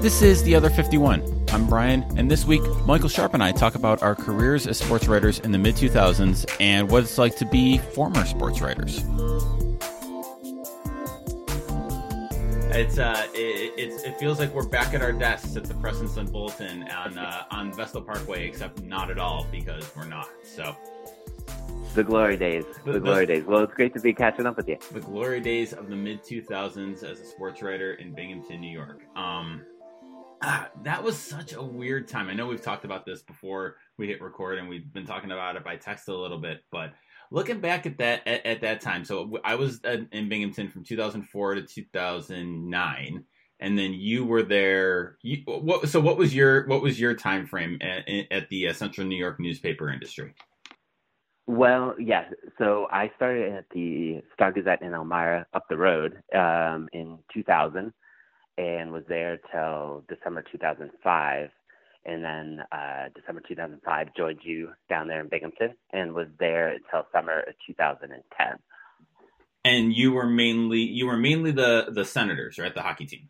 This 0.00 0.22
is 0.22 0.42
The 0.42 0.54
Other 0.54 0.70
51. 0.70 1.44
I'm 1.50 1.66
Brian, 1.66 2.02
and 2.16 2.30
this 2.30 2.46
week, 2.46 2.62
Michael 2.86 3.10
Sharp 3.10 3.34
and 3.34 3.42
I 3.42 3.52
talk 3.52 3.74
about 3.74 4.02
our 4.02 4.14
careers 4.14 4.66
as 4.66 4.78
sports 4.78 5.06
writers 5.06 5.40
in 5.40 5.52
the 5.52 5.58
mid 5.58 5.74
2000s 5.74 6.50
and 6.58 6.90
what 6.90 7.02
it's 7.02 7.18
like 7.18 7.36
to 7.36 7.44
be 7.44 7.76
former 7.76 8.24
sports 8.24 8.62
writers. 8.62 9.04
It's 12.72 12.98
uh, 12.98 13.26
it, 13.34 13.74
it's 13.76 14.02
it 14.04 14.18
feels 14.18 14.38
like 14.38 14.54
we're 14.54 14.66
back 14.66 14.94
at 14.94 15.02
our 15.02 15.12
desks 15.12 15.54
at 15.56 15.64
the 15.64 15.74
Press 15.74 16.00
and 16.00 16.08
Sun 16.08 16.28
Bulletin 16.28 16.84
on 16.84 17.18
uh, 17.18 17.44
on 17.50 17.70
Vestal 17.70 18.00
Parkway, 18.00 18.48
except 18.48 18.82
not 18.82 19.10
at 19.10 19.18
all 19.18 19.46
because 19.52 19.84
we're 19.94 20.06
not. 20.06 20.30
So 20.42 20.74
the 21.94 22.04
glory 22.04 22.38
days, 22.38 22.64
the, 22.86 22.92
the 22.92 23.00
glory 23.00 23.26
days. 23.26 23.44
Well, 23.44 23.64
it's 23.64 23.74
great 23.74 23.92
to 23.92 24.00
be 24.00 24.14
catching 24.14 24.46
up 24.46 24.56
with 24.56 24.66
you. 24.66 24.78
The 24.92 25.00
glory 25.00 25.42
days 25.42 25.74
of 25.74 25.90
the 25.90 25.96
mid 25.96 26.22
2000s 26.22 27.04
as 27.04 27.20
a 27.20 27.24
sports 27.26 27.60
writer 27.60 27.94
in 27.94 28.14
Binghamton, 28.14 28.62
New 28.62 28.70
York. 28.70 29.02
Um, 29.14 29.60
ah, 30.42 30.68
that 30.82 31.02
was 31.02 31.16
such 31.16 31.52
a 31.52 31.62
weird 31.62 32.08
time. 32.08 32.28
I 32.28 32.34
know 32.34 32.46
we've 32.46 32.62
talked 32.62 32.84
about 32.84 33.04
this 33.04 33.22
before 33.22 33.76
we 33.98 34.06
hit 34.06 34.20
record, 34.22 34.58
and 34.58 34.68
we've 34.68 34.92
been 34.92 35.06
talking 35.06 35.32
about 35.32 35.56
it 35.56 35.64
by 35.64 35.76
text 35.76 36.08
a 36.08 36.16
little 36.16 36.38
bit. 36.38 36.64
But 36.70 36.92
looking 37.30 37.60
back 37.60 37.86
at 37.86 37.98
that 37.98 38.26
at, 38.26 38.44
at 38.46 38.60
that 38.62 38.80
time, 38.80 39.04
so 39.04 39.38
I 39.44 39.54
was 39.54 39.80
in 39.84 40.28
Binghamton 40.28 40.68
from 40.68 40.84
2004 40.84 41.54
to 41.56 41.62
2009, 41.62 43.24
and 43.60 43.78
then 43.78 43.92
you 43.92 44.24
were 44.24 44.42
there. 44.42 45.18
You, 45.22 45.42
what, 45.46 45.88
so 45.88 46.00
what 46.00 46.16
was 46.16 46.34
your 46.34 46.66
what 46.66 46.82
was 46.82 46.98
your 46.98 47.14
time 47.14 47.46
frame 47.46 47.78
at, 47.80 48.08
at 48.30 48.48
the 48.48 48.68
uh, 48.68 48.72
Central 48.72 49.06
New 49.06 49.18
York 49.18 49.38
newspaper 49.40 49.90
industry? 49.90 50.34
Well, 51.46 51.96
yeah. 51.98 52.24
So 52.58 52.86
I 52.92 53.10
started 53.16 53.52
at 53.52 53.64
the 53.74 54.22
Star 54.34 54.52
Gazette 54.52 54.82
in 54.82 54.94
Elmira 54.94 55.46
up 55.52 55.64
the 55.68 55.76
road 55.76 56.22
um, 56.34 56.88
in 56.92 57.18
2000 57.34 57.92
and 58.60 58.92
was 58.92 59.04
there 59.08 59.38
till 59.50 60.04
December 60.08 60.44
2005. 60.52 61.48
And 62.04 62.24
then 62.24 62.60
uh, 62.72 63.08
December 63.14 63.42
2005 63.46 64.08
joined 64.16 64.40
you 64.42 64.70
down 64.88 65.08
there 65.08 65.20
in 65.20 65.28
Binghamton 65.28 65.74
and 65.92 66.14
was 66.14 66.28
there 66.38 66.68
until 66.68 67.06
summer 67.12 67.40
of 67.40 67.54
2010. 67.66 68.46
And 69.64 69.92
you 69.94 70.12
were 70.12 70.26
mainly 70.26 70.80
you 70.80 71.06
were 71.06 71.18
mainly 71.18 71.50
the 71.50 71.88
the 71.90 72.04
Senators, 72.06 72.58
right? 72.58 72.74
The 72.74 72.80
hockey 72.80 73.04
team. 73.04 73.28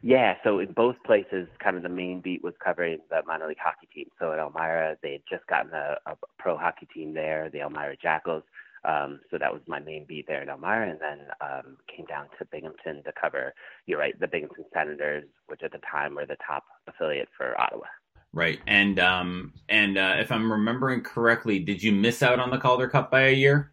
Yeah, 0.00 0.34
so 0.42 0.58
in 0.58 0.72
both 0.72 0.96
places, 1.04 1.48
kind 1.62 1.76
of 1.76 1.82
the 1.82 1.88
main 1.88 2.20
beat 2.20 2.42
was 2.42 2.54
covering 2.62 2.98
the 3.10 3.20
minor 3.26 3.48
league 3.48 3.58
hockey 3.62 3.88
team. 3.94 4.08
So 4.18 4.32
at 4.32 4.38
Elmira, 4.38 4.96
they 5.02 5.12
had 5.12 5.22
just 5.30 5.46
gotten 5.46 5.72
a, 5.72 5.96
a 6.06 6.16
pro 6.38 6.56
hockey 6.58 6.86
team 6.94 7.14
there, 7.14 7.50
the 7.50 7.60
Elmira 7.60 7.96
Jackals. 7.96 8.42
Um, 8.84 9.20
so 9.30 9.38
that 9.38 9.52
was 9.52 9.62
my 9.66 9.80
main 9.80 10.04
beat 10.06 10.26
there 10.26 10.42
in 10.42 10.48
Elmira, 10.48 10.90
and 10.90 11.00
then 11.00 11.26
um, 11.40 11.76
came 11.94 12.04
down 12.06 12.26
to 12.38 12.44
Binghamton 12.46 13.02
to 13.04 13.12
cover. 13.18 13.54
You're 13.86 13.98
right, 13.98 14.18
the 14.20 14.28
Binghamton 14.28 14.66
Senators, 14.74 15.24
which 15.46 15.62
at 15.62 15.72
the 15.72 15.80
time 15.90 16.14
were 16.14 16.26
the 16.26 16.36
top 16.46 16.64
affiliate 16.86 17.28
for 17.36 17.58
Ottawa. 17.60 17.86
Right, 18.32 18.60
and 18.66 18.98
um, 18.98 19.52
and 19.68 19.96
uh, 19.96 20.16
if 20.18 20.30
I'm 20.30 20.50
remembering 20.50 21.02
correctly, 21.02 21.60
did 21.60 21.82
you 21.82 21.92
miss 21.92 22.22
out 22.22 22.38
on 22.38 22.50
the 22.50 22.58
Calder 22.58 22.88
Cup 22.88 23.10
by 23.10 23.28
a 23.28 23.32
year? 23.32 23.72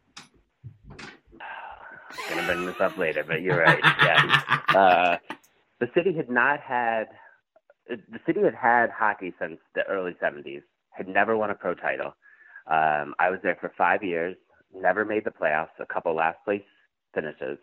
I'm 0.89 0.99
gonna 2.29 2.45
bring 2.45 2.65
this 2.65 2.79
up 2.79 2.97
later, 2.97 3.23
but 3.27 3.41
you're 3.41 3.59
right. 3.59 3.79
yeah. 3.83 4.57
Uh, 4.71 5.17
the 5.81 5.89
city 5.93 6.15
had 6.15 6.29
not 6.29 6.61
had 6.61 7.07
the 7.87 8.19
city 8.25 8.41
had 8.41 8.55
had 8.55 8.89
hockey 8.89 9.33
since 9.39 9.57
the 9.75 9.83
early 9.89 10.15
70s. 10.21 10.61
Had 10.91 11.07
never 11.07 11.35
won 11.35 11.49
a 11.49 11.55
pro 11.55 11.73
title. 11.73 12.13
Um, 12.67 13.15
I 13.19 13.29
was 13.29 13.39
there 13.43 13.57
for 13.59 13.73
five 13.77 14.03
years. 14.03 14.35
Never 14.73 15.05
made 15.05 15.25
the 15.25 15.31
playoffs. 15.31 15.79
A 15.79 15.85
couple 15.85 16.15
last 16.15 16.37
place 16.45 16.63
finishes. 17.13 17.57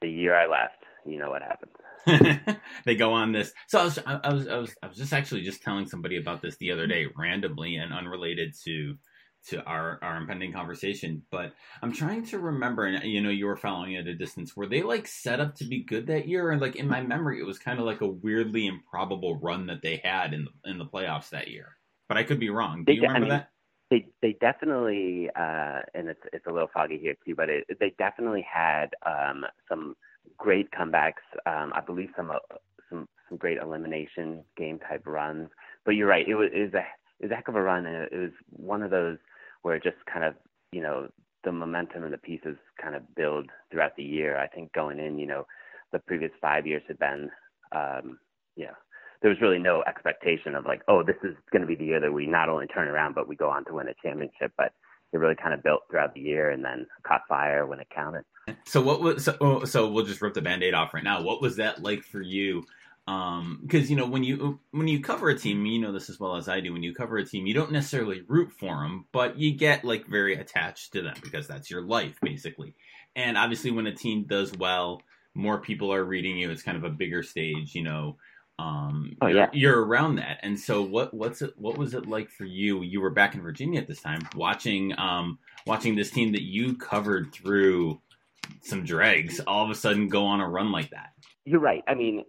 The 0.00 0.08
year 0.08 0.34
I 0.34 0.46
left, 0.46 0.84
you 1.06 1.18
know 1.18 1.30
what 1.30 1.42
happened. 1.42 2.56
they 2.84 2.94
go 2.94 3.12
on 3.12 3.32
this. 3.32 3.52
So 3.68 3.80
I 3.80 3.84
was, 3.84 3.98
I 4.06 4.32
was, 4.32 4.48
I 4.48 4.56
was, 4.56 4.74
I 4.82 4.86
was 4.88 4.96
just 4.96 5.12
actually 5.12 5.42
just 5.42 5.62
telling 5.62 5.86
somebody 5.86 6.18
about 6.18 6.42
this 6.42 6.56
the 6.58 6.70
other 6.70 6.86
day, 6.86 7.06
randomly 7.16 7.76
and 7.76 7.92
unrelated 7.92 8.54
to 8.64 8.96
to 9.48 9.62
our 9.64 9.98
our 10.02 10.16
impending 10.16 10.52
conversation. 10.52 11.22
But 11.30 11.52
I'm 11.82 11.92
trying 11.92 12.26
to 12.26 12.38
remember, 12.38 12.84
and 12.84 13.02
you 13.04 13.20
know, 13.22 13.30
you 13.30 13.46
were 13.46 13.56
following 13.56 13.96
at 13.96 14.06
a 14.06 14.14
distance. 14.14 14.56
Were 14.56 14.66
they 14.66 14.82
like 14.82 15.06
set 15.06 15.40
up 15.40 15.54
to 15.56 15.64
be 15.64 15.84
good 15.84 16.06
that 16.08 16.28
year? 16.28 16.50
And 16.50 16.60
like 16.60 16.76
in 16.76 16.88
my 16.88 17.00
memory, 17.00 17.40
it 17.40 17.46
was 17.46 17.58
kind 17.58 17.78
of 17.78 17.86
like 17.86 18.00
a 18.00 18.08
weirdly 18.08 18.66
improbable 18.66 19.38
run 19.40 19.66
that 19.66 19.82
they 19.82 20.00
had 20.02 20.34
in 20.34 20.44
the 20.44 20.70
in 20.70 20.78
the 20.78 20.86
playoffs 20.86 21.30
that 21.30 21.48
year. 21.48 21.76
But 22.08 22.18
I 22.18 22.24
could 22.24 22.38
be 22.38 22.50
wrong. 22.50 22.84
Do 22.84 22.92
you 22.92 23.02
remember 23.02 23.16
I 23.16 23.20
mean, 23.20 23.28
that? 23.30 23.50
They 23.90 24.06
they 24.20 24.32
definitely, 24.40 25.30
uh, 25.36 25.80
and 25.94 26.08
it's 26.08 26.20
it's 26.32 26.46
a 26.46 26.52
little 26.52 26.68
foggy 26.72 26.98
here 26.98 27.14
too, 27.24 27.34
but 27.36 27.48
it, 27.48 27.64
they 27.78 27.94
definitely 27.98 28.44
had 28.52 28.88
um, 29.04 29.44
some 29.68 29.94
great 30.36 30.70
comebacks. 30.72 31.22
Um, 31.46 31.72
I 31.74 31.80
believe 31.80 32.08
some 32.16 32.30
uh, 32.30 32.38
some 32.90 33.08
some 33.28 33.38
great 33.38 33.58
elimination 33.58 34.42
game 34.56 34.80
type 34.80 35.02
runs. 35.06 35.48
But 35.84 35.92
you're 35.92 36.08
right, 36.08 36.26
it 36.26 36.34
was 36.34 36.50
it 36.52 36.62
was 36.62 36.74
a 36.74 36.84
it 37.20 37.26
was 37.26 37.30
a 37.30 37.36
heck 37.36 37.48
of 37.48 37.54
a 37.54 37.62
run, 37.62 37.86
and 37.86 38.08
it 38.10 38.16
was 38.18 38.32
one 38.50 38.82
of 38.82 38.90
those 38.90 39.18
where 39.62 39.78
just 39.78 39.96
kind 40.12 40.24
of, 40.24 40.34
you 40.72 40.82
know, 40.82 41.08
the 41.44 41.52
momentum 41.52 42.04
and 42.04 42.12
the 42.12 42.18
pieces 42.18 42.56
kind 42.80 42.94
of 42.94 43.14
build 43.14 43.50
throughout 43.70 43.96
the 43.96 44.02
year. 44.02 44.36
I 44.36 44.46
think 44.48 44.72
going 44.72 44.98
in, 44.98 45.18
you 45.18 45.26
know, 45.26 45.46
the 45.92 45.98
previous 46.00 46.32
five 46.40 46.66
years 46.66 46.82
had 46.88 46.98
been, 46.98 47.30
um, 47.72 48.18
know, 48.66 48.74
there 49.22 49.30
was 49.30 49.40
really 49.40 49.58
no 49.58 49.82
expectation 49.86 50.54
of 50.54 50.64
like, 50.64 50.82
oh, 50.88 51.02
this 51.02 51.16
is 51.22 51.34
going 51.50 51.62
to 51.62 51.66
be 51.66 51.74
the 51.74 51.84
year 51.84 52.00
that 52.00 52.12
we 52.12 52.26
not 52.26 52.48
only 52.48 52.66
turn 52.66 52.88
around, 52.88 53.14
but 53.14 53.28
we 53.28 53.36
go 53.36 53.50
on 53.50 53.64
to 53.66 53.74
win 53.74 53.88
a 53.88 53.94
championship. 54.02 54.52
But 54.56 54.72
it 55.12 55.18
really 55.18 55.34
kind 55.34 55.54
of 55.54 55.62
built 55.62 55.82
throughout 55.90 56.14
the 56.14 56.20
year 56.20 56.50
and 56.50 56.64
then 56.64 56.86
caught 57.02 57.22
fire 57.28 57.66
when 57.66 57.80
it 57.80 57.88
counted. 57.94 58.24
So 58.64 58.80
what 58.80 59.00
was 59.00 59.24
so, 59.24 59.36
oh, 59.40 59.64
so 59.64 59.88
we'll 59.88 60.04
just 60.04 60.20
rip 60.20 60.34
the 60.34 60.42
band-aid 60.42 60.74
off 60.74 60.94
right 60.94 61.04
now. 61.04 61.22
What 61.22 61.40
was 61.40 61.56
that 61.56 61.82
like 61.82 62.02
for 62.02 62.20
you 62.20 62.64
um 63.08 63.60
because 63.62 63.88
you 63.88 63.96
know 63.96 64.06
when 64.06 64.24
you 64.24 64.58
when 64.72 64.88
you 64.88 65.00
cover 65.00 65.28
a 65.28 65.38
team 65.38 65.64
you 65.64 65.78
know 65.78 65.92
this 65.92 66.10
as 66.10 66.18
well 66.18 66.34
as 66.36 66.48
i 66.48 66.58
do 66.58 66.72
when 66.72 66.82
you 66.82 66.92
cover 66.92 67.16
a 67.18 67.24
team 67.24 67.46
you 67.46 67.54
don't 67.54 67.70
necessarily 67.70 68.22
root 68.26 68.50
for 68.50 68.82
them 68.82 69.04
but 69.12 69.38
you 69.38 69.54
get 69.54 69.84
like 69.84 70.06
very 70.06 70.34
attached 70.34 70.92
to 70.92 71.02
them 71.02 71.14
because 71.22 71.46
that's 71.46 71.70
your 71.70 71.82
life 71.82 72.18
basically 72.20 72.74
and 73.14 73.38
obviously 73.38 73.70
when 73.70 73.86
a 73.86 73.94
team 73.94 74.24
does 74.26 74.52
well 74.58 75.00
more 75.34 75.60
people 75.60 75.92
are 75.92 76.02
reading 76.02 76.36
you 76.36 76.50
it's 76.50 76.64
kind 76.64 76.76
of 76.76 76.82
a 76.82 76.90
bigger 76.90 77.22
stage 77.22 77.76
you 77.76 77.82
know 77.82 78.16
um 78.58 79.16
oh, 79.20 79.26
yeah. 79.26 79.48
you're, 79.52 79.84
around 79.84 80.16
that. 80.16 80.38
And 80.42 80.58
so 80.58 80.82
what 80.82 81.12
what's 81.12 81.42
it 81.42 81.52
what 81.56 81.76
was 81.76 81.94
it 81.94 82.08
like 82.08 82.30
for 82.30 82.44
you? 82.44 82.82
You 82.82 83.00
were 83.00 83.10
back 83.10 83.34
in 83.34 83.42
virginia 83.42 83.80
at 83.80 83.86
this 83.86 84.00
time 84.00 84.26
watching 84.34 84.98
um 84.98 85.38
watching 85.66 85.94
this 85.94 86.10
team 86.10 86.32
that 86.32 86.42
you 86.42 86.76
covered 86.76 87.32
through 87.32 88.00
some 88.62 88.84
dregs 88.84 89.40
all 89.46 89.64
of 89.64 89.70
a 89.70 89.74
sudden 89.74 90.08
go 90.08 90.24
on 90.24 90.40
a 90.40 90.48
run 90.48 90.72
like 90.72 90.90
that. 90.90 91.10
You're 91.44 91.60
right. 91.60 91.82
I 91.86 91.94
mean 91.94 92.24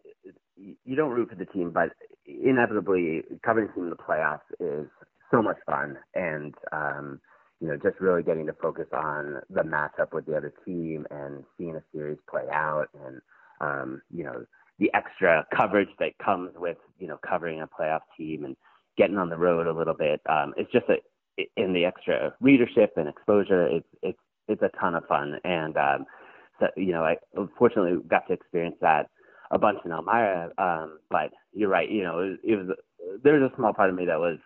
you 0.57 0.95
don't 0.95 1.11
root 1.11 1.29
for 1.29 1.35
the 1.35 1.45
team, 1.45 1.71
but 1.71 1.89
inevitably 2.25 3.23
covering 3.43 3.69
team 3.73 3.85
in 3.85 3.89
the 3.89 3.95
playoffs 3.95 4.39
is 4.59 4.87
so 5.31 5.41
much 5.41 5.57
fun, 5.65 5.97
and 6.15 6.53
um, 6.71 7.19
you 7.59 7.67
know, 7.67 7.77
just 7.77 7.99
really 7.99 8.23
getting 8.23 8.45
to 8.47 8.53
focus 8.53 8.87
on 8.93 9.41
the 9.49 9.61
matchup 9.61 10.13
with 10.13 10.25
the 10.25 10.35
other 10.35 10.53
team 10.65 11.05
and 11.09 11.43
seeing 11.57 11.75
a 11.75 11.83
series 11.93 12.17
play 12.29 12.45
out, 12.51 12.87
and 13.05 13.21
um, 13.61 14.01
you 14.13 14.23
know, 14.23 14.45
the 14.79 14.91
extra 14.93 15.45
coverage 15.55 15.89
that 15.99 16.17
comes 16.23 16.51
with 16.55 16.77
you 16.99 17.07
know 17.07 17.17
covering 17.27 17.61
a 17.61 17.67
playoff 17.67 18.01
team 18.17 18.45
and 18.45 18.55
getting 18.97 19.17
on 19.17 19.29
the 19.29 19.37
road 19.37 19.67
a 19.67 19.73
little 19.73 19.93
bit. 19.93 20.21
Um, 20.29 20.53
it's 20.57 20.71
just 20.71 20.85
a 20.89 20.97
in 21.55 21.73
the 21.73 21.85
extra 21.85 22.33
readership 22.41 22.93
and 22.97 23.07
exposure. 23.07 23.67
It's 23.67 23.87
it's 24.01 24.19
it's 24.47 24.61
a 24.61 24.71
ton 24.79 24.95
of 24.95 25.05
fun, 25.05 25.39
and 25.43 25.77
um, 25.77 26.05
so 26.59 26.67
you 26.75 26.91
know, 26.91 27.03
I 27.03 27.17
fortunately 27.57 28.01
got 28.07 28.27
to 28.27 28.33
experience 28.33 28.77
that 28.81 29.09
a 29.51 29.59
bunch 29.59 29.79
in 29.85 29.91
Elmira. 29.91 30.51
Um, 30.57 30.99
but 31.09 31.31
you're 31.53 31.69
right. 31.69 31.89
You 31.89 32.03
know, 32.03 32.19
it, 32.19 32.39
it 32.43 32.55
was 32.55 32.75
there 33.23 33.39
was 33.39 33.51
a 33.51 33.55
small 33.55 33.73
part 33.73 33.89
of 33.89 33.95
me 33.95 34.05
that 34.05 34.19
was 34.19 34.37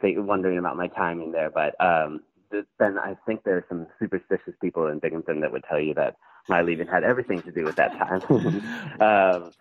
think, 0.00 0.18
wondering 0.20 0.58
about 0.58 0.76
my 0.76 0.88
timing 0.88 1.32
there. 1.32 1.50
But 1.50 1.74
um, 1.84 2.20
then 2.50 2.98
I 2.98 3.14
think 3.26 3.44
there 3.44 3.56
are 3.56 3.66
some 3.68 3.86
superstitious 4.00 4.54
people 4.60 4.86
in 4.88 4.98
Binghamton 4.98 5.40
that 5.40 5.52
would 5.52 5.64
tell 5.68 5.80
you 5.80 5.94
that 5.94 6.16
my 6.48 6.62
leaving 6.62 6.86
had 6.86 7.04
everything 7.04 7.42
to 7.42 7.52
do 7.52 7.64
with 7.64 7.76
that 7.76 7.92
time. 7.92 8.22
um, 9.00 9.52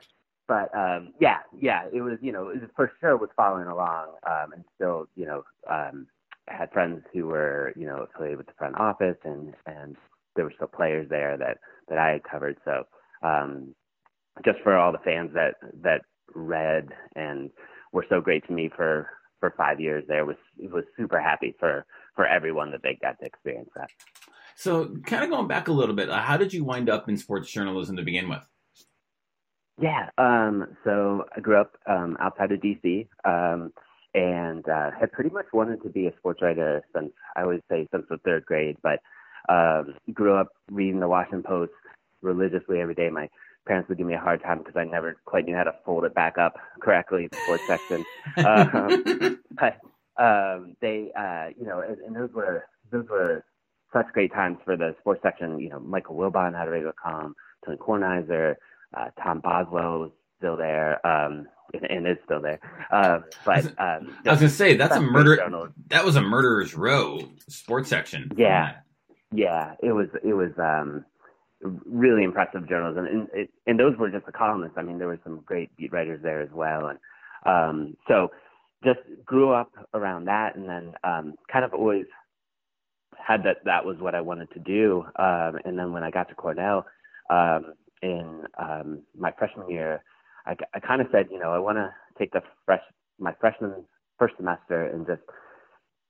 but 0.48 0.76
um, 0.76 1.14
yeah, 1.20 1.38
yeah, 1.60 1.84
it 1.94 2.02
was 2.02 2.18
you 2.22 2.32
know 2.32 2.52
for 2.76 2.92
sure 3.00 3.16
was 3.16 3.30
following 3.36 3.68
along, 3.68 4.08
um, 4.28 4.54
and 4.54 4.64
still 4.76 5.08
you 5.16 5.26
know 5.26 5.44
um, 5.70 6.08
had 6.48 6.72
friends 6.72 7.04
who 7.14 7.28
were 7.28 7.72
you 7.76 7.86
know 7.86 8.08
affiliated 8.10 8.40
with 8.40 8.48
the 8.48 8.54
front 8.58 8.76
office, 8.80 9.18
and 9.24 9.54
and 9.68 9.96
there 10.36 10.46
were 10.46 10.54
still 10.56 10.68
players 10.68 11.08
there 11.10 11.38
that 11.38 11.60
that 11.88 12.00
I 12.00 12.10
had 12.14 12.24
covered. 12.24 12.58
So 12.66 12.84
um, 13.22 13.76
just 14.44 14.60
for 14.64 14.76
all 14.76 14.92
the 14.92 15.00
fans 15.00 15.32
that 15.34 15.56
that 15.82 16.02
read 16.34 16.90
and 17.16 17.52
were 17.92 18.06
so 18.10 18.22
great 18.22 18.46
to 18.48 18.54
me 18.54 18.70
for 18.76 19.10
for 19.40 19.54
five 19.56 19.80
years 19.80 20.04
there 20.08 20.26
was 20.26 20.36
was 20.58 20.84
super 20.98 21.20
happy 21.20 21.56
for 21.60 21.86
for 22.16 22.26
everyone 22.26 22.72
that 22.72 22.82
they 22.84 22.98
got 23.02 23.20
to 23.20 23.26
experience 23.26 23.70
that. 23.76 23.90
So, 24.60 24.94
kind 25.06 25.24
of 25.24 25.30
going 25.30 25.48
back 25.48 25.70
a 25.70 25.72
little 25.72 25.96
bit, 25.96 26.10
how 26.10 26.36
did 26.36 26.52
you 26.52 26.66
wind 26.66 26.90
up 26.90 27.08
in 27.08 27.16
sports 27.16 27.50
journalism 27.50 27.96
to 27.96 28.04
begin 28.04 28.28
with? 28.28 28.46
Yeah, 29.82 30.10
um, 30.18 30.76
so 30.84 31.24
I 31.34 31.40
grew 31.40 31.56
up 31.56 31.78
um, 31.88 32.18
outside 32.20 32.52
of 32.52 32.60
DC 32.60 33.08
um, 33.24 33.72
and 34.14 34.68
uh, 34.68 34.92
had 35.00 35.14
pretty 35.14 35.30
much 35.30 35.46
wanted 35.54 35.82
to 35.84 35.90
be 35.90 36.08
a 36.08 36.18
sports 36.18 36.42
writer 36.42 36.84
since 36.94 37.14
I 37.38 37.46
would 37.46 37.64
say 37.72 37.88
since 37.94 38.04
the 38.10 38.18
third 38.26 38.46
grade. 38.46 38.76
But 38.84 39.00
um, 39.48 39.94
grew 40.14 40.36
up 40.36 40.50
reading 40.70 41.00
the 41.00 41.08
Washington 41.08 41.44
Post 41.44 41.72
religiously 42.22 42.82
every 42.82 42.96
day. 42.96 43.10
My 43.10 43.30
parents 43.66 43.88
would 43.88 43.98
give 43.98 44.08
me 44.08 44.16
a 44.16 44.20
hard 44.20 44.44
time 44.44 44.58
because 44.58 44.76
I 44.76 44.84
never 44.84 45.16
quite 45.24 45.46
knew 45.46 45.56
how 45.56 45.64
to 45.64 45.76
fold 45.86 46.04
it 46.04 46.14
back 46.14 46.38
up 46.38 46.58
correctly, 46.82 47.30
the 47.32 47.38
sports 47.46 47.64
section. 47.66 48.04
Um, 48.46 49.40
but 49.52 49.80
um, 50.22 50.76
they, 50.82 51.14
uh, 51.18 51.48
you 51.58 51.66
know, 51.66 51.80
and, 51.80 51.98
and 52.00 52.14
those 52.14 52.34
were 52.34 52.66
those 52.92 53.08
were 53.08 53.46
such 53.94 54.08
great 54.14 54.32
times 54.34 54.58
for 54.64 54.78
the 54.78 54.96
sports 55.00 55.22
section. 55.24 55.60
You 55.60 55.70
know, 55.70 55.80
Michael 55.80 56.16
Wilbon 56.16 56.58
had 56.58 56.68
a 56.68 56.72
regular 56.72 56.94
column, 56.94 57.36
Tony 57.66 57.78
Kornheiser, 57.78 58.56
uh, 58.96 59.10
Tom 59.22 59.40
Boswell 59.40 60.00
was 60.00 60.12
still 60.38 60.58
there, 60.58 61.06
um, 61.06 61.48
and, 61.74 61.86
and 61.90 62.08
is 62.08 62.18
still 62.26 62.42
there. 62.42 62.60
Uh, 62.92 63.20
but 63.46 63.66
um, 63.80 64.16
I 64.26 64.32
was 64.32 64.40
gonna 64.40 64.50
say 64.50 64.76
that's 64.76 64.96
a 64.96 65.02
murder. 65.02 65.38
That 65.88 66.06
was 66.06 66.16
a 66.16 66.22
murderer's 66.22 66.76
row 66.76 67.30
sports 67.48 67.90
section. 67.90 68.32
Yeah, 68.36 68.78
yeah, 69.32 69.76
it 69.82 69.92
was. 69.92 70.08
It 70.24 70.34
was. 70.34 70.52
Um, 70.58 71.06
really 71.62 72.24
impressive 72.24 72.70
journalism, 72.70 73.06
and, 73.06 73.28
and, 73.34 73.48
and 73.68 73.80
those 73.80 73.98
were 73.98 74.10
just 74.10 74.26
the 74.26 74.32
columnists. 74.32 74.78
I 74.78 74.82
mean, 74.82 74.98
there 74.98 75.08
were 75.08 75.20
some 75.26 75.42
great 75.46 75.76
beat 75.76 75.92
writers 75.92 76.22
there 76.24 76.42
as 76.42 76.50
well, 76.54 76.88
and 76.88 77.00
um, 77.46 77.98
so 78.08 78.32
just 78.84 79.00
grew 79.26 79.52
up 79.52 79.72
around 79.94 80.26
that, 80.26 80.56
and 80.56 80.70
then 80.70 80.94
um, 81.04 81.34
kind 81.52 81.66
of 81.66 81.74
always 81.74 82.06
had 83.18 83.44
that 83.44 83.58
that 83.66 83.86
was 83.86 83.98
what 84.00 84.16
I 84.16 84.22
wanted 84.22 84.52
to 84.52 84.60
do. 84.60 85.04
Um, 85.18 85.60
and 85.66 85.78
then 85.78 85.92
when 85.92 86.04
I 86.04 86.12
got 86.12 86.30
to 86.30 86.36
Cornell 86.36 86.86
um, 87.30 87.74
in 88.02 88.44
um, 88.58 89.02
my 89.18 89.32
freshman 89.38 89.70
year, 89.70 90.04
I, 90.46 90.56
I 90.74 90.80
kind 90.80 91.02
of 91.02 91.08
said, 91.12 91.28
you 91.32 91.40
know, 91.40 91.52
I 91.54 91.60
want 91.60 91.78
to 91.78 91.90
take 92.18 92.32
the 92.32 92.42
fresh 92.66 92.82
my 93.20 93.34
freshman 93.40 93.86
first 94.18 94.36
semester 94.38 94.86
and 94.88 95.06
just 95.06 95.22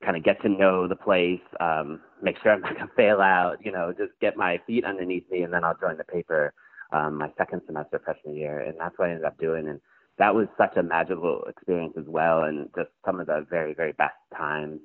kind 0.03 0.15
of 0.15 0.23
get 0.23 0.41
to 0.41 0.49
know 0.49 0.87
the 0.87 0.95
place, 0.95 1.41
um, 1.59 2.01
make 2.21 2.37
sure 2.41 2.51
I'm 2.51 2.61
not 2.61 2.73
gonna 2.75 2.89
fail 2.95 3.21
out, 3.21 3.57
you 3.63 3.71
know, 3.71 3.91
just 3.91 4.13
get 4.21 4.37
my 4.37 4.59
feet 4.65 4.85
underneath 4.85 5.29
me, 5.29 5.41
and 5.43 5.53
then 5.53 5.63
I'll 5.63 5.77
join 5.77 5.97
the 5.97 6.03
paper 6.03 6.53
um, 6.91 7.17
my 7.17 7.29
second 7.37 7.61
semester 7.65 8.01
freshman 8.03 8.35
year, 8.35 8.59
and 8.61 8.75
that's 8.79 8.97
what 8.97 9.09
I 9.09 9.11
ended 9.11 9.25
up 9.25 9.37
doing. 9.37 9.67
And 9.67 9.79
that 10.17 10.33
was 10.33 10.47
such 10.57 10.75
a 10.77 10.83
magical 10.83 11.43
experience 11.47 11.93
as 11.97 12.05
well, 12.07 12.43
and 12.43 12.69
just 12.75 12.89
some 13.05 13.19
of 13.19 13.27
the 13.27 13.45
very 13.49 13.73
very 13.73 13.93
best 13.93 14.15
times 14.35 14.79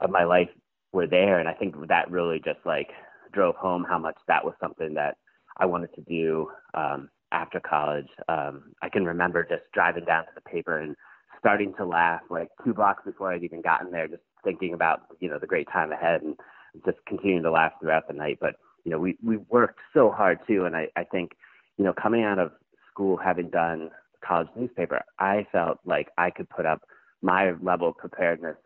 of 0.00 0.10
my 0.10 0.24
life 0.24 0.48
were 0.94 1.06
there. 1.06 1.38
And 1.38 1.48
I 1.48 1.52
think 1.52 1.74
that 1.88 2.10
really 2.10 2.38
just 2.38 2.60
like 2.64 2.88
drove 3.32 3.56
home 3.56 3.84
how 3.88 3.98
much 3.98 4.16
that 4.28 4.44
was 4.44 4.54
something 4.60 4.94
that 4.94 5.16
I 5.58 5.66
wanted 5.66 5.94
to 5.94 6.00
do 6.02 6.48
um, 6.74 7.10
after 7.32 7.60
college. 7.60 8.08
Um, 8.28 8.72
I 8.82 8.88
can 8.88 9.04
remember 9.04 9.42
just 9.42 9.62
driving 9.74 10.04
down 10.04 10.24
to 10.24 10.30
the 10.34 10.40
paper 10.40 10.78
and 10.78 10.96
starting 11.38 11.74
to 11.76 11.84
laugh 11.84 12.22
like 12.30 12.48
two 12.64 12.72
blocks 12.72 13.02
before 13.04 13.32
I'd 13.32 13.42
even 13.44 13.60
gotten 13.60 13.90
there, 13.90 14.08
just 14.08 14.22
thinking 14.44 14.72
about 14.72 15.00
you 15.20 15.28
know 15.28 15.38
the 15.38 15.46
great 15.46 15.68
time 15.70 15.92
ahead 15.92 16.22
and 16.22 16.36
just 16.84 16.98
continuing 17.06 17.42
to 17.42 17.50
laugh 17.50 17.72
throughout 17.80 18.08
the 18.08 18.14
night. 18.14 18.38
But 18.40 18.54
you 18.84 18.90
know 18.90 18.98
we 18.98 19.18
we 19.22 19.36
worked 19.36 19.80
so 19.92 20.10
hard 20.10 20.38
too, 20.46 20.64
and 20.64 20.74
I 20.76 20.88
I 20.96 21.04
think 21.04 21.32
you 21.76 21.84
know 21.84 21.92
coming 21.92 22.22
out 22.24 22.38
of 22.38 22.52
school 22.90 23.16
having 23.16 23.50
done 23.50 23.90
college 24.26 24.48
newspaper, 24.56 25.02
I 25.18 25.46
felt 25.52 25.78
like 25.84 26.08
I 26.16 26.30
could 26.30 26.48
put 26.48 26.66
up 26.66 26.82
my 27.20 27.52
level 27.62 27.88
of 27.88 27.96
preparedness 27.96 28.56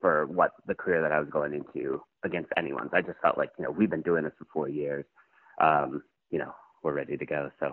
for 0.00 0.26
what 0.26 0.52
the 0.66 0.74
career 0.74 1.02
that 1.02 1.12
I 1.12 1.20
was 1.20 1.28
going 1.30 1.54
into 1.54 2.00
against 2.24 2.50
anyone's. 2.56 2.90
I 2.92 3.02
just 3.02 3.18
felt 3.20 3.38
like 3.38 3.50
you 3.58 3.64
know 3.64 3.70
we've 3.70 3.90
been 3.90 4.02
doing 4.02 4.24
this 4.24 4.32
for 4.38 4.46
four 4.52 4.68
years, 4.68 5.04
um, 5.60 6.02
you 6.30 6.38
know 6.38 6.52
we're 6.82 6.94
ready 6.94 7.16
to 7.16 7.26
go. 7.26 7.50
So 7.60 7.72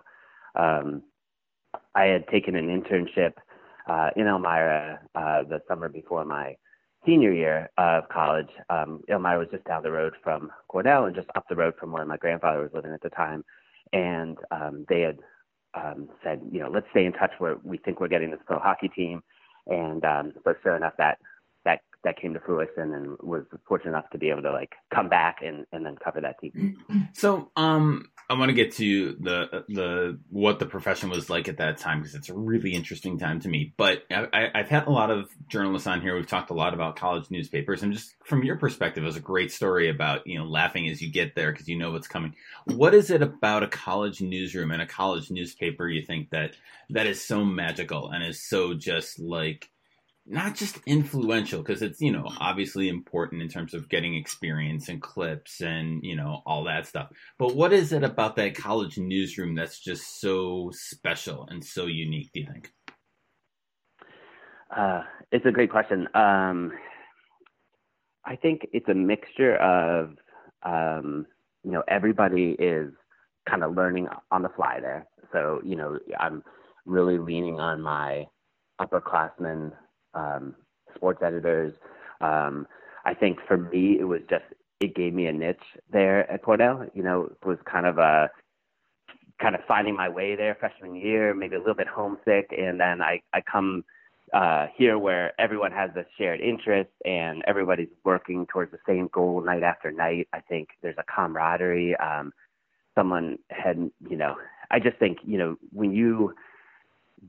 um, 0.55 1.03
I 1.93 2.05
had 2.05 2.27
taken 2.27 2.55
an 2.55 2.67
internship 2.67 3.33
uh, 3.87 4.09
in 4.15 4.27
Elmira 4.27 4.99
uh, 5.13 5.43
the 5.43 5.61
summer 5.67 5.89
before 5.89 6.25
my 6.25 6.55
senior 7.05 7.31
year 7.31 7.69
of 7.77 8.07
college, 8.09 8.49
um, 8.69 9.01
Elmira 9.09 9.39
was 9.39 9.47
just 9.51 9.63
down 9.65 9.83
the 9.83 9.91
road 9.91 10.13
from 10.23 10.51
Cornell 10.67 11.05
and 11.05 11.15
just 11.15 11.27
up 11.35 11.45
the 11.49 11.55
road 11.55 11.73
from 11.79 11.91
where 11.91 12.05
my 12.05 12.17
grandfather 12.17 12.61
was 12.61 12.71
living 12.73 12.91
at 12.91 13.01
the 13.01 13.09
time. 13.09 13.43
And 13.93 14.37
um, 14.51 14.85
they 14.89 15.01
had 15.01 15.19
um, 15.75 16.09
said, 16.23 16.41
you 16.51 16.59
know, 16.59 16.69
let's 16.69 16.87
stay 16.91 17.05
in 17.05 17.13
touch 17.13 17.31
where 17.37 17.57
we 17.63 17.77
think 17.77 17.99
we're 17.99 18.07
getting 18.07 18.31
this 18.31 18.39
pro 18.45 18.59
hockey 18.59 18.89
team. 18.89 19.21
And 19.67 20.03
um, 20.03 20.33
so 20.43 20.53
sure 20.63 20.75
enough, 20.75 20.93
that 20.97 21.17
that 22.05 22.17
came 22.19 22.33
to 22.33 22.39
fruition 22.39 22.93
and 22.93 23.17
was 23.21 23.43
fortunate 23.67 23.91
enough 23.91 24.09
to 24.11 24.17
be 24.17 24.29
able 24.29 24.43
to 24.43 24.51
like 24.51 24.73
come 24.93 25.09
back 25.09 25.39
and, 25.43 25.65
and 25.73 25.85
then 25.85 25.95
cover 26.01 26.21
that 26.21 26.39
team. 26.39 26.77
So 27.13 27.51
um 27.55 28.09
I 28.29 28.33
want 28.33 28.49
to 28.49 28.53
get 28.53 28.73
to 28.73 29.15
the 29.19 29.65
the 29.69 30.19
what 30.29 30.57
the 30.57 30.65
profession 30.65 31.09
was 31.09 31.29
like 31.29 31.47
at 31.47 31.57
that 31.57 31.77
time 31.77 31.99
because 31.99 32.15
it's 32.15 32.29
a 32.29 32.33
really 32.33 32.73
interesting 32.73 33.19
time 33.19 33.39
to 33.41 33.47
me. 33.47 33.73
But 33.77 34.03
I, 34.09 34.49
have 34.55 34.69
had 34.69 34.87
a 34.87 34.91
lot 34.91 35.11
of 35.11 35.29
journalists 35.47 35.87
on 35.87 36.01
here. 36.01 36.15
We've 36.15 36.25
talked 36.25 36.49
a 36.49 36.55
lot 36.55 36.73
about 36.73 36.95
college 36.95 37.29
newspapers, 37.29 37.83
and 37.83 37.93
just 37.93 38.15
from 38.23 38.43
your 38.43 38.57
perspective, 38.57 39.03
it 39.03 39.05
was 39.05 39.15
a 39.15 39.21
great 39.21 39.51
story 39.51 39.89
about 39.89 40.25
you 40.25 40.39
know 40.39 40.45
laughing 40.45 40.89
as 40.89 41.01
you 41.01 41.11
get 41.11 41.35
there 41.35 41.51
because 41.51 41.67
you 41.67 41.77
know 41.77 41.91
what's 41.91 42.07
coming. 42.07 42.35
What 42.65 42.95
is 42.95 43.11
it 43.11 43.21
about 43.21 43.63
a 43.63 43.67
college 43.67 44.21
newsroom 44.21 44.71
and 44.71 44.81
a 44.81 44.87
college 44.87 45.29
newspaper 45.29 45.87
you 45.87 46.03
think 46.03 46.31
that 46.31 46.55
that 46.89 47.05
is 47.05 47.21
so 47.21 47.45
magical 47.45 48.09
and 48.09 48.23
is 48.23 48.41
so 48.41 48.73
just 48.73 49.19
like 49.19 49.69
not 50.27 50.55
just 50.55 50.79
influential 50.87 51.61
because 51.61 51.81
it's 51.81 52.01
you 52.01 52.11
know 52.11 52.27
obviously 52.39 52.89
important 52.89 53.41
in 53.41 53.47
terms 53.47 53.73
of 53.73 53.89
getting 53.89 54.15
experience 54.15 54.89
and 54.89 55.01
clips 55.01 55.61
and 55.61 56.03
you 56.03 56.15
know 56.15 56.41
all 56.45 56.63
that 56.63 56.87
stuff. 56.87 57.09
But 57.37 57.55
what 57.55 57.73
is 57.73 57.91
it 57.91 58.03
about 58.03 58.35
that 58.37 58.55
college 58.55 58.97
newsroom 58.97 59.55
that's 59.55 59.79
just 59.79 60.19
so 60.19 60.71
special 60.73 61.47
and 61.49 61.63
so 61.63 61.85
unique 61.85 62.31
do 62.33 62.41
you 62.41 62.47
think? 62.51 62.71
Uh, 64.75 65.03
it's 65.31 65.45
a 65.45 65.51
great 65.51 65.69
question. 65.71 66.07
Um, 66.15 66.71
i 68.27 68.35
think 68.35 68.61
it's 68.73 68.89
a 68.89 68.93
mixture 68.93 69.55
of 69.57 70.15
um, 70.63 71.27
you 71.63 71.71
know 71.71 71.83
everybody 71.87 72.55
is 72.57 72.91
kind 73.47 73.63
of 73.63 73.75
learning 73.75 74.07
on 74.31 74.41
the 74.41 74.49
fly 74.49 74.79
there. 74.81 75.05
So 75.31 75.61
you 75.63 75.75
know 75.75 75.99
i'm 76.19 76.43
really 76.85 77.17
leaning 77.17 77.59
on 77.59 77.81
my 77.81 78.25
upperclassmen 78.81 79.71
um, 80.15 80.55
sports 80.95 81.21
editors. 81.23 81.73
Um, 82.21 82.67
I 83.05 83.13
think 83.13 83.39
for 83.47 83.57
me, 83.57 83.97
it 83.99 84.05
was 84.05 84.21
just 84.29 84.45
it 84.79 84.95
gave 84.95 85.13
me 85.13 85.27
a 85.27 85.33
niche 85.33 85.57
there 85.91 86.29
at 86.29 86.43
Cornell. 86.43 86.85
You 86.93 87.03
know, 87.03 87.23
it 87.25 87.45
was 87.45 87.57
kind 87.69 87.85
of 87.85 87.97
a 87.97 88.29
kind 89.41 89.55
of 89.55 89.61
finding 89.67 89.95
my 89.95 90.09
way 90.09 90.35
there 90.35 90.55
freshman 90.55 90.95
year, 90.95 91.33
maybe 91.33 91.55
a 91.55 91.59
little 91.59 91.75
bit 91.75 91.87
homesick, 91.87 92.53
and 92.57 92.79
then 92.79 93.01
I 93.01 93.21
I 93.33 93.41
come 93.41 93.83
uh, 94.33 94.67
here 94.75 94.97
where 94.97 95.39
everyone 95.39 95.71
has 95.71 95.91
this 95.93 96.07
shared 96.17 96.41
interest 96.41 96.89
and 97.05 97.43
everybody's 97.47 97.89
working 98.03 98.45
towards 98.47 98.71
the 98.71 98.79
same 98.87 99.09
goal 99.13 99.41
night 99.41 99.63
after 99.63 99.91
night. 99.91 100.27
I 100.33 100.39
think 100.41 100.69
there's 100.81 100.97
a 100.97 101.03
camaraderie. 101.03 101.95
Um, 101.97 102.33
someone 102.95 103.37
had, 103.49 103.77
you 104.09 104.17
know, 104.17 104.35
I 104.71 104.79
just 104.79 104.97
think, 104.97 105.19
you 105.23 105.37
know, 105.37 105.57
when 105.71 105.91
you 105.91 106.33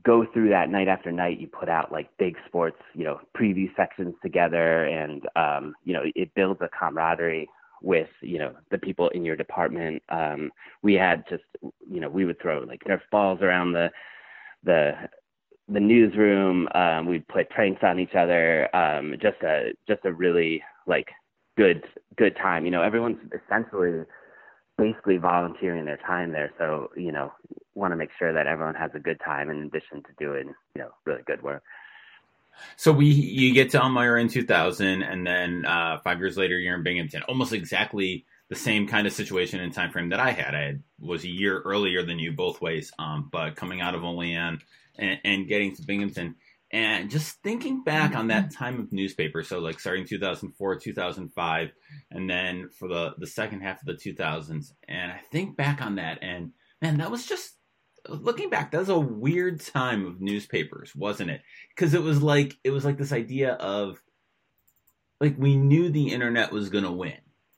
go 0.03 0.25
through 0.33 0.49
that 0.49 0.69
night 0.69 0.87
after 0.87 1.11
night 1.11 1.39
you 1.39 1.47
put 1.47 1.69
out 1.69 1.91
like 1.91 2.09
big 2.17 2.35
sports 2.47 2.77
you 2.93 3.03
know 3.03 3.19
preview 3.37 3.73
sections 3.75 4.13
together 4.21 4.85
and 4.85 5.23
um 5.35 5.73
you 5.83 5.93
know 5.93 6.03
it 6.15 6.33
builds 6.35 6.61
a 6.61 6.69
camaraderie 6.77 7.47
with 7.81 8.09
you 8.21 8.39
know 8.39 8.53
the 8.71 8.77
people 8.77 9.09
in 9.09 9.23
your 9.23 9.35
department. 9.35 10.01
Um 10.09 10.51
we 10.81 10.93
had 10.93 11.23
just 11.29 11.43
you 11.61 11.99
know 11.99 12.09
we 12.09 12.25
would 12.25 12.41
throw 12.41 12.59
like 12.59 12.83
nerf 12.87 13.01
balls 13.11 13.39
around 13.41 13.73
the 13.73 13.89
the 14.63 14.93
the 15.69 15.79
newsroom. 15.79 16.67
Um 16.73 17.05
we'd 17.07 17.27
play 17.27 17.45
pranks 17.49 17.83
on 17.83 17.99
each 17.99 18.15
other. 18.15 18.73
Um 18.75 19.15
just 19.21 19.41
a 19.43 19.73
just 19.87 20.05
a 20.05 20.13
really 20.13 20.63
like 20.85 21.07
good 21.57 21.83
good 22.17 22.35
time. 22.37 22.65
You 22.65 22.71
know 22.71 22.81
everyone's 22.81 23.19
essentially 23.33 24.03
basically 24.77 25.17
volunteering 25.17 25.85
their 25.85 25.97
time 25.97 26.31
there. 26.31 26.51
So, 26.57 26.91
you 26.95 27.11
know, 27.11 27.33
want 27.75 27.91
to 27.91 27.95
make 27.95 28.09
sure 28.17 28.33
that 28.33 28.47
everyone 28.47 28.75
has 28.75 28.91
a 28.93 28.99
good 28.99 29.19
time 29.23 29.49
in 29.49 29.63
addition 29.63 30.03
to 30.03 30.09
doing, 30.19 30.53
you 30.75 30.81
know, 30.81 30.89
really 31.05 31.23
good 31.25 31.41
work. 31.41 31.63
So 32.75 32.91
we 32.91 33.05
you 33.05 33.53
get 33.53 33.69
to 33.71 33.79
Elmira 33.79 34.19
in 34.19 34.29
2000, 34.29 35.03
and 35.03 35.25
then 35.25 35.65
uh, 35.65 35.99
five 36.03 36.19
years 36.19 36.37
later 36.37 36.57
you're 36.57 36.75
in 36.75 36.83
Binghamton. 36.83 37.21
Almost 37.23 37.53
exactly 37.53 38.25
the 38.49 38.55
same 38.55 38.87
kind 38.87 39.05
of 39.05 39.13
situation 39.13 39.59
and 39.59 39.73
time 39.73 39.91
frame 39.91 40.09
that 40.09 40.19
I 40.19 40.31
had. 40.31 40.55
I 40.55 40.61
had, 40.61 40.83
was 40.99 41.23
a 41.23 41.29
year 41.29 41.61
earlier 41.61 42.03
than 42.03 42.17
you 42.17 42.31
both 42.31 42.61
ways, 42.61 42.91
um, 42.97 43.29
but 43.31 43.55
coming 43.55 43.81
out 43.81 43.93
of 43.93 44.03
Olean 44.03 44.59
and, 44.97 45.19
and 45.23 45.47
getting 45.47 45.75
to 45.75 45.81
Binghamton, 45.83 46.35
and 46.71 47.09
just 47.09 47.41
thinking 47.43 47.83
back 47.83 48.15
on 48.15 48.27
that 48.27 48.45
mm-hmm. 48.45 48.63
time 48.63 48.79
of 48.79 48.91
newspaper, 48.91 49.41
so 49.43 49.59
like 49.59 49.79
starting 49.79 50.05
2004, 50.05 50.79
2005, 50.79 51.69
and 52.11 52.29
then 52.29 52.69
for 52.77 52.87
the, 52.87 53.13
the 53.17 53.27
second 53.27 53.61
half 53.61 53.81
of 53.81 53.85
the 53.85 53.93
2000s. 53.93 54.73
And 54.87 55.11
I 55.11 55.21
think 55.31 55.55
back 55.55 55.81
on 55.81 55.95
that, 55.95 56.19
and 56.21 56.51
man, 56.81 56.97
that 56.97 57.11
was 57.11 57.25
just 57.25 57.53
looking 58.09 58.49
back, 58.49 58.71
that 58.71 58.79
was 58.79 58.89
a 58.89 58.99
weird 58.99 59.61
time 59.61 60.05
of 60.05 60.21
newspapers, 60.21 60.93
wasn't 60.95 61.29
it? 61.29 61.41
Because 61.69 61.93
it 61.93 62.03
was 62.03 62.21
like 62.21 62.57
it 62.63 62.71
was 62.71 62.83
like 62.83 62.97
this 62.97 63.13
idea 63.13 63.53
of 63.53 64.01
like 65.21 65.35
we 65.37 65.55
knew 65.55 65.89
the 65.89 66.11
internet 66.11 66.51
was 66.51 66.69
going 66.69 66.83
to 66.83 66.91
win, 66.91 67.17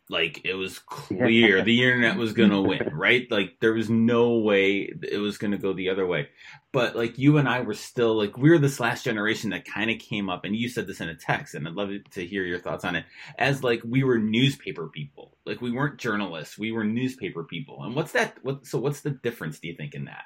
Like 0.09 0.41
it 0.43 0.55
was 0.55 0.79
clear 0.79 1.61
the 1.63 1.83
internet 1.83 2.17
was 2.17 2.33
going 2.33 2.49
to 2.49 2.61
win, 2.61 2.89
right? 2.93 3.27
Like 3.29 3.57
there 3.61 3.73
was 3.73 3.89
no 3.89 4.39
way 4.39 4.91
it 5.03 5.19
was 5.19 5.37
going 5.37 5.51
to 5.51 5.57
go 5.57 5.71
the 5.71 5.89
other 5.89 6.07
way. 6.07 6.29
But 6.71 6.95
like 6.95 7.19
you 7.19 7.37
and 7.37 7.47
I 7.47 7.61
were 7.61 7.75
still 7.75 8.15
like 8.15 8.35
we 8.35 8.49
were 8.49 8.57
this 8.57 8.79
last 8.79 9.05
generation 9.05 9.51
that 9.51 9.65
kind 9.65 9.91
of 9.91 9.99
came 9.99 10.29
up, 10.29 10.45
and 10.45 10.55
you 10.55 10.67
said 10.67 10.87
this 10.87 10.99
in 10.99 11.09
a 11.09 11.15
text, 11.15 11.53
and 11.53 11.67
I'd 11.67 11.75
love 11.75 11.91
to 12.11 12.25
hear 12.25 12.43
your 12.43 12.59
thoughts 12.59 12.83
on 12.83 12.95
it. 12.95 13.05
As 13.37 13.63
like 13.63 13.81
we 13.85 14.03
were 14.03 14.17
newspaper 14.17 14.87
people, 14.87 15.37
like 15.45 15.61
we 15.61 15.71
weren't 15.71 15.99
journalists, 15.99 16.57
we 16.57 16.71
were 16.71 16.83
newspaper 16.83 17.43
people. 17.43 17.83
And 17.83 17.95
what's 17.95 18.11
that? 18.13 18.37
What 18.41 18.65
so? 18.65 18.79
What's 18.79 19.01
the 19.01 19.11
difference? 19.11 19.59
Do 19.59 19.67
you 19.67 19.75
think 19.75 19.93
in 19.93 20.05
that? 20.05 20.23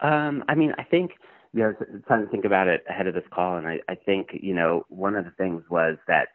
Um, 0.00 0.42
I 0.48 0.54
mean, 0.54 0.72
I 0.78 0.84
think 0.84 1.12
you 1.52 1.60
know, 1.60 1.74
trying 2.06 2.24
to 2.24 2.30
think 2.30 2.44
about 2.44 2.66
it 2.66 2.82
ahead 2.88 3.06
of 3.06 3.14
this 3.14 3.24
call, 3.32 3.58
and 3.58 3.66
I, 3.66 3.78
I 3.88 3.94
think 3.94 4.30
you 4.32 4.54
know 4.54 4.84
one 4.88 5.16
of 5.16 5.26
the 5.26 5.30
things 5.32 5.62
was 5.70 5.96
that 6.08 6.28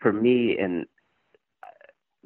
for 0.00 0.12
me, 0.12 0.56
and 0.58 0.86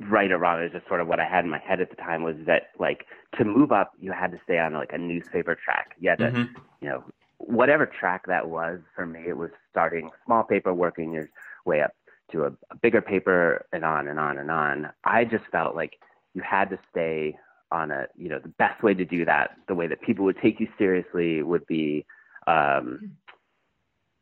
right 0.09 0.30
or 0.30 0.38
wrong, 0.38 0.62
is 0.62 0.73
just 0.73 0.87
sort 0.88 1.00
of 1.00 1.09
what 1.09 1.21
I 1.21 1.28
had 1.28 1.45
in 1.45 1.50
my 1.50 1.59
head 1.59 1.80
at 1.80 1.90
the 1.90 1.97
time 1.97 2.23
was 2.23 2.37
that 2.47 2.69
like 2.78 3.07
to 3.38 3.45
move 3.45 3.73
up, 3.73 3.92
you 4.00 4.12
had 4.12 4.33
to 4.33 4.40
stay 4.45 4.59
on 4.59 4.75
like 4.75 4.92
a 4.92 4.99
newspaper 4.99 5.54
track. 5.54 5.97
You 6.00 6.11
had 6.11 6.19
to, 6.21 6.30
mm-hmm. 6.30 6.61
you 6.80 6.88
know, 6.88 7.04
whatever 7.38 7.87
track 7.87 8.26
that 8.26 8.49
was 8.49 8.80
for 8.95 9.07
me, 9.07 9.25
it 9.26 9.37
was 9.37 9.50
starting 9.71 10.11
small 10.25 10.42
paper, 10.42 10.73
working 10.75 11.12
your 11.12 11.28
way 11.64 11.83
up 11.83 11.92
to 12.33 12.45
a, 12.45 12.52
a 12.71 12.76
bigger 12.80 13.02
paper, 13.02 13.66
and 13.73 13.85
on 13.85 14.09
and 14.09 14.19
on 14.19 14.38
and 14.38 14.50
on. 14.50 14.88
I 15.04 15.25
just 15.25 15.45
felt 15.50 15.75
like 15.75 15.99
you 16.35 16.42
had 16.42 16.71
to 16.71 16.78
stay 16.90 17.37
on 17.73 17.90
a, 17.90 18.07
you 18.16 18.28
know, 18.28 18.38
the 18.38 18.49
best 18.49 18.83
way 18.83 18.95
to 18.95 19.04
do 19.04 19.25
that, 19.25 19.57
the 19.69 19.75
way 19.75 19.87
that 19.87 20.00
people 20.00 20.25
would 20.25 20.38
take 20.40 20.61
you 20.61 20.69
seriously 20.78 21.42
would 21.42 21.66
be 21.66 22.04
um, 22.47 23.12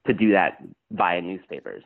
to 0.06 0.12
do 0.14 0.32
that 0.32 0.58
via 0.90 1.20
newspapers. 1.20 1.82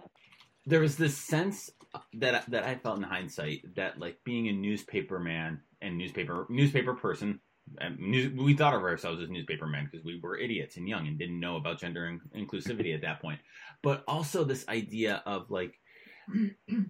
There 0.67 0.81
was 0.81 0.97
this 0.97 1.17
sense 1.17 1.71
that 2.15 2.49
that 2.51 2.65
I 2.65 2.77
felt 2.77 2.99
in 2.99 3.03
hindsight 3.03 3.75
that 3.77 3.99
like 3.99 4.19
being 4.25 4.49
a 4.49 4.53
newspaper 4.53 5.19
man 5.19 5.61
and 5.81 5.99
newspaper 5.99 6.47
newspaper 6.49 6.95
person, 6.95 7.41
um, 7.81 7.97
news, 7.99 8.33
we 8.33 8.55
thought 8.55 8.75
of 8.75 8.83
ourselves 8.83 9.21
as 9.21 9.29
newspaper 9.29 9.67
men 9.67 9.89
because 9.91 10.05
we 10.05 10.21
were 10.21 10.39
idiots 10.39 10.77
and 10.77 10.89
young 10.89 11.07
and 11.07 11.19
didn't 11.19 11.41
know 11.41 11.57
about 11.57 11.81
gender 11.81 12.07
in, 12.07 12.21
inclusivity 12.47 12.95
at 12.95 13.03
that 13.03 13.21
point. 13.21 13.41
But 13.83 14.05
also 14.07 14.45
this 14.45 14.67
idea 14.69 15.23
of 15.27 15.51
like 15.51 15.79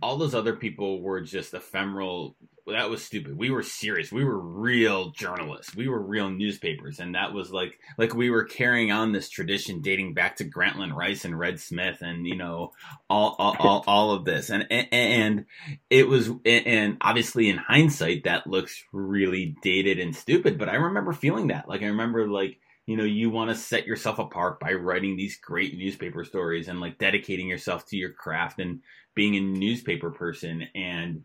all 0.03 0.17
those 0.17 0.35
other 0.35 0.55
people 0.57 1.01
were 1.01 1.21
just 1.21 1.55
ephemeral. 1.55 2.37
That 2.67 2.91
was 2.91 3.05
stupid. 3.05 3.37
We 3.37 3.51
were 3.51 3.65
serious. 3.65 4.13
We 4.13 4.25
were 4.25 4.39
real 4.39 5.11
journalists. 5.11 5.75
We 5.75 5.89
were 5.89 6.01
real 6.01 6.31
newspapers, 6.31 7.01
and 7.01 7.17
that 7.17 7.33
was 7.33 7.51
like 7.51 7.81
like 7.99 8.15
we 8.15 8.31
were 8.31 8.45
carrying 8.45 8.93
on 8.93 9.11
this 9.11 9.29
tradition 9.29 9.81
dating 9.81 10.15
back 10.15 10.37
to 10.37 10.45
Grantland 10.45 10.95
Rice 10.95 11.25
and 11.25 11.37
Red 11.37 11.59
Smith, 11.59 11.99
and 12.03 12.25
you 12.25 12.37
know 12.37 12.73
all 13.11 13.35
all 13.39 13.57
all, 13.59 13.85
all 13.89 14.11
of 14.13 14.25
this, 14.25 14.49
and, 14.49 14.65
and 14.71 14.87
and 14.93 15.47
it 15.91 16.07
was 16.07 16.31
and 16.45 16.99
obviously 17.01 17.49
in 17.49 17.57
hindsight 17.57 18.25
that 18.25 18.47
looks 18.47 18.85
really 18.93 19.57
dated 19.63 19.99
and 19.99 20.15
stupid. 20.15 20.57
But 20.57 20.69
I 20.69 20.77
remember 20.77 21.13
feeling 21.13 21.49
that. 21.49 21.69
Like 21.69 21.83
I 21.83 21.87
remember 21.87 22.29
like 22.29 22.61
you 22.87 22.97
know 22.97 23.05
you 23.05 23.29
want 23.29 23.51
to 23.51 23.57
set 23.57 23.87
yourself 23.87 24.21
apart 24.21 24.61
by 24.61 24.75
writing 24.75 25.17
these 25.17 25.37
great 25.37 25.77
newspaper 25.77 26.25
stories 26.25 26.69
and 26.69 26.81
like 26.81 26.99
dedicating 26.99 27.49
yourself 27.49 27.87
to 27.87 27.97
your 27.97 28.13
craft 28.13 28.61
and 28.61 28.83
being 29.17 29.35
a 29.35 29.41
newspaper 29.41 30.13
person 30.13 30.69
and 30.77 31.23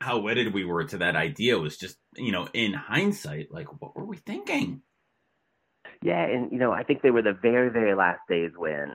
how 0.00 0.18
wedded 0.18 0.52
we 0.52 0.64
were 0.64 0.84
to 0.84 0.98
that 0.98 1.16
idea 1.16 1.58
was 1.58 1.76
just 1.76 1.96
you 2.16 2.32
know 2.32 2.48
in 2.52 2.72
hindsight 2.72 3.48
like 3.50 3.66
what 3.80 3.96
were 3.96 4.04
we 4.04 4.16
thinking 4.16 4.82
yeah 6.02 6.24
and 6.24 6.52
you 6.52 6.58
know 6.58 6.72
i 6.72 6.82
think 6.82 7.02
they 7.02 7.10
were 7.10 7.22
the 7.22 7.32
very 7.32 7.70
very 7.70 7.94
last 7.94 8.20
days 8.28 8.50
when 8.56 8.90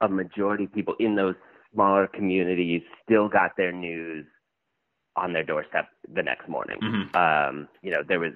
a 0.00 0.08
majority 0.08 0.64
of 0.64 0.72
people 0.72 0.94
in 0.98 1.14
those 1.14 1.36
smaller 1.72 2.06
communities 2.06 2.82
still 3.02 3.28
got 3.28 3.52
their 3.56 3.72
news 3.72 4.26
on 5.16 5.32
their 5.32 5.44
doorstep 5.44 5.88
the 6.12 6.22
next 6.22 6.48
morning 6.48 6.78
mm-hmm. 6.82 7.16
um 7.16 7.68
you 7.82 7.90
know 7.90 8.02
there 8.06 8.20
was 8.20 8.32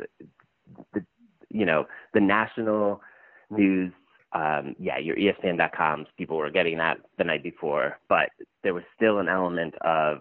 the 0.95 1.05
you 1.51 1.67
know 1.67 1.87
the 2.15 2.21
national 2.21 3.01
news 3.51 3.93
um, 4.33 4.77
yeah, 4.79 4.99
your 4.99 5.17
ESPN.coms, 5.17 6.07
people 6.19 6.37
were 6.37 6.51
getting 6.51 6.79
that 6.79 6.99
the 7.17 7.25
night 7.25 7.43
before, 7.43 7.99
but 8.09 8.29
there 8.63 8.75
was 8.75 8.85
still 8.95 9.19
an 9.19 9.29
element 9.29 9.75
of 9.81 10.19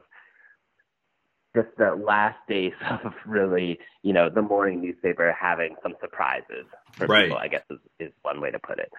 just 1.58 1.76
the 1.78 1.96
last 1.96 2.38
days 2.48 2.74
of 3.04 3.14
really, 3.26 3.80
you 4.04 4.14
know, 4.14 4.30
the 4.30 4.42
morning 4.42 4.82
newspaper 4.82 5.36
having 5.40 5.76
some 5.82 5.96
surprises 6.00 6.66
for 6.94 7.08
right. 7.08 7.26
people, 7.26 7.38
I 7.38 7.48
guess 7.48 7.64
is, 7.70 7.80
is 8.00 8.12
one 8.22 8.42
way 8.42 8.52
to 8.52 8.60
put 8.60 8.80
it. 8.80 8.92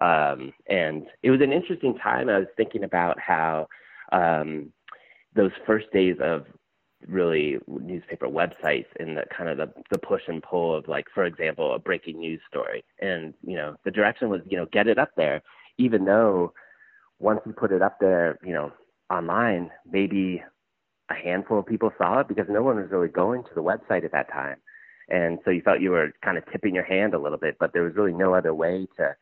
Um, 0.00 0.52
and 0.68 1.06
it 1.22 1.30
was 1.30 1.40
an 1.40 1.52
interesting 1.52 1.96
time. 1.98 2.28
I 2.28 2.38
was 2.38 2.48
thinking 2.56 2.84
about 2.84 3.18
how 3.18 3.68
um, 4.12 4.72
those 5.34 5.52
first 5.66 5.90
days 5.92 6.16
of 6.20 6.46
really 7.06 7.58
newspaper 7.68 8.26
websites 8.26 8.86
and 8.98 9.16
the 9.16 9.24
kind 9.36 9.48
of 9.48 9.58
the, 9.58 9.72
the 9.92 9.98
push 9.98 10.22
and 10.28 10.42
pull 10.42 10.74
of 10.74 10.88
like 10.88 11.04
for 11.14 11.24
example 11.24 11.74
a 11.74 11.78
breaking 11.78 12.18
news 12.18 12.40
story 12.48 12.82
and 13.00 13.34
you 13.42 13.54
know 13.54 13.76
the 13.84 13.90
direction 13.90 14.30
was 14.30 14.40
you 14.46 14.56
know 14.56 14.66
get 14.72 14.88
it 14.88 14.98
up 14.98 15.10
there 15.14 15.42
even 15.76 16.06
though 16.06 16.52
once 17.18 17.38
you 17.46 17.52
put 17.52 17.70
it 17.70 17.82
up 17.82 17.98
there 18.00 18.38
you 18.42 18.52
know 18.52 18.72
online 19.10 19.70
maybe 19.92 20.42
a 21.10 21.14
handful 21.14 21.58
of 21.58 21.66
people 21.66 21.92
saw 21.98 22.20
it 22.20 22.28
because 22.28 22.46
no 22.48 22.62
one 22.62 22.76
was 22.76 22.90
really 22.90 23.08
going 23.08 23.42
to 23.44 23.54
the 23.54 23.62
website 23.62 24.04
at 24.04 24.12
that 24.12 24.30
time 24.30 24.56
and 25.08 25.38
so 25.44 25.50
you 25.50 25.62
felt 25.62 25.80
you 25.80 25.90
were 25.90 26.12
kind 26.24 26.36
of 26.36 26.44
tipping 26.50 26.74
your 26.74 26.84
hand 26.84 27.14
a 27.14 27.18
little 27.18 27.38
bit 27.38 27.56
but 27.58 27.72
there 27.72 27.82
was 27.82 27.94
really 27.94 28.12
no 28.12 28.34
other 28.34 28.54
way 28.54 28.86
to 28.96 29.14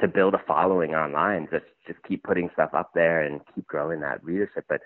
to 0.00 0.08
build 0.08 0.34
a 0.34 0.42
following 0.46 0.94
online 0.94 1.46
just 1.50 1.66
just 1.86 2.02
keep 2.08 2.22
putting 2.22 2.48
stuff 2.54 2.70
up 2.72 2.90
there 2.94 3.22
and 3.22 3.40
keep 3.54 3.66
growing 3.66 4.00
that 4.00 4.22
readership 4.24 4.64
but 4.68 4.80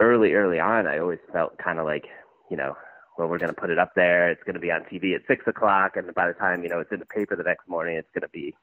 early, 0.00 0.32
early 0.32 0.60
on, 0.60 0.86
I 0.86 0.98
always 0.98 1.18
felt 1.32 1.58
kind 1.58 1.78
of 1.78 1.86
like, 1.86 2.04
you 2.50 2.56
know, 2.56 2.76
well, 3.16 3.28
we're 3.28 3.38
going 3.38 3.52
to 3.52 3.60
put 3.60 3.70
it 3.70 3.78
up 3.78 3.92
there. 3.96 4.30
It's 4.30 4.42
going 4.44 4.54
to 4.54 4.60
be 4.60 4.70
on 4.70 4.82
TV 4.82 5.14
at 5.14 5.22
six 5.26 5.44
o'clock, 5.46 5.96
and 5.96 6.14
by 6.14 6.28
the 6.28 6.34
time 6.34 6.62
you 6.62 6.68
know 6.68 6.78
it's 6.78 6.92
in 6.92 7.00
the 7.00 7.06
paper 7.06 7.34
the 7.34 7.42
next 7.42 7.68
morning, 7.68 7.96
it's 7.96 8.08
going 8.14 8.22
to 8.22 8.28
be 8.28 8.54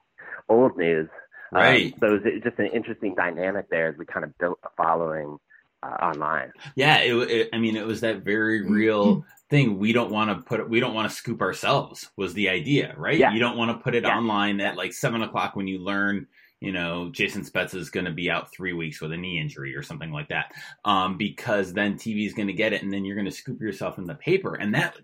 old 0.47 0.77
news. 0.77 1.09
Um, 1.51 1.61
right. 1.61 1.93
Um, 1.93 1.99
so 1.99 2.07
it 2.07 2.23
was 2.23 2.43
just 2.43 2.59
an 2.59 2.67
interesting 2.67 3.15
dynamic 3.15 3.69
there 3.69 3.89
as 3.89 3.97
we 3.97 4.05
kind 4.05 4.23
of 4.23 4.37
built 4.37 4.59
a 4.63 4.69
following 4.77 5.37
uh, 5.86 6.06
online. 6.06 6.51
Yeah, 6.75 6.98
it, 6.98 7.13
it, 7.30 7.50
I 7.54 7.58
mean, 7.58 7.75
it 7.75 7.86
was 7.86 8.01
that 8.01 8.24
very 8.24 8.62
real 8.62 9.25
thing. 9.50 9.77
We 9.77 9.94
don't 9.94 10.12
want 10.12 10.30
to 10.30 10.44
put 10.44 10.60
it. 10.60 10.70
We 10.70 10.80
don't 10.80 10.94
want 10.94 11.10
to 11.10 11.15
scoop 11.15 11.42
ourselves. 11.42 12.10
Was 12.18 12.34
the 12.34 12.50
idea, 12.50 12.94
right? 12.98 13.18
Yeah. 13.18 13.34
You 13.34 13.39
don't 13.39 13.58
want 13.58 13.72
to 13.72 13.84
put 13.84 13.96
it 13.96 14.04
yeah. 14.04 14.18
online 14.18 14.60
at 14.62 14.75
like 14.75 14.94
seven 14.94 15.22
o'clock 15.22 15.56
when 15.56 15.68
you 15.68 15.80
learn 15.80 16.27
you 16.62 16.72
know, 16.72 17.10
Jason 17.12 17.44
Spezza 17.44 17.75
is 17.75 17.89
going 17.89 18.06
to 18.06 18.12
be 18.12 18.32
out 18.32 18.51
three 18.51 18.74
weeks 18.74 19.01
with 19.01 19.12
a 19.12 19.18
knee 19.18 19.39
injury 19.39 19.75
or 19.75 19.84
something 19.84 20.12
like 20.12 20.30
that, 20.30 20.51
um, 20.84 21.18
because 21.18 21.74
then 21.74 21.96
TV 21.96 22.25
is 22.25 22.34
going 22.34 22.48
to 22.48 22.54
get 22.54 22.74
it, 22.74 22.82
and 22.82 22.92
then 22.92 23.06
you're 23.06 23.15
going 23.15 23.25
to 23.25 23.32
scoop 23.32 23.62
yourself 23.62 23.98
in 23.98 24.06
the 24.06 24.15
paper, 24.15 24.56
and 24.56 24.74
that. 24.74 24.96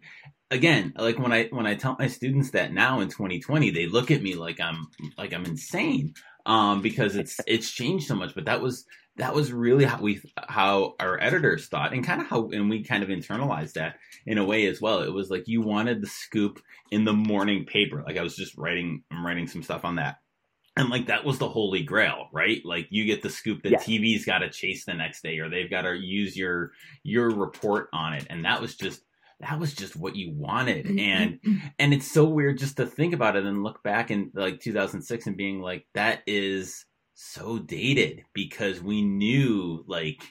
Again, 0.49 0.91
like 0.97 1.17
when 1.17 1.31
I 1.31 1.45
when 1.45 1.65
I 1.65 1.75
tell 1.75 1.95
my 1.97 2.07
students 2.07 2.51
that 2.51 2.73
now 2.73 2.99
in 2.99 3.07
2020, 3.07 3.69
they 3.69 3.85
look 3.85 4.11
at 4.11 4.21
me 4.21 4.35
like 4.35 4.59
I'm 4.59 4.89
like 5.17 5.31
I'm 5.31 5.45
insane 5.45 6.13
um, 6.45 6.81
because 6.81 7.15
it's 7.15 7.39
it's 7.47 7.71
changed 7.71 8.05
so 8.05 8.15
much. 8.15 8.35
But 8.35 8.43
that 8.43 8.61
was 8.61 8.85
that 9.17 9.35
was 9.35 9.51
really 9.51 9.85
how 9.85 10.01
we 10.01 10.21
how 10.47 10.95
our 10.99 11.21
editors 11.21 11.67
thought 11.67 11.93
and 11.93 12.05
kind 12.05 12.21
of 12.21 12.27
how 12.27 12.49
and 12.49 12.69
we 12.69 12.83
kind 12.83 13.03
of 13.03 13.09
internalized 13.09 13.73
that 13.73 13.95
in 14.25 14.37
a 14.37 14.45
way 14.45 14.65
as 14.67 14.81
well. 14.81 15.01
It 15.01 15.13
was 15.13 15.29
like 15.29 15.47
you 15.47 15.61
wanted 15.61 16.01
the 16.01 16.07
scoop 16.07 16.61
in 16.91 17.03
the 17.03 17.13
morning 17.13 17.65
paper. 17.65 18.03
Like 18.05 18.17
i 18.17 18.23
was 18.23 18.35
just 18.35 18.57
writing 18.57 19.03
i'm 19.11 19.25
writing 19.25 19.47
some 19.47 19.63
stuff 19.63 19.85
on 19.85 19.95
that. 19.95 20.17
And 20.77 20.89
like 20.89 21.07
that 21.07 21.25
was 21.25 21.37
the 21.37 21.49
holy 21.49 21.83
grail 21.83 22.27
right? 22.31 22.61
Like 22.63 22.87
you 22.89 23.05
get 23.05 23.21
the 23.21 23.29
scoop 23.29 23.63
that 23.63 23.71
yeah. 23.71 23.77
tv's 23.79 24.25
got 24.25 24.39
to 24.39 24.49
chase 24.49 24.85
the 24.85 24.93
next 24.93 25.21
day 25.21 25.39
or 25.39 25.49
they've 25.49 25.69
got 25.69 25.81
to 25.81 25.93
use 25.93 26.37
your 26.37 26.71
your 27.03 27.29
report 27.29 27.89
on 27.93 28.13
it. 28.13 28.25
And 28.29 28.45
that 28.45 28.61
was 28.61 28.75
just 28.75 29.01
that 29.41 29.59
was 29.59 29.73
just 29.73 29.95
what 29.95 30.15
you 30.15 30.31
wanted. 30.33 30.85
Mm-hmm. 30.85 30.99
and 30.99 31.39
and 31.77 31.93
it's 31.93 32.09
so 32.09 32.25
weird 32.25 32.59
just 32.59 32.77
to 32.77 32.85
think 32.85 33.13
about 33.13 33.35
it 33.35 33.45
and 33.45 33.63
look 33.63 33.83
back 33.83 34.09
in 34.09 34.31
like 34.33 34.61
2006 34.61 35.27
and 35.27 35.35
being 35.35 35.61
like 35.61 35.85
that 35.95 36.21
is 36.25 36.85
so 37.23 37.59
dated 37.59 38.23
because 38.33 38.81
we 38.81 39.01
knew 39.01 39.83
like 39.87 40.21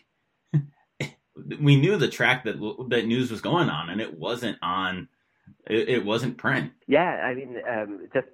we 1.60 1.76
knew 1.76 1.96
the 1.96 2.08
track 2.08 2.44
that 2.44 2.56
that 2.88 3.06
news 3.06 3.30
was 3.30 3.40
going 3.40 3.68
on 3.68 3.90
and 3.90 4.00
it 4.00 4.18
wasn't 4.18 4.58
on 4.62 5.08
it, 5.66 5.88
it 5.88 6.04
wasn't 6.04 6.36
print 6.36 6.72
yeah 6.86 7.20
i 7.24 7.34
mean 7.34 7.56
um 7.68 8.08
just 8.12 8.26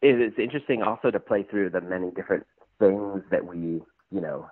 it 0.00 0.20
is 0.20 0.32
interesting 0.38 0.82
also 0.82 1.10
to 1.10 1.20
play 1.20 1.42
through 1.42 1.70
the 1.70 1.80
many 1.80 2.10
different 2.10 2.46
things 2.78 3.22
that 3.30 3.44
we, 3.44 3.82
you 4.10 4.20
know, 4.20 4.48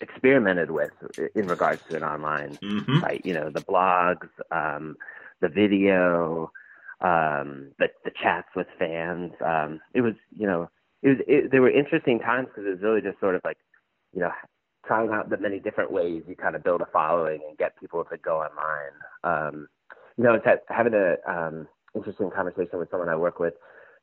experimented 0.00 0.70
with 0.70 0.92
in 1.34 1.46
regards 1.46 1.82
to 1.90 1.96
an 1.96 2.04
online 2.04 2.56
mm-hmm. 2.56 3.00
site. 3.00 3.24
You 3.24 3.34
know, 3.34 3.50
the 3.50 3.60
blogs, 3.60 4.28
um, 4.50 4.96
the 5.40 5.48
video, 5.48 6.52
um, 7.00 7.72
the 7.78 7.88
the 8.04 8.12
chats 8.22 8.48
with 8.54 8.68
fans. 8.78 9.32
Um, 9.44 9.80
it 9.92 10.02
was, 10.02 10.14
you 10.36 10.46
know, 10.46 10.70
it 11.02 11.08
was. 11.08 11.18
It, 11.26 11.50
there 11.50 11.62
were 11.62 11.70
interesting 11.70 12.18
times 12.20 12.48
because 12.48 12.66
it 12.66 12.70
was 12.70 12.82
really 12.82 13.00
just 13.00 13.20
sort 13.20 13.34
of 13.34 13.40
like, 13.44 13.58
you 14.12 14.20
know, 14.20 14.30
trying 14.86 15.10
out 15.10 15.30
the 15.30 15.36
many 15.36 15.58
different 15.60 15.92
ways 15.92 16.22
you 16.26 16.36
kind 16.36 16.56
of 16.56 16.64
build 16.64 16.80
a 16.80 16.86
following 16.92 17.40
and 17.46 17.58
get 17.58 17.78
people 17.78 18.04
to 18.04 18.16
go 18.18 18.40
online. 18.40 18.94
Um, 19.24 19.68
you 20.16 20.24
know, 20.24 20.34
it's 20.34 20.62
having 20.68 20.94
a 20.94 21.16
um, 21.30 21.68
interesting 21.94 22.30
conversation 22.30 22.78
with 22.78 22.90
someone 22.90 23.08
I 23.08 23.16
work 23.16 23.38
with 23.38 23.54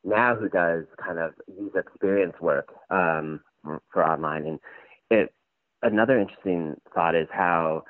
now 0.04 0.36
who 0.36 0.50
does 0.50 0.86
kind 1.04 1.20
of 1.20 1.34
user 1.48 1.80
experience 1.80 2.36
work 2.39 2.70
um, 2.89 3.42
for 3.92 4.06
online. 4.06 4.46
And 4.46 4.60
it, 5.10 5.34
another 5.82 6.20
interesting 6.20 6.75
thought 6.94 7.16
is 7.16 7.27
how 7.32 7.84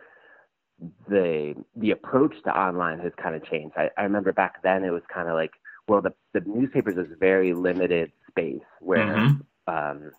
the 1.10 1.56
the 1.76 1.92
approach 1.92 2.36
to 2.44 2.50
online 2.50 3.00
has 3.00 3.12
kind 3.22 3.36
of 3.36 3.44
changed. 3.46 3.76
I, 3.78 3.90
I 3.98 4.04
remember 4.04 4.32
back 4.32 4.62
then 4.64 4.84
it 4.84 4.92
was 4.92 5.02
kind 5.14 5.28
of 5.28 5.36
like, 5.36 5.52
well, 5.88 6.02
the 6.02 6.14
the 6.34 6.42
newspapers 6.46 6.98
is 6.98 7.08
very 7.20 7.54
limited 7.54 8.12
space 8.30 8.62
where, 8.80 9.16
mm-hmm. 9.16 9.74
um, 9.74 10.12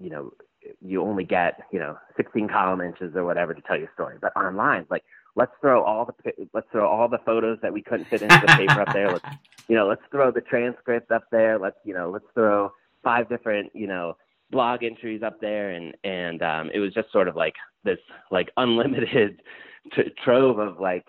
you 0.00 0.10
know, 0.10 0.32
you 0.80 1.02
only 1.02 1.24
get 1.24 1.60
you 1.72 1.78
know 1.78 1.96
16 2.16 2.48
column 2.48 2.80
inches 2.80 3.14
or 3.14 3.24
whatever 3.24 3.54
to 3.54 3.60
tell 3.62 3.78
your 3.78 3.90
story. 3.94 4.16
But 4.20 4.34
online, 4.36 4.86
like 4.90 5.04
let's 5.36 5.52
throw 5.60 5.82
all 5.82 6.06
the 6.06 6.32
let's 6.52 6.66
throw 6.72 6.88
all 6.88 7.08
the 7.08 7.18
photos 7.24 7.58
that 7.62 7.72
we 7.72 7.82
couldn't 7.82 8.06
fit 8.06 8.22
into 8.22 8.40
the 8.40 8.52
paper 8.56 8.80
up 8.80 8.92
there. 8.92 9.12
Let's 9.12 9.24
you 9.68 9.76
know 9.76 9.86
let's 9.86 10.02
throw 10.10 10.30
the 10.30 10.40
transcript 10.40 11.10
up 11.10 11.24
there. 11.30 11.58
Let's 11.58 11.76
you 11.84 11.94
know 11.94 12.10
let's 12.10 12.26
throw 12.34 12.72
five 13.02 13.28
different 13.28 13.70
you 13.74 13.86
know 13.86 14.16
blog 14.50 14.84
entries 14.84 15.22
up 15.22 15.40
there, 15.40 15.70
and 15.70 15.94
and 16.04 16.42
um, 16.42 16.70
it 16.72 16.78
was 16.80 16.94
just 16.94 17.12
sort 17.12 17.28
of 17.28 17.36
like 17.36 17.54
this 17.84 17.98
like 18.30 18.50
unlimited 18.56 19.42
t- 19.94 20.12
trove 20.24 20.58
of 20.58 20.80
like 20.80 21.06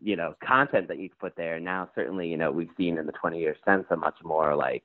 you 0.00 0.16
know 0.16 0.34
content 0.46 0.88
that 0.88 0.98
you 0.98 1.08
could 1.08 1.18
put 1.18 1.36
there. 1.36 1.60
Now 1.60 1.88
certainly 1.94 2.28
you 2.28 2.36
know 2.36 2.50
we've 2.50 2.70
seen 2.76 2.98
in 2.98 3.06
the 3.06 3.12
20 3.12 3.38
years 3.38 3.56
since 3.66 3.84
a 3.90 3.96
much 3.96 4.16
more 4.22 4.54
like 4.54 4.84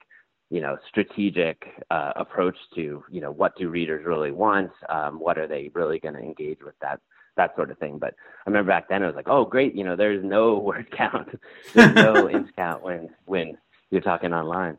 you 0.50 0.62
know 0.62 0.78
strategic 0.88 1.64
uh, 1.90 2.14
approach 2.16 2.58
to 2.76 3.04
you 3.10 3.22
know 3.22 3.32
what 3.32 3.56
do 3.58 3.70
readers 3.70 4.06
really 4.06 4.32
want 4.32 4.72
um, 4.90 5.20
what 5.20 5.38
are 5.38 5.48
they 5.48 5.72
really 5.74 6.00
going 6.00 6.14
to 6.14 6.22
engage 6.22 6.60
with 6.64 6.76
that 6.82 7.00
that 7.36 7.56
sort 7.56 7.72
of 7.72 7.80
thing. 7.80 7.98
But 7.98 8.14
i 8.46 8.50
remember 8.50 8.70
back 8.70 8.90
then 8.90 9.02
it 9.02 9.08
was 9.08 9.16
like 9.16 9.30
oh 9.30 9.46
great 9.46 9.76
you 9.76 9.84
know 9.84 9.96
there's 9.96 10.24
no 10.24 10.58
word 10.60 10.92
count. 10.92 11.40
There's 11.74 11.96
no 11.96 12.30
inch 12.38 12.50
count 12.56 12.84
when 12.84 13.10
when 13.26 13.58
you're 13.90 14.02
talking 14.02 14.34
online. 14.34 14.78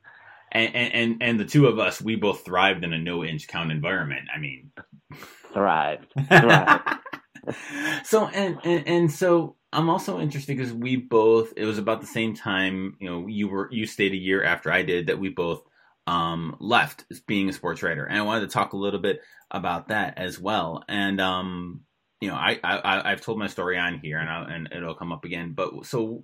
And, 0.53 0.75
and 0.75 1.23
and 1.23 1.41
the 1.41 1.45
two 1.45 1.67
of 1.67 1.81
us 1.81 2.01
we 2.01 2.15
both 2.15 2.45
thrived 2.45 2.85
in 2.85 2.93
a 2.93 2.99
no 2.99 3.25
inch 3.25 3.49
count 3.49 3.73
environment. 3.73 4.29
I 4.35 4.39
mean 4.39 4.71
thrived, 5.53 6.07
thrived. 6.29 6.89
So 8.05 8.27
and, 8.29 8.59
and 8.65 8.89
and 8.89 9.13
so 9.13 9.57
I'm 9.73 9.91
also 9.91 10.21
interested 10.21 10.57
because 10.57 10.73
we 10.73 10.97
both 10.97 11.53
it 11.57 11.65
was 11.65 11.79
about 11.79 12.01
the 12.01 12.07
same 12.07 12.35
time, 12.35 12.97
you 13.01 13.09
know, 13.09 13.27
you 13.27 13.49
were 13.49 13.69
you 13.73 13.87
stayed 13.87 14.13
a 14.13 14.17
year 14.17 14.43
after 14.43 14.71
I 14.71 14.83
did 14.83 15.09
that 15.09 15.19
we 15.19 15.29
both 15.29 15.63
um 16.07 16.57
left 16.61 17.05
being 17.27 17.49
a 17.49 17.53
sports 17.53 17.83
writer. 17.83 18.05
And 18.05 18.19
I 18.19 18.23
wanted 18.23 18.43
to 18.43 18.53
talk 18.53 18.73
a 18.73 18.79
little 18.79 19.01
bit 19.01 19.21
about 19.51 19.89
that 19.89 20.19
as 20.19 20.39
well. 20.39 20.85
And 20.89 21.21
um 21.21 21.83
you 22.21 22.29
know, 22.29 22.37
I, 22.37 22.59
I 22.63 23.13
I've 23.13 23.21
told 23.21 23.39
my 23.39 23.49
story 23.49 23.79
on 23.79 23.99
here 23.99 24.19
and 24.19 24.31
I, 24.31 24.55
and 24.55 24.69
it'll 24.73 24.95
come 24.95 25.13
up 25.13 25.25
again. 25.25 25.53
But 25.53 25.85
so 25.85 26.23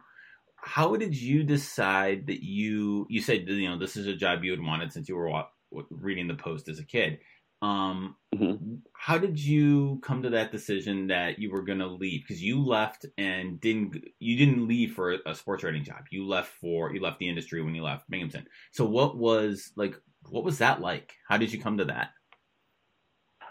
how 0.63 0.97
did 0.97 1.17
you 1.17 1.43
decide 1.43 2.27
that 2.27 2.45
you 2.45 3.07
you 3.09 3.21
said 3.21 3.49
you 3.49 3.69
know 3.69 3.79
this 3.79 3.97
is 3.97 4.07
a 4.07 4.15
job 4.15 4.45
you 4.45 4.51
had 4.51 4.63
wanted 4.63 4.93
since 4.93 5.09
you 5.09 5.17
were 5.17 5.45
reading 5.91 6.29
the 6.29 6.35
post 6.35 6.69
as 6.69 6.79
a 6.79 6.85
kid 6.85 7.19
um, 7.63 8.17
mm-hmm. 8.35 8.77
How 8.95 9.19
did 9.19 9.39
you 9.39 10.01
come 10.03 10.23
to 10.23 10.31
that 10.31 10.53
decision 10.53 11.09
that 11.09 11.39
you 11.39 11.51
were 11.51 11.63
going 11.63 11.79
to 11.81 11.87
leave? 11.87 12.23
Because 12.23 12.43
you 12.43 12.65
left 12.65 13.05
and 13.19 13.61
didn't 13.61 14.03
you 14.19 14.37
didn't 14.37 14.67
leave 14.67 14.95
for 14.95 15.17
a 15.27 15.35
sports 15.35 15.63
writing 15.63 15.85
job. 15.85 16.05
You 16.11 16.27
left 16.27 16.53
for 16.61 16.93
you 16.93 17.01
left 17.01 17.19
the 17.19 17.29
industry 17.29 17.63
when 17.63 17.75
you 17.75 17.83
left 17.83 18.09
Binghamton. 18.09 18.47
So 18.73 18.85
what 18.87 19.17
was 19.17 19.73
like? 19.77 19.95
What 20.31 20.45
was 20.45 20.59
that 20.59 20.81
like? 20.81 21.13
How 21.29 21.37
did 21.37 21.53
you 21.53 21.61
come 21.61 21.79
to 21.79 21.87
that? 21.87 22.11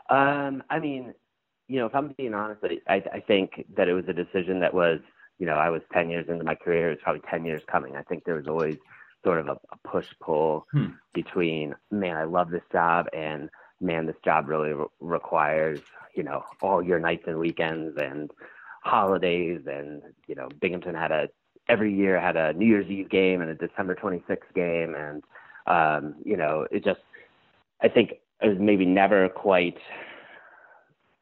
Um, 0.10 0.64
I 0.70 0.80
mean, 0.80 1.14
you 1.68 1.80
know, 1.80 1.86
if 1.86 1.96
I'm 1.96 2.14
being 2.18 2.34
honest, 2.34 2.62
I, 2.88 3.04
I 3.14 3.20
think 3.20 3.66
that 3.78 3.88
it 3.88 3.94
was 3.94 4.06
a 4.08 4.14
decision 4.14 4.60
that 4.62 4.74
was, 4.74 5.00
you 5.38 5.46
know, 5.46 5.54
I 5.54 5.70
was 5.70 5.82
10 5.94 6.10
years 6.10 6.26
into 6.28 6.44
my 6.44 6.56
career. 6.56 6.88
It 6.88 6.96
was 6.96 7.04
probably 7.04 7.22
10 7.30 7.46
years 7.46 7.62
coming. 7.72 7.96
I 7.96 8.02
think 8.02 8.24
there 8.24 8.36
was 8.36 8.48
always 8.48 8.78
sort 9.24 9.40
of 9.40 9.48
a, 9.48 9.58
a 9.72 9.88
push 9.88 10.08
pull 10.20 10.66
hmm. 10.72 10.88
between, 11.14 11.76
man, 11.92 12.18
I 12.18 12.24
love 12.24 12.50
this 12.50 12.64
job 12.72 13.06
and 13.14 13.50
man, 13.82 14.06
this 14.06 14.16
job 14.24 14.48
really 14.48 14.74
re- 14.74 14.86
requires, 15.00 15.80
you 16.16 16.24
know, 16.24 16.44
all 16.62 16.82
your 16.82 17.00
nights 17.00 17.24
and 17.28 17.40
weekends 17.40 17.98
and 17.98 18.32
holidays. 18.84 19.62
And, 19.68 20.02
you 20.28 20.36
know, 20.36 20.50
Binghamton 20.60 20.96
had 20.96 21.12
a, 21.12 21.30
every 21.68 21.94
year 21.94 22.20
had 22.20 22.36
a 22.36 22.54
New 22.54 22.66
Year's 22.66 22.90
Eve 22.90 23.10
game 23.10 23.42
and 23.42 23.50
a 23.50 23.56
December 23.56 23.96
26th 23.96 24.54
game. 24.56 24.96
And, 24.96 25.24
um, 25.68 26.16
you 26.24 26.38
know, 26.38 26.68
it 26.72 26.84
just, 26.84 27.02
I 27.82 27.88
think 27.88 28.14
it 28.42 28.48
was 28.48 28.58
maybe 28.60 28.86
never 28.86 29.30
quite, 29.30 29.78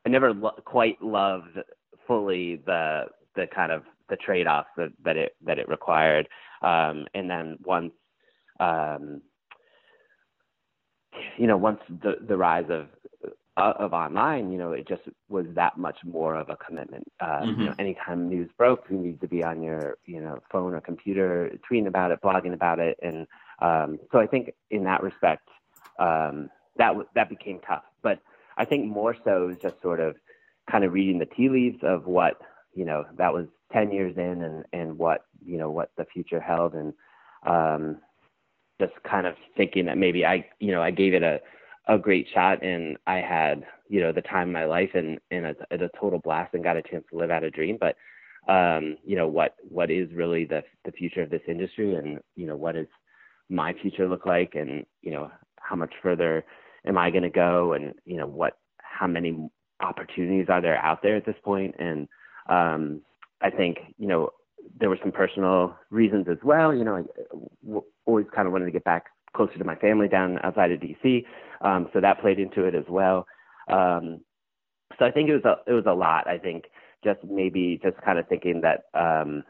I 0.06 0.10
never 0.10 0.34
lo- 0.34 0.60
quite 0.66 1.02
loved 1.02 1.60
fully 2.08 2.62
the, 2.66 3.06
the 3.36 3.48
kind 3.48 3.72
of 3.72 3.84
the 4.10 4.16
trade-offs 4.16 4.70
that, 4.78 4.92
that 5.04 5.18
it, 5.18 5.36
that 5.46 5.60
it 5.60 5.68
required. 5.68 6.30
Um, 6.62 7.06
and 7.14 7.30
then 7.30 7.58
once, 7.64 7.92
um, 8.60 9.22
you 11.38 11.48
know, 11.48 11.58
once 11.58 11.80
the 11.90 12.16
the 12.28 12.38
rise 12.38 12.70
of 12.70 12.88
uh, 13.58 13.74
of 13.80 13.94
online, 13.94 14.52
you 14.52 14.58
know, 14.58 14.72
it 14.72 14.88
just 14.88 15.02
was 15.30 15.46
that 15.56 15.78
much 15.78 15.98
more 16.04 16.36
of 16.36 16.50
a 16.50 16.56
commitment. 16.56 17.12
Uh, 17.20 17.42
mm-hmm. 17.42 17.62
You 17.62 17.68
know, 17.68 17.76
anytime 17.80 18.30
news 18.30 18.50
broke, 18.58 18.86
you 18.90 18.98
need 18.98 19.20
to 19.22 19.28
be 19.28 19.44
on 19.44 19.64
your, 19.64 19.98
you 20.06 20.22
know, 20.22 20.40
phone 20.52 20.74
or 20.74 20.82
computer, 20.82 21.52
tweeting 21.70 21.88
about 21.88 22.12
it, 22.12 22.22
blogging 22.22 22.54
about 22.54 22.80
it, 22.80 22.98
and 23.02 23.28
um, 23.60 24.00
so 24.12 24.20
I 24.20 24.28
think 24.28 24.54
in 24.70 24.84
that 24.84 25.02
respect, 25.02 25.48
um, 26.00 26.50
that 26.78 26.90
w- 26.90 27.08
that 27.16 27.30
became 27.30 27.60
tough. 27.68 27.84
But 28.04 28.20
I 28.58 28.66
think 28.66 28.86
more 28.86 29.16
so 29.26 29.50
is 29.50 29.58
just 29.60 29.82
sort 29.82 30.00
of 30.00 30.16
kind 30.70 30.84
of 30.84 30.94
reading 30.94 31.18
the 31.18 31.26
tea 31.26 31.50
leaves 31.50 31.80
of 31.82 32.06
what 32.06 32.40
you 32.76 32.86
know 32.86 33.06
that 33.18 33.34
was 33.34 33.48
ten 33.74 33.92
years 33.92 34.18
in, 34.18 34.44
and 34.44 34.66
and 34.72 34.98
what 35.00 35.26
you 35.44 35.58
know 35.58 35.72
what 35.72 35.90
the 35.98 36.06
future 36.06 36.40
held, 36.40 36.76
and 36.76 36.94
um, 37.44 37.98
just 38.80 38.94
kind 39.10 39.26
of 39.28 39.36
thinking 39.56 39.86
that 39.86 39.98
maybe 39.98 40.26
I, 40.26 40.46
you 40.60 40.72
know, 40.72 40.82
I 40.82 40.92
gave 40.92 41.14
it 41.14 41.24
a, 41.24 41.40
a 41.88 41.98
great 41.98 42.28
shot 42.34 42.64
and 42.64 42.98
I 43.08 43.18
had, 43.18 43.64
you 43.90 44.02
know, 44.02 44.12
the 44.12 44.22
time 44.22 44.50
of 44.50 44.54
my 44.54 44.66
life 44.66 44.92
and, 44.94 45.20
and 45.32 45.48
a, 45.48 45.56
a 45.72 45.90
total 46.00 46.20
blast 46.20 46.54
and 46.54 46.64
got 46.64 46.78
a 46.78 46.82
chance 46.82 47.04
to 47.10 47.18
live 47.18 47.32
out 47.32 47.44
a 47.44 47.50
dream. 47.50 47.78
But, 47.80 47.96
um, 48.52 48.98
you 49.06 49.16
know, 49.16 49.28
what, 49.28 49.56
what 49.68 49.90
is 49.90 50.10
really 50.14 50.46
the, 50.46 50.64
the 50.86 50.92
future 50.92 51.22
of 51.22 51.30
this 51.30 51.42
industry 51.48 51.96
and, 51.96 52.20
you 52.36 52.46
know, 52.46 52.56
what 52.56 52.76
does 52.76 52.88
my 53.50 53.74
future 53.82 54.08
look 54.08 54.26
like 54.26 54.54
and, 54.56 54.86
you 55.02 55.12
know, 55.12 55.32
how 55.60 55.76
much 55.76 55.94
further 56.04 56.46
am 56.86 56.98
I 56.98 57.10
going 57.10 57.24
to 57.24 57.30
go 57.30 57.74
and, 57.74 57.94
you 58.06 58.18
know, 58.18 58.28
what, 58.28 58.58
how 58.78 59.08
many 59.08 59.50
opportunities 59.82 60.48
are 60.50 60.62
there 60.62 60.78
out 60.78 61.02
there 61.02 61.16
at 61.16 61.26
this 61.26 61.36
point? 61.44 61.76
And, 61.80 62.08
um, 62.50 63.02
I 63.42 63.50
think, 63.50 63.78
you 63.98 64.08
know, 64.08 64.30
there 64.80 64.90
were 64.90 65.00
some 65.02 65.12
personal 65.12 65.76
reasons 65.90 66.28
as 66.30 66.38
well. 66.44 66.74
You 66.74 66.84
know, 66.84 67.86
always 68.08 68.26
kind 68.34 68.48
of 68.48 68.54
wanted 68.54 68.66
to 68.66 68.72
get 68.72 68.84
back 68.84 69.06
closer 69.36 69.58
to 69.58 69.64
my 69.64 69.76
family 69.76 70.08
down 70.08 70.40
outside 70.44 70.72
of 70.72 70.80
DC, 70.80 71.26
um, 71.62 71.90
so 71.94 72.02
that 72.02 72.20
played 72.22 72.40
into 72.40 72.64
it 72.64 72.74
as 72.74 72.86
well. 72.90 73.28
Um, 73.68 74.22
so 74.98 75.06
I 75.06 75.12
think 75.12 75.30
it 75.30 75.34
was 75.34 75.46
a 75.46 75.70
it 75.70 75.74
was 75.74 75.86
a 75.86 75.94
lot. 75.94 76.28
I 76.28 76.38
think 76.38 76.66
just 77.04 77.20
maybe 77.24 77.80
just 77.84 77.98
kind 78.02 78.18
of 78.18 78.28
thinking 78.28 78.62
that 78.62 78.86
um, 78.94 79.44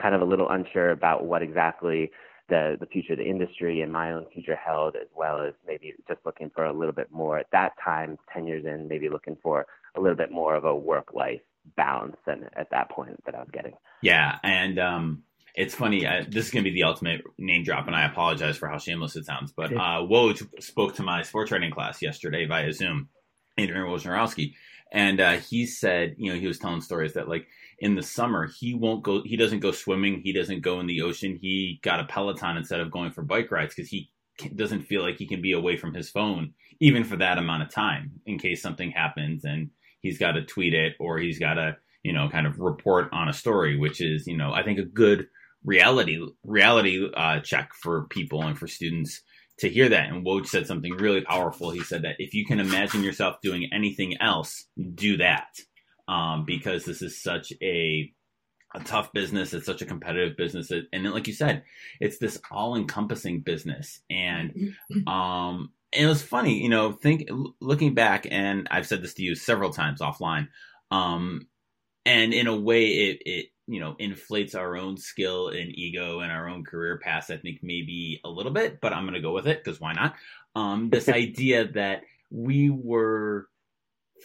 kind 0.00 0.14
of 0.14 0.20
a 0.20 0.24
little 0.24 0.50
unsure 0.50 0.90
about 0.90 1.24
what 1.24 1.42
exactly 1.42 2.10
the 2.48 2.76
the 2.78 2.86
future 2.86 3.14
of 3.14 3.18
the 3.18 3.24
industry 3.24 3.80
and 3.80 3.92
my 3.92 4.12
own 4.12 4.26
future 4.32 4.56
held, 4.56 4.96
as 4.96 5.08
well 5.14 5.40
as 5.40 5.54
maybe 5.66 5.94
just 6.08 6.20
looking 6.26 6.50
for 6.54 6.64
a 6.64 6.72
little 6.72 6.92
bit 6.92 7.10
more 7.10 7.38
at 7.38 7.46
that 7.52 7.72
time, 7.82 8.18
ten 8.32 8.46
years 8.46 8.64
in, 8.66 8.88
maybe 8.88 9.08
looking 9.08 9.36
for 9.42 9.66
a 9.94 10.00
little 10.00 10.16
bit 10.16 10.30
more 10.30 10.54
of 10.54 10.64
a 10.64 10.74
work 10.74 11.14
life 11.14 11.40
balance 11.76 12.16
than 12.26 12.48
at 12.56 12.68
that 12.70 12.90
point 12.90 13.22
that 13.24 13.34
I 13.34 13.38
was 13.38 13.48
getting. 13.52 13.74
Yeah, 14.02 14.38
and 14.42 14.78
um, 14.78 15.22
it's 15.54 15.74
funny. 15.74 16.06
Uh, 16.06 16.24
this 16.28 16.46
is 16.46 16.50
going 16.50 16.64
to 16.64 16.70
be 16.70 16.74
the 16.74 16.86
ultimate 16.86 17.22
name 17.38 17.64
drop, 17.64 17.86
and 17.86 17.96
I 17.96 18.04
apologize 18.06 18.56
for 18.56 18.68
how 18.68 18.78
shameless 18.78 19.16
it 19.16 19.26
sounds. 19.26 19.52
But 19.52 19.72
uh, 19.72 20.00
Woj 20.02 20.62
spoke 20.62 20.94
to 20.96 21.02
my 21.02 21.22
sports 21.22 21.50
writing 21.50 21.70
class 21.70 22.00
yesterday 22.00 22.46
via 22.46 22.72
Zoom, 22.72 23.08
Adrian 23.58 23.86
Wojnarowski, 23.86 24.54
and 24.92 25.20
uh, 25.20 25.32
he 25.32 25.66
said, 25.66 26.14
you 26.18 26.32
know, 26.32 26.38
he 26.38 26.46
was 26.46 26.58
telling 26.58 26.80
stories 26.80 27.14
that 27.14 27.28
like 27.28 27.46
in 27.78 27.94
the 27.94 28.02
summer 28.02 28.48
he 28.58 28.74
won't 28.74 29.02
go, 29.02 29.22
he 29.24 29.36
doesn't 29.36 29.60
go 29.60 29.72
swimming, 29.72 30.20
he 30.22 30.32
doesn't 30.32 30.62
go 30.62 30.80
in 30.80 30.86
the 30.86 31.02
ocean. 31.02 31.38
He 31.40 31.80
got 31.82 32.00
a 32.00 32.04
Peloton 32.04 32.56
instead 32.56 32.80
of 32.80 32.90
going 32.90 33.10
for 33.10 33.22
bike 33.22 33.50
rides 33.50 33.74
because 33.74 33.90
he 33.90 34.10
doesn't 34.54 34.82
feel 34.82 35.02
like 35.02 35.16
he 35.16 35.26
can 35.26 35.42
be 35.42 35.52
away 35.52 35.76
from 35.76 35.94
his 35.94 36.10
phone 36.10 36.54
even 36.80 37.04
for 37.04 37.16
that 37.16 37.38
amount 37.38 37.62
of 37.62 37.70
time 37.70 38.12
in 38.26 38.38
case 38.38 38.62
something 38.62 38.90
happens 38.90 39.44
and 39.44 39.70
he's 40.00 40.18
got 40.18 40.32
to 40.32 40.44
tweet 40.44 40.74
it 40.74 40.94
or 40.98 41.18
he's 41.18 41.38
got 41.38 41.54
to 41.54 41.76
you 42.02 42.12
know 42.12 42.28
kind 42.28 42.46
of 42.46 42.58
report 42.58 43.08
on 43.12 43.28
a 43.28 43.32
story 43.32 43.78
which 43.78 44.00
is 44.00 44.26
you 44.26 44.36
know 44.36 44.52
i 44.52 44.62
think 44.62 44.78
a 44.78 44.84
good 44.84 45.26
reality 45.64 46.20
reality 46.44 47.08
uh, 47.14 47.40
check 47.40 47.70
for 47.74 48.04
people 48.08 48.42
and 48.42 48.58
for 48.58 48.66
students 48.66 49.22
to 49.58 49.68
hear 49.68 49.88
that 49.88 50.08
and 50.08 50.26
Woj 50.26 50.46
said 50.46 50.66
something 50.66 50.92
really 50.94 51.20
powerful 51.20 51.70
he 51.70 51.82
said 51.82 52.02
that 52.02 52.16
if 52.18 52.34
you 52.34 52.44
can 52.44 52.60
imagine 52.60 53.02
yourself 53.02 53.36
doing 53.42 53.68
anything 53.72 54.16
else 54.20 54.66
do 54.94 55.18
that 55.18 55.48
um, 56.08 56.44
because 56.44 56.84
this 56.84 57.02
is 57.02 57.22
such 57.22 57.52
a 57.62 58.12
a 58.74 58.80
tough 58.80 59.12
business. 59.12 59.52
It's 59.52 59.66
such 59.66 59.82
a 59.82 59.86
competitive 59.86 60.36
business, 60.36 60.70
and 60.70 60.86
then, 60.92 61.12
like 61.12 61.26
you 61.26 61.34
said, 61.34 61.64
it's 62.00 62.18
this 62.18 62.40
all-encompassing 62.50 63.40
business. 63.40 64.00
And 64.10 64.74
um, 65.06 65.72
it 65.92 66.06
was 66.06 66.22
funny, 66.22 66.62
you 66.62 66.68
know, 66.68 66.92
think 66.92 67.28
looking 67.60 67.94
back, 67.94 68.26
and 68.30 68.68
I've 68.70 68.86
said 68.86 69.02
this 69.02 69.14
to 69.14 69.22
you 69.22 69.34
several 69.34 69.70
times 69.70 70.00
offline. 70.00 70.48
Um, 70.90 71.48
and 72.04 72.32
in 72.32 72.46
a 72.46 72.56
way, 72.56 72.86
it 72.86 73.22
it 73.26 73.46
you 73.66 73.80
know 73.80 73.96
inflates 73.98 74.54
our 74.54 74.76
own 74.76 74.96
skill 74.96 75.48
and 75.48 75.76
ego 75.76 76.20
and 76.20 76.32
our 76.32 76.48
own 76.48 76.64
career 76.64 76.98
paths. 76.98 77.30
I 77.30 77.36
think 77.36 77.60
maybe 77.62 78.20
a 78.24 78.28
little 78.28 78.52
bit, 78.52 78.80
but 78.80 78.92
I'm 78.92 79.04
going 79.04 79.14
to 79.14 79.20
go 79.20 79.32
with 79.32 79.46
it 79.46 79.62
because 79.62 79.80
why 79.80 79.92
not? 79.92 80.14
Um, 80.54 80.90
this 80.90 81.08
idea 81.08 81.68
that 81.72 82.02
we 82.30 82.70
were 82.70 83.48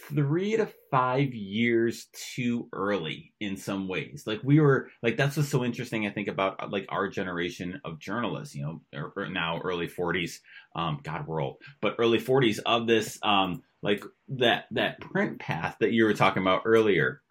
three 0.10 0.56
to 0.56 0.70
five 0.92 1.34
years 1.34 2.08
too 2.36 2.70
early 2.72 3.34
in 3.40 3.58
some 3.58 3.88
ways. 3.88 4.24
Like 4.26 4.42
we 4.44 4.60
were 4.60 4.90
like 5.02 5.18
that's 5.18 5.38
what's 5.38 5.50
so 5.50 5.64
interesting. 5.64 6.06
I 6.06 6.12
think 6.12 6.28
about 6.28 6.72
like 6.72 6.86
our 6.90 7.08
generation 7.08 7.82
of 7.86 8.00
journalists. 8.00 8.56
You 8.56 8.64
know, 8.64 8.82
or, 8.94 9.14
or 9.16 9.30
now 9.30 9.60
early 9.60 9.88
forties. 9.88 10.42
Um, 10.76 11.00
God, 11.04 11.28
we're 11.28 11.42
old, 11.42 11.58
but 11.82 11.96
early 12.00 12.20
forties 12.20 12.60
of 12.60 12.88
this. 12.88 13.20
Um, 13.24 13.64
like 13.84 14.04
that 14.30 14.66
that 14.72 15.00
print 15.00 15.40
path 15.40 15.78
that 15.80 15.92
you 15.92 16.06
were 16.06 16.14
talking 16.14 16.42
about 16.42 16.64
earlier 16.66 17.22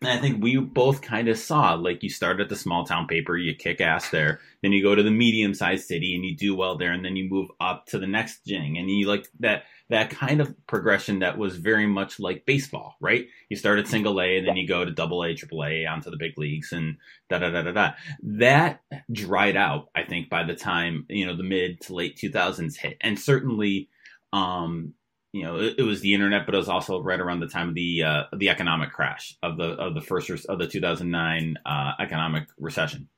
and 0.00 0.10
I 0.10 0.18
think 0.18 0.42
we 0.42 0.56
both 0.56 1.02
kind 1.02 1.28
of 1.28 1.38
saw 1.38 1.74
like 1.74 2.04
you 2.04 2.10
start 2.10 2.40
at 2.40 2.48
the 2.48 2.54
small 2.56 2.84
town 2.84 3.08
paper, 3.08 3.36
you 3.36 3.54
kick 3.54 3.80
ass 3.80 4.10
there, 4.10 4.40
then 4.62 4.70
you 4.70 4.82
go 4.82 4.94
to 4.94 5.02
the 5.02 5.10
medium 5.10 5.54
sized 5.54 5.86
city 5.88 6.14
and 6.14 6.24
you 6.24 6.36
do 6.36 6.54
well 6.54 6.78
there, 6.78 6.92
and 6.92 7.04
then 7.04 7.16
you 7.16 7.28
move 7.28 7.48
up 7.60 7.86
to 7.86 7.98
the 7.98 8.06
next 8.06 8.44
jing, 8.46 8.78
and 8.78 8.88
you 8.88 9.08
like 9.08 9.26
that 9.40 9.64
that 9.90 10.10
kind 10.10 10.40
of 10.40 10.54
progression 10.66 11.20
that 11.20 11.38
was 11.38 11.56
very 11.56 11.86
much 11.86 12.20
like 12.20 12.46
baseball, 12.46 12.94
right? 13.00 13.26
You 13.48 13.56
start 13.56 13.78
at 13.78 13.88
single 13.88 14.20
A, 14.20 14.36
and 14.36 14.46
then 14.46 14.56
you 14.56 14.68
go 14.68 14.84
to 14.84 14.90
double 14.90 15.24
A, 15.24 15.34
triple 15.34 15.64
A, 15.64 15.86
onto 15.86 16.10
the 16.10 16.16
big 16.16 16.38
leagues, 16.38 16.72
and 16.72 16.98
da 17.28 17.38
da 17.38 17.50
da 17.50 17.62
da 17.62 17.72
da. 17.72 17.92
That 18.22 18.82
dried 19.10 19.56
out, 19.56 19.90
I 19.96 20.04
think, 20.04 20.28
by 20.30 20.44
the 20.44 20.54
time 20.54 21.06
you 21.08 21.26
know 21.26 21.36
the 21.36 21.42
mid 21.42 21.80
to 21.82 21.94
late 21.94 22.16
two 22.16 22.30
thousands 22.30 22.76
hit, 22.76 22.98
and 23.00 23.18
certainly 23.18 23.88
um, 24.32 24.94
you 25.32 25.42
know, 25.42 25.56
it, 25.58 25.76
it, 25.78 25.82
was 25.82 26.00
the 26.00 26.14
internet, 26.14 26.46
but 26.46 26.54
it 26.54 26.58
was 26.58 26.68
also 26.68 27.02
right 27.02 27.20
around 27.20 27.40
the 27.40 27.48
time 27.48 27.68
of 27.68 27.74
the 27.74 28.02
uh, 28.02 28.22
the 28.36 28.48
economic 28.48 28.92
crash 28.92 29.36
of 29.42 29.56
the 29.56 29.70
of 29.72 29.94
the 29.94 30.00
first 30.00 30.30
of 30.46 30.58
the 30.58 30.66
2009 30.66 31.56
uh, 31.66 31.92
economic 32.00 32.48
recession. 32.58 33.08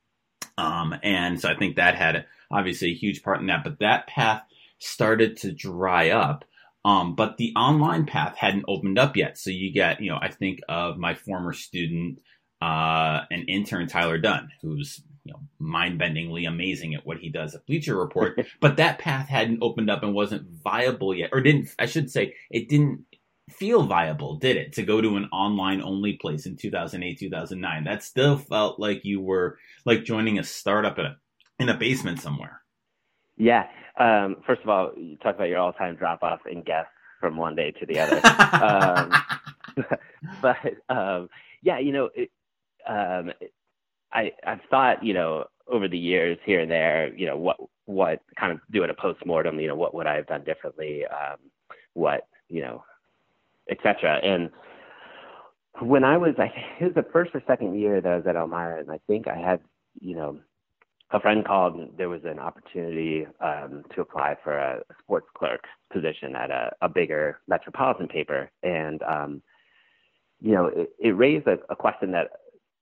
Um, 0.57 0.93
and 1.03 1.39
so 1.39 1.49
I 1.49 1.55
think 1.55 1.77
that 1.77 1.95
had 1.95 2.25
obviously 2.51 2.91
a 2.91 2.95
huge 2.95 3.23
part 3.23 3.39
in 3.39 3.47
that. 3.47 3.63
But 3.63 3.79
that 3.79 4.07
path 4.07 4.43
started 4.79 5.37
to 5.37 5.51
dry 5.51 6.09
up. 6.09 6.45
Um, 6.83 7.15
but 7.15 7.37
the 7.37 7.53
online 7.55 8.05
path 8.05 8.35
hadn't 8.37 8.65
opened 8.67 8.97
up 8.97 9.15
yet. 9.15 9.37
So 9.37 9.51
you 9.51 9.71
get, 9.71 10.01
you 10.01 10.09
know, 10.09 10.17
I 10.19 10.29
think 10.29 10.59
of 10.67 10.97
my 10.97 11.13
former 11.13 11.53
student, 11.53 12.19
uh, 12.61 13.21
an 13.29 13.45
intern 13.47 13.87
Tyler 13.87 14.17
Dunne, 14.17 14.49
who's 14.61 15.01
you 15.23 15.33
know 15.33 15.39
mind-bendingly 15.59 16.47
amazing 16.47 16.95
at 16.95 17.05
what 17.05 17.17
he 17.17 17.29
does 17.29 17.55
at 17.55 17.65
Bleacher 17.65 17.97
Report, 17.97 18.39
but 18.59 18.77
that 18.77 18.99
path 18.99 19.27
hadn't 19.27 19.61
opened 19.61 19.89
up 19.89 20.03
and 20.03 20.13
wasn't 20.13 20.47
viable 20.63 21.15
yet, 21.15 21.29
or 21.33 21.41
didn't 21.41 21.69
I 21.79 21.85
should 21.85 22.09
say 22.09 22.35
it 22.49 22.69
didn't 22.69 23.05
feel 23.51 23.83
viable, 23.83 24.35
did 24.35 24.57
it? 24.57 24.73
To 24.73 24.83
go 24.83 25.01
to 25.01 25.17
an 25.17 25.25
online 25.25 25.81
only 25.81 26.13
place 26.13 26.45
in 26.45 26.55
2008, 26.55 27.19
2009. 27.19 27.83
That 27.83 28.03
still 28.03 28.37
felt 28.37 28.79
like 28.79 29.03
you 29.03 29.21
were 29.21 29.57
like 29.85 30.03
joining 30.03 30.39
a 30.39 30.43
startup 30.43 30.97
in 30.99 31.05
a 31.05 31.17
in 31.59 31.69
a 31.69 31.77
basement 31.77 32.19
somewhere. 32.19 32.61
Yeah. 33.37 33.67
Um, 33.99 34.37
first 34.45 34.61
of 34.61 34.69
all, 34.69 34.91
you 34.97 35.17
talk 35.17 35.35
about 35.35 35.49
your 35.49 35.59
all-time 35.59 35.95
drop-off 35.95 36.39
in 36.49 36.63
guests 36.63 36.91
from 37.19 37.37
one 37.37 37.55
day 37.55 37.71
to 37.71 37.85
the 37.85 37.99
other. 37.99 38.19
um, 39.85 39.87
but 40.41 40.57
um, 40.89 41.29
yeah, 41.61 41.79
you 41.79 41.91
know, 41.91 42.09
it, 42.15 42.31
um, 42.87 43.31
I 44.13 44.31
I've 44.45 44.61
thought 44.69 45.03
you 45.03 45.13
know 45.13 45.45
over 45.67 45.87
the 45.87 45.97
years 45.97 46.37
here 46.45 46.59
and 46.59 46.71
there 46.71 47.13
you 47.15 47.25
know 47.25 47.37
what 47.37 47.57
what 47.85 48.21
kind 48.39 48.51
of 48.51 48.59
doing 48.71 48.89
a 48.89 48.93
post 48.93 49.25
mortem 49.25 49.59
you 49.59 49.67
know 49.67 49.75
what 49.75 49.93
would 49.93 50.07
I 50.07 50.15
have 50.15 50.27
done 50.27 50.43
differently 50.43 51.05
um, 51.05 51.37
what 51.93 52.27
you 52.49 52.61
know 52.61 52.83
etc. 53.69 54.19
And 54.23 54.49
when 55.79 56.03
I 56.03 56.17
was 56.17 56.35
I 56.37 56.51
it 56.79 56.85
was 56.85 56.93
the 56.95 57.11
first 57.11 57.31
or 57.33 57.41
second 57.47 57.79
year 57.79 58.01
that 58.01 58.11
I 58.11 58.15
was 58.15 58.27
at 58.27 58.35
Elmira 58.35 58.79
and 58.79 58.91
I 58.91 58.99
think 59.07 59.27
I 59.27 59.37
had 59.37 59.61
you 59.99 60.15
know 60.15 60.39
a 61.11 61.19
friend 61.19 61.45
called 61.45 61.75
and 61.75 61.89
there 61.97 62.09
was 62.09 62.23
an 62.23 62.39
opportunity 62.39 63.27
um, 63.41 63.83
to 63.93 64.01
apply 64.01 64.37
for 64.43 64.57
a 64.57 64.81
sports 65.03 65.27
clerk 65.37 65.65
position 65.91 66.35
at 66.35 66.49
a, 66.49 66.71
a 66.81 66.89
bigger 66.89 67.39
metropolitan 67.47 68.07
paper 68.07 68.49
and 68.63 69.01
um, 69.03 69.41
you 70.41 70.53
know 70.53 70.67
it, 70.67 70.89
it 70.99 71.11
raised 71.11 71.47
a, 71.47 71.57
a 71.69 71.75
question 71.75 72.11
that 72.11 72.29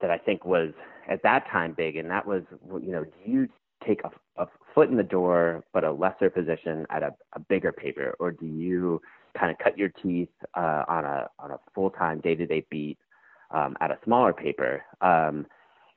that 0.01 0.11
I 0.11 0.17
think 0.17 0.45
was 0.45 0.71
at 1.09 1.23
that 1.23 1.47
time 1.49 1.73
big, 1.73 1.95
and 1.95 2.09
that 2.09 2.25
was 2.25 2.43
you 2.81 2.91
know 2.91 3.03
do 3.03 3.31
you 3.31 3.49
take 3.85 4.01
a, 4.03 4.41
a 4.41 4.47
foot 4.73 4.89
in 4.89 4.97
the 4.97 5.03
door 5.03 5.63
but 5.73 5.83
a 5.83 5.91
lesser 5.91 6.29
position 6.29 6.85
at 6.89 7.03
a, 7.03 7.13
a 7.33 7.39
bigger 7.39 7.71
paper, 7.71 8.15
or 8.19 8.31
do 8.31 8.45
you 8.45 9.01
kind 9.37 9.51
of 9.51 9.57
cut 9.59 9.77
your 9.77 9.89
teeth 9.89 10.29
uh, 10.55 10.83
on 10.87 11.05
a 11.05 11.29
on 11.39 11.51
a 11.51 11.59
full 11.73 11.89
time 11.89 12.19
day 12.19 12.35
to 12.35 12.45
day 12.45 12.65
beat 12.69 12.97
um, 13.51 13.75
at 13.81 13.91
a 13.91 13.97
smaller 14.03 14.33
paper? 14.33 14.83
Um, 15.01 15.45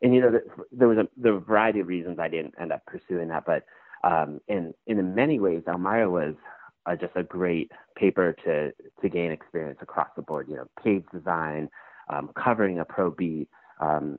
and 0.03 0.15
you 0.15 0.21
know 0.21 0.38
there 0.73 0.88
was 0.88 0.99
a 0.99 1.09
there 1.17 1.33
were 1.33 1.38
a 1.38 1.43
variety 1.43 1.81
of 1.81 1.87
reasons 1.87 2.19
I 2.19 2.29
didn't 2.29 2.55
end 2.61 2.73
up 2.73 2.85
pursuing 2.87 3.29
that, 3.29 3.45
but 3.47 3.65
um, 4.05 4.41
in 4.49 4.75
in 4.87 5.15
many 5.15 5.38
ways 5.38 5.62
Elmira 5.67 6.11
was 6.11 6.35
uh, 6.87 6.97
just 6.97 7.12
a 7.17 7.23
great 7.23 7.71
paper 7.97 8.35
to 8.45 8.73
to 9.01 9.09
gain 9.09 9.31
experience 9.31 9.79
across 9.81 10.09
the 10.17 10.23
board. 10.23 10.49
You 10.49 10.57
know, 10.57 10.67
page 10.83 11.05
design, 11.12 11.69
um, 12.09 12.31
covering 12.37 12.81
a 12.81 12.85
pro 12.85 13.11
beat, 13.11 13.49
um, 13.83 14.18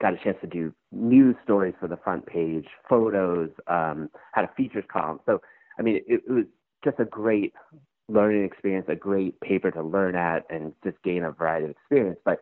got 0.00 0.12
a 0.12 0.18
chance 0.22 0.36
to 0.42 0.46
do 0.46 0.72
news 0.92 1.34
stories 1.42 1.74
for 1.80 1.88
the 1.88 1.96
front 1.96 2.26
page, 2.26 2.66
photos, 2.88 3.50
um, 3.66 4.10
had 4.32 4.44
a 4.44 4.50
features 4.56 4.84
column. 4.92 5.20
So, 5.26 5.40
I 5.78 5.82
mean, 5.82 5.96
it, 5.96 6.22
it 6.26 6.30
was 6.30 6.44
just 6.84 7.00
a 7.00 7.04
great 7.04 7.54
learning 8.08 8.44
experience, 8.44 8.86
a 8.88 8.94
great 8.94 9.40
paper 9.40 9.70
to 9.70 9.82
learn 9.82 10.14
at 10.14 10.44
and 10.50 10.72
just 10.84 11.02
gain 11.02 11.24
a 11.24 11.32
variety 11.32 11.64
of 11.64 11.70
experience. 11.70 12.18
But, 12.24 12.40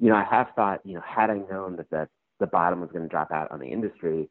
you 0.00 0.08
know, 0.08 0.16
I 0.16 0.24
have 0.24 0.48
thought, 0.56 0.80
you 0.84 0.94
know, 0.94 1.02
had 1.06 1.30
I 1.30 1.38
known 1.50 1.76
that 1.76 1.90
the, 1.90 2.08
the 2.40 2.46
bottom 2.46 2.80
was 2.80 2.90
going 2.90 3.04
to 3.04 3.08
drop 3.08 3.30
out 3.30 3.50
on 3.52 3.60
the 3.60 3.66
industry, 3.68 4.28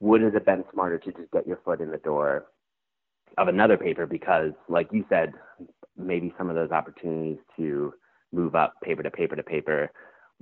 would 0.00 0.22
it 0.22 0.34
have 0.34 0.46
been 0.46 0.64
smarter 0.72 0.98
to 0.98 1.12
just 1.12 1.30
get 1.32 1.46
your 1.46 1.60
foot 1.64 1.80
in 1.80 1.90
the 1.90 1.98
door 1.98 2.46
of 3.36 3.48
another 3.48 3.76
paper? 3.76 4.06
Because, 4.06 4.52
like 4.68 4.88
you 4.92 5.04
said, 5.08 5.34
maybe 5.96 6.32
some 6.38 6.48
of 6.48 6.54
those 6.54 6.70
opportunities 6.70 7.38
to 7.56 7.92
move 8.32 8.54
up 8.54 8.74
paper 8.82 9.02
to 9.02 9.10
paper 9.10 9.36
to 9.36 9.42
paper 9.42 9.90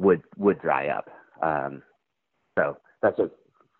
would 0.00 0.22
would 0.36 0.60
dry 0.60 0.88
up. 0.88 1.10
Um, 1.42 1.82
so 2.58 2.76
that's 3.02 3.16
just 3.16 3.32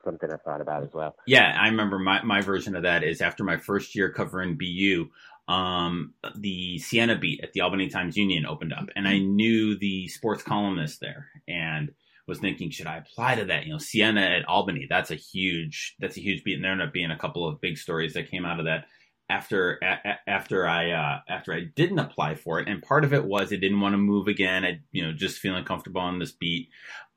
something 0.04 0.30
I 0.32 0.36
thought 0.36 0.60
about 0.60 0.82
as 0.82 0.90
well. 0.92 1.16
Yeah, 1.26 1.56
I 1.58 1.68
remember 1.68 1.98
my, 1.98 2.22
my 2.22 2.40
version 2.40 2.76
of 2.76 2.84
that 2.84 3.02
is 3.02 3.20
after 3.20 3.44
my 3.44 3.56
first 3.56 3.94
year 3.94 4.12
covering 4.12 4.56
BU, 4.56 5.08
um, 5.48 6.14
the 6.36 6.78
Siena 6.78 7.18
beat 7.18 7.40
at 7.42 7.52
the 7.52 7.62
Albany 7.62 7.88
Times 7.88 8.16
Union 8.16 8.46
opened 8.46 8.72
up, 8.72 8.86
and 8.94 9.08
I 9.08 9.18
knew 9.18 9.78
the 9.78 10.08
sports 10.08 10.42
columnist 10.42 11.00
there, 11.00 11.28
and 11.48 11.90
was 12.26 12.38
thinking, 12.38 12.70
should 12.70 12.86
I 12.86 12.98
apply 12.98 13.34
to 13.36 13.46
that? 13.46 13.66
You 13.66 13.72
know, 13.72 13.78
Siena 13.78 14.20
at 14.20 14.46
Albany, 14.46 14.86
that's 14.88 15.10
a 15.10 15.16
huge 15.16 15.96
that's 15.98 16.16
a 16.16 16.22
huge 16.22 16.44
beat, 16.44 16.54
and 16.54 16.64
there 16.64 16.72
ended 16.72 16.88
up 16.88 16.94
being 16.94 17.10
a 17.10 17.18
couple 17.18 17.46
of 17.46 17.60
big 17.60 17.78
stories 17.78 18.14
that 18.14 18.30
came 18.30 18.44
out 18.44 18.60
of 18.60 18.66
that 18.66 18.86
after 19.30 19.78
a, 19.82 20.18
after 20.26 20.66
I 20.66 20.90
uh, 20.90 21.20
after 21.28 21.54
I 21.54 21.64
didn't 21.74 21.98
apply 21.98 22.34
for 22.34 22.60
it, 22.60 22.68
and 22.68 22.82
part 22.82 23.04
of 23.04 23.14
it 23.14 23.24
was 23.24 23.52
I 23.52 23.56
didn't 23.56 23.80
want 23.80 23.94
to 23.94 23.98
move 23.98 24.28
again. 24.28 24.64
I 24.64 24.80
you 24.92 25.06
know 25.06 25.12
just 25.12 25.38
feeling 25.38 25.64
comfortable 25.64 26.00
on 26.00 26.18
this 26.18 26.32
beat. 26.32 26.68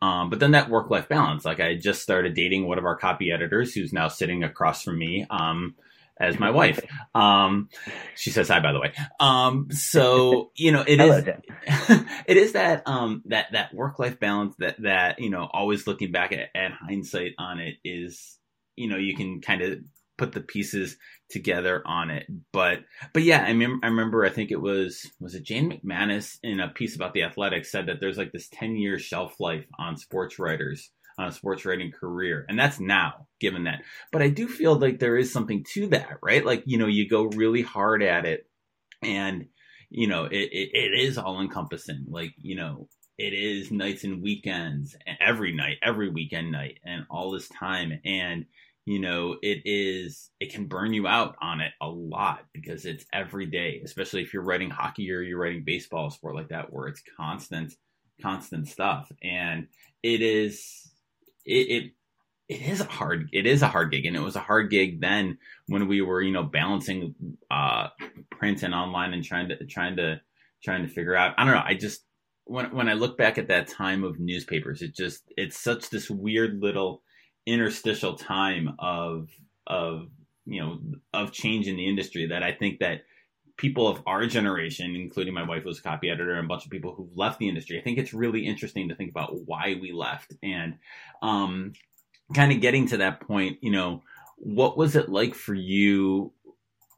Um, 0.01 0.29
but 0.29 0.39
then 0.39 0.51
that 0.51 0.69
work 0.69 0.89
life 0.89 1.07
balance, 1.07 1.45
like 1.45 1.59
I 1.59 1.75
just 1.75 2.01
started 2.01 2.33
dating 2.33 2.67
one 2.67 2.77
of 2.77 2.85
our 2.85 2.97
copy 2.97 3.31
editors, 3.31 3.73
who's 3.73 3.93
now 3.93 4.09
sitting 4.09 4.43
across 4.43 4.83
from 4.83 4.99
me. 4.99 5.25
Um, 5.29 5.75
as 6.19 6.39
my 6.39 6.51
wife. 6.51 6.79
Um, 7.15 7.69
she 8.15 8.31
says 8.31 8.47
hi, 8.47 8.59
by 8.59 8.71
the 8.71 8.79
way. 8.79 8.91
Um, 9.19 9.67
so 9.69 10.51
you 10.55 10.71
know, 10.71 10.83
it 10.85 10.99
is, 10.99 11.27
it 12.25 12.37
is 12.37 12.53
that, 12.53 12.87
um, 12.87 13.21
that, 13.25 13.51
that 13.51 13.71
work 13.71 13.99
life 13.99 14.19
balance 14.19 14.55
that, 14.57 14.81
that, 14.81 15.19
you 15.19 15.29
know, 15.29 15.47
always 15.51 15.85
looking 15.85 16.11
back 16.11 16.31
at, 16.31 16.49
at 16.55 16.71
hindsight 16.71 17.33
on 17.37 17.59
it 17.59 17.75
is, 17.85 18.39
you 18.75 18.87
know, 18.89 18.97
you 18.97 19.15
can 19.15 19.41
kind 19.41 19.61
of 19.61 19.79
put 20.17 20.31
the 20.31 20.41
pieces 20.41 20.97
together 21.29 21.81
on 21.85 22.09
it. 22.09 22.27
But 22.51 22.79
but 23.13 23.23
yeah, 23.23 23.41
I 23.41 23.53
mean 23.53 23.79
I 23.83 23.87
remember 23.87 24.25
I 24.25 24.29
think 24.29 24.51
it 24.51 24.61
was 24.61 25.09
was 25.19 25.35
it 25.35 25.43
Jane 25.43 25.71
McManus 25.71 26.37
in 26.43 26.59
a 26.59 26.69
piece 26.69 26.95
about 26.95 27.13
the 27.13 27.23
athletics 27.23 27.71
said 27.71 27.87
that 27.87 27.99
there's 27.99 28.17
like 28.17 28.31
this 28.31 28.49
10 28.49 28.75
year 28.75 28.99
shelf 28.99 29.39
life 29.39 29.65
on 29.77 29.97
sports 29.97 30.39
writers 30.39 30.91
on 31.17 31.27
a 31.27 31.31
sports 31.31 31.63
writing 31.63 31.91
career. 31.91 32.43
And 32.49 32.57
that's 32.57 32.79
now, 32.79 33.27
given 33.39 33.65
that. 33.65 33.83
But 34.11 34.23
I 34.23 34.29
do 34.29 34.47
feel 34.47 34.75
like 34.75 34.97
there 34.97 35.15
is 35.15 35.31
something 35.31 35.63
to 35.73 35.89
that, 35.89 36.17
right? 36.23 36.43
Like, 36.43 36.63
you 36.65 36.79
know, 36.79 36.87
you 36.87 37.07
go 37.07 37.25
really 37.25 37.61
hard 37.61 38.01
at 38.01 38.25
it 38.25 38.47
and 39.03 39.45
you 39.93 40.07
know, 40.07 40.25
it, 40.25 40.49
it, 40.51 40.69
it 40.73 40.99
is 40.99 41.19
all 41.19 41.39
encompassing. 41.39 42.05
Like, 42.09 42.33
you 42.37 42.55
know, 42.55 42.87
it 43.19 43.33
is 43.33 43.71
nights 43.71 44.03
and 44.03 44.23
weekends, 44.23 44.95
every 45.21 45.53
night, 45.53 45.77
every 45.83 46.09
weekend 46.09 46.51
night, 46.51 46.79
and 46.83 47.05
all 47.11 47.29
this 47.29 47.47
time. 47.47 47.99
And 48.03 48.47
you 48.85 48.99
know, 48.99 49.37
it 49.41 49.61
is, 49.63 50.29
it 50.41 50.51
can 50.51 50.65
burn 50.65 50.93
you 50.93 51.07
out 51.07 51.35
on 51.41 51.61
it 51.61 51.71
a 51.81 51.87
lot 51.87 52.41
because 52.53 52.85
it's 52.85 53.05
every 53.13 53.45
day, 53.45 53.81
especially 53.85 54.21
if 54.21 54.33
you're 54.33 54.43
writing 54.43 54.69
hockey 54.69 55.09
or 55.11 55.21
you're 55.21 55.39
writing 55.39 55.63
baseball, 55.65 56.09
sport 56.09 56.35
like 56.35 56.49
that, 56.49 56.71
where 56.73 56.87
it's 56.87 57.01
constant, 57.17 57.73
constant 58.21 58.67
stuff. 58.67 59.09
And 59.23 59.67
it 60.01 60.21
is, 60.21 60.91
it, 61.45 61.51
it, 61.69 61.91
it 62.49 62.61
is 62.61 62.81
a 62.81 62.85
hard, 62.85 63.29
it 63.31 63.45
is 63.45 63.61
a 63.61 63.67
hard 63.67 63.89
gig. 63.89 64.05
And 64.05 64.17
it 64.17 64.21
was 64.21 64.35
a 64.35 64.41
hard 64.41 64.69
gig 64.69 64.99
then 64.99 65.37
when 65.67 65.87
we 65.87 66.01
were, 66.01 66.21
you 66.21 66.33
know, 66.33 66.43
balancing, 66.43 67.15
uh, 67.49 67.87
print 68.31 68.63
and 68.63 68.75
online 68.75 69.13
and 69.13 69.23
trying 69.23 69.47
to, 69.47 69.65
trying 69.65 69.95
to, 69.95 70.19
trying 70.61 70.85
to 70.85 70.89
figure 70.89 71.15
out, 71.15 71.35
I 71.37 71.45
don't 71.45 71.53
know. 71.53 71.63
I 71.63 71.75
just, 71.75 72.03
when, 72.43 72.75
when 72.75 72.89
I 72.89 72.93
look 72.93 73.17
back 73.17 73.37
at 73.37 73.47
that 73.47 73.69
time 73.69 74.03
of 74.03 74.19
newspapers, 74.19 74.81
it 74.81 74.93
just, 74.93 75.23
it's 75.37 75.57
such 75.57 75.89
this 75.89 76.09
weird 76.09 76.61
little, 76.61 77.01
interstitial 77.45 78.15
time 78.15 78.75
of 78.79 79.29
of 79.67 80.07
you 80.45 80.61
know 80.61 80.79
of 81.13 81.31
change 81.31 81.67
in 81.67 81.75
the 81.75 81.87
industry 81.87 82.27
that 82.27 82.43
I 82.43 82.51
think 82.51 82.79
that 82.79 83.01
people 83.57 83.87
of 83.87 84.01
our 84.07 84.25
generation, 84.25 84.95
including 84.95 85.33
my 85.33 85.43
wife 85.43 85.63
was 85.63 85.79
a 85.79 85.83
copy 85.83 86.09
editor 86.09 86.33
and 86.33 86.45
a 86.45 86.47
bunch 86.47 86.65
of 86.65 86.71
people 86.71 86.93
who've 86.95 87.15
left 87.15 87.39
the 87.39 87.47
industry, 87.47 87.79
I 87.79 87.83
think 87.83 87.97
it's 87.97 88.13
really 88.13 88.45
interesting 88.45 88.89
to 88.89 88.95
think 88.95 89.11
about 89.11 89.45
why 89.45 89.77
we 89.79 89.91
left 89.91 90.33
and 90.41 90.77
um, 91.21 91.73
kind 92.33 92.51
of 92.51 92.61
getting 92.61 92.87
to 92.87 92.97
that 92.97 93.21
point, 93.21 93.59
you 93.61 93.71
know, 93.71 94.01
what 94.37 94.77
was 94.77 94.95
it 94.95 95.09
like 95.09 95.35
for 95.35 95.53
you 95.53 96.33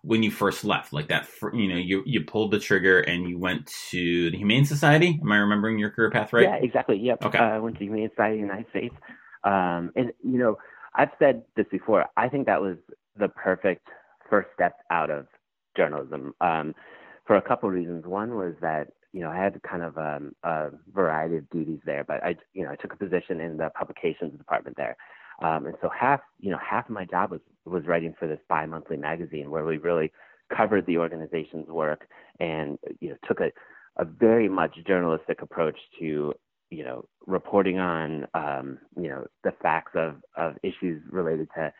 when 0.01 0.23
you 0.23 0.31
first 0.31 0.63
left? 0.63 0.93
Like 0.93 1.09
that, 1.09 1.27
you 1.53 1.67
know, 1.67 1.77
you 1.77 2.03
you 2.05 2.23
pulled 2.23 2.51
the 2.51 2.59
trigger 2.59 2.99
and 2.99 3.29
you 3.29 3.37
went 3.37 3.67
to 3.91 4.31
the 4.31 4.37
Humane 4.37 4.65
Society. 4.65 5.19
Am 5.21 5.31
I 5.31 5.37
remembering 5.37 5.77
your 5.77 5.89
career 5.89 6.09
path 6.09 6.31
right? 6.33 6.43
Yeah, 6.43 6.55
exactly. 6.55 6.97
Yep. 6.97 7.25
Okay. 7.25 7.37
Uh, 7.37 7.43
I 7.43 7.59
went 7.59 7.75
to 7.75 7.79
the 7.79 7.85
Humane 7.85 8.09
Society 8.09 8.39
in 8.39 8.41
the 8.41 8.47
United 8.47 8.69
States, 8.69 8.95
um, 9.45 9.91
and 9.95 10.11
you 10.23 10.37
know, 10.39 10.57
I've 10.95 11.11
said 11.19 11.43
this 11.55 11.67
before. 11.71 12.05
I 12.17 12.27
think 12.27 12.47
that 12.47 12.61
was 12.61 12.77
the 13.17 13.29
perfect 13.29 13.87
first 14.29 14.49
step 14.53 14.77
out 14.89 15.09
of 15.09 15.27
journalism 15.77 16.33
um, 16.41 16.73
for 17.25 17.35
a 17.37 17.41
couple 17.41 17.69
of 17.69 17.75
reasons. 17.75 18.05
One 18.05 18.35
was 18.35 18.55
that 18.61 18.87
you 19.13 19.21
know 19.21 19.29
I 19.29 19.37
had 19.37 19.61
kind 19.63 19.83
of 19.83 19.97
um, 19.97 20.35
a 20.43 20.69
variety 20.93 21.37
of 21.37 21.49
duties 21.51 21.79
there, 21.85 22.03
but 22.03 22.23
I 22.23 22.35
you 22.53 22.63
know 22.63 22.71
I 22.71 22.75
took 22.75 22.93
a 22.93 22.97
position 22.97 23.39
in 23.39 23.57
the 23.57 23.69
publications 23.77 24.37
department 24.37 24.77
there, 24.77 24.97
um, 25.41 25.67
and 25.67 25.75
so 25.81 25.89
half 25.89 26.21
you 26.39 26.51
know 26.51 26.59
half 26.59 26.85
of 26.89 26.91
my 26.91 27.05
job 27.05 27.31
was 27.31 27.41
was 27.65 27.85
writing 27.85 28.15
for 28.17 28.27
this 28.27 28.39
bi-monthly 28.49 28.97
magazine 28.97 29.49
where 29.51 29.65
we 29.65 29.77
really 29.77 30.11
covered 30.55 30.85
the 30.85 30.97
organization's 30.97 31.67
work 31.67 32.07
and 32.39 32.77
you 32.99 33.09
know 33.09 33.15
took 33.27 33.39
a 33.39 33.51
a 33.97 34.05
very 34.05 34.49
much 34.49 34.75
journalistic 34.85 35.41
approach 35.41 35.77
to 35.99 36.33
you 36.69 36.83
know 36.83 37.05
reporting 37.25 37.79
on 37.79 38.27
um, 38.33 38.77
you 38.95 39.09
know 39.09 39.25
the 39.43 39.53
facts 39.61 39.91
of 39.95 40.15
of 40.37 40.55
issues 40.63 41.01
related 41.09 41.47
to 41.55 41.71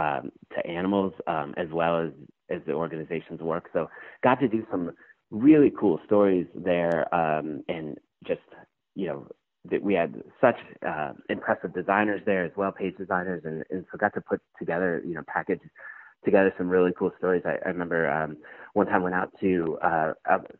um, 0.00 0.30
to 0.54 0.66
animals 0.66 1.12
um, 1.26 1.54
as 1.56 1.68
well 1.72 2.00
as 2.00 2.12
as 2.50 2.60
the 2.66 2.72
organization's 2.72 3.40
work. 3.40 3.68
So 3.72 3.88
got 4.22 4.40
to 4.40 4.48
do 4.48 4.66
some 4.70 4.92
really 5.30 5.72
cool 5.78 6.00
stories 6.06 6.46
there, 6.54 7.12
um, 7.14 7.62
and 7.68 7.98
just 8.26 8.40
you 8.94 9.06
know 9.06 9.26
that 9.70 9.82
we 9.82 9.94
had 9.94 10.22
such 10.40 10.56
uh, 10.86 11.12
impressive 11.28 11.74
designers 11.74 12.22
there 12.24 12.44
as 12.44 12.52
well, 12.56 12.72
page 12.72 12.96
designers, 12.96 13.42
and, 13.44 13.62
and 13.70 13.84
so 13.92 13.98
got 13.98 14.14
to 14.14 14.20
put 14.20 14.40
together 14.58 15.02
you 15.06 15.14
know 15.14 15.22
package 15.26 15.60
together 16.24 16.52
some 16.58 16.68
really 16.68 16.92
cool 16.98 17.12
stories. 17.18 17.42
I, 17.44 17.56
I 17.64 17.68
remember 17.68 18.10
um, 18.10 18.36
one 18.74 18.86
time 18.86 19.02
went 19.02 19.14
out 19.14 19.30
to 19.40 19.78
uh, 19.82 20.12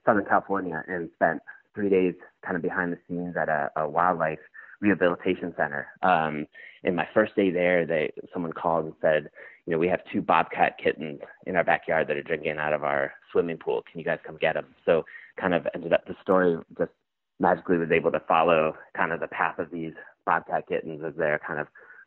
Southern 0.06 0.24
California 0.24 0.82
and 0.88 1.10
spent 1.14 1.40
three 1.74 1.88
days 1.88 2.14
kind 2.44 2.56
of 2.56 2.62
behind 2.62 2.92
the 2.92 2.98
scenes 3.08 3.36
at 3.36 3.48
a, 3.48 3.70
a 3.76 3.88
wildlife 3.88 4.38
rehabilitation 4.80 5.54
center. 5.56 5.88
Um, 6.02 6.46
and 6.84 6.96
my 6.96 7.06
first 7.12 7.36
day 7.36 7.50
there, 7.50 7.86
they 7.86 8.12
someone 8.32 8.52
called 8.52 8.86
and 8.86 8.94
said, 9.00 9.30
you 9.66 9.72
know, 9.72 9.78
we 9.78 9.88
have 9.88 10.00
two 10.12 10.22
bobcat 10.22 10.76
kittens 10.82 11.20
in 11.46 11.56
our 11.56 11.64
backyard 11.64 12.08
that 12.08 12.16
are 12.16 12.22
drinking 12.22 12.56
out 12.58 12.72
of 12.72 12.82
our 12.82 13.12
swimming 13.30 13.58
pool. 13.58 13.84
Can 13.90 13.98
you 13.98 14.04
guys 14.04 14.18
come 14.26 14.38
get 14.40 14.54
them? 14.54 14.74
So 14.86 15.04
kind 15.38 15.54
of 15.54 15.66
ended 15.74 15.92
up 15.92 16.06
the 16.06 16.16
story 16.22 16.58
just 16.78 16.90
magically 17.38 17.78
was 17.78 17.90
able 17.90 18.12
to 18.12 18.20
follow 18.20 18.74
kind 18.96 19.12
of 19.12 19.20
the 19.20 19.28
path 19.28 19.58
of 19.58 19.70
these 19.70 19.92
bobcat 20.26 20.66
kittens 20.68 21.02
as 21.06 21.14
they're 21.16 21.40
kind 21.46 21.60
of 21.60 21.66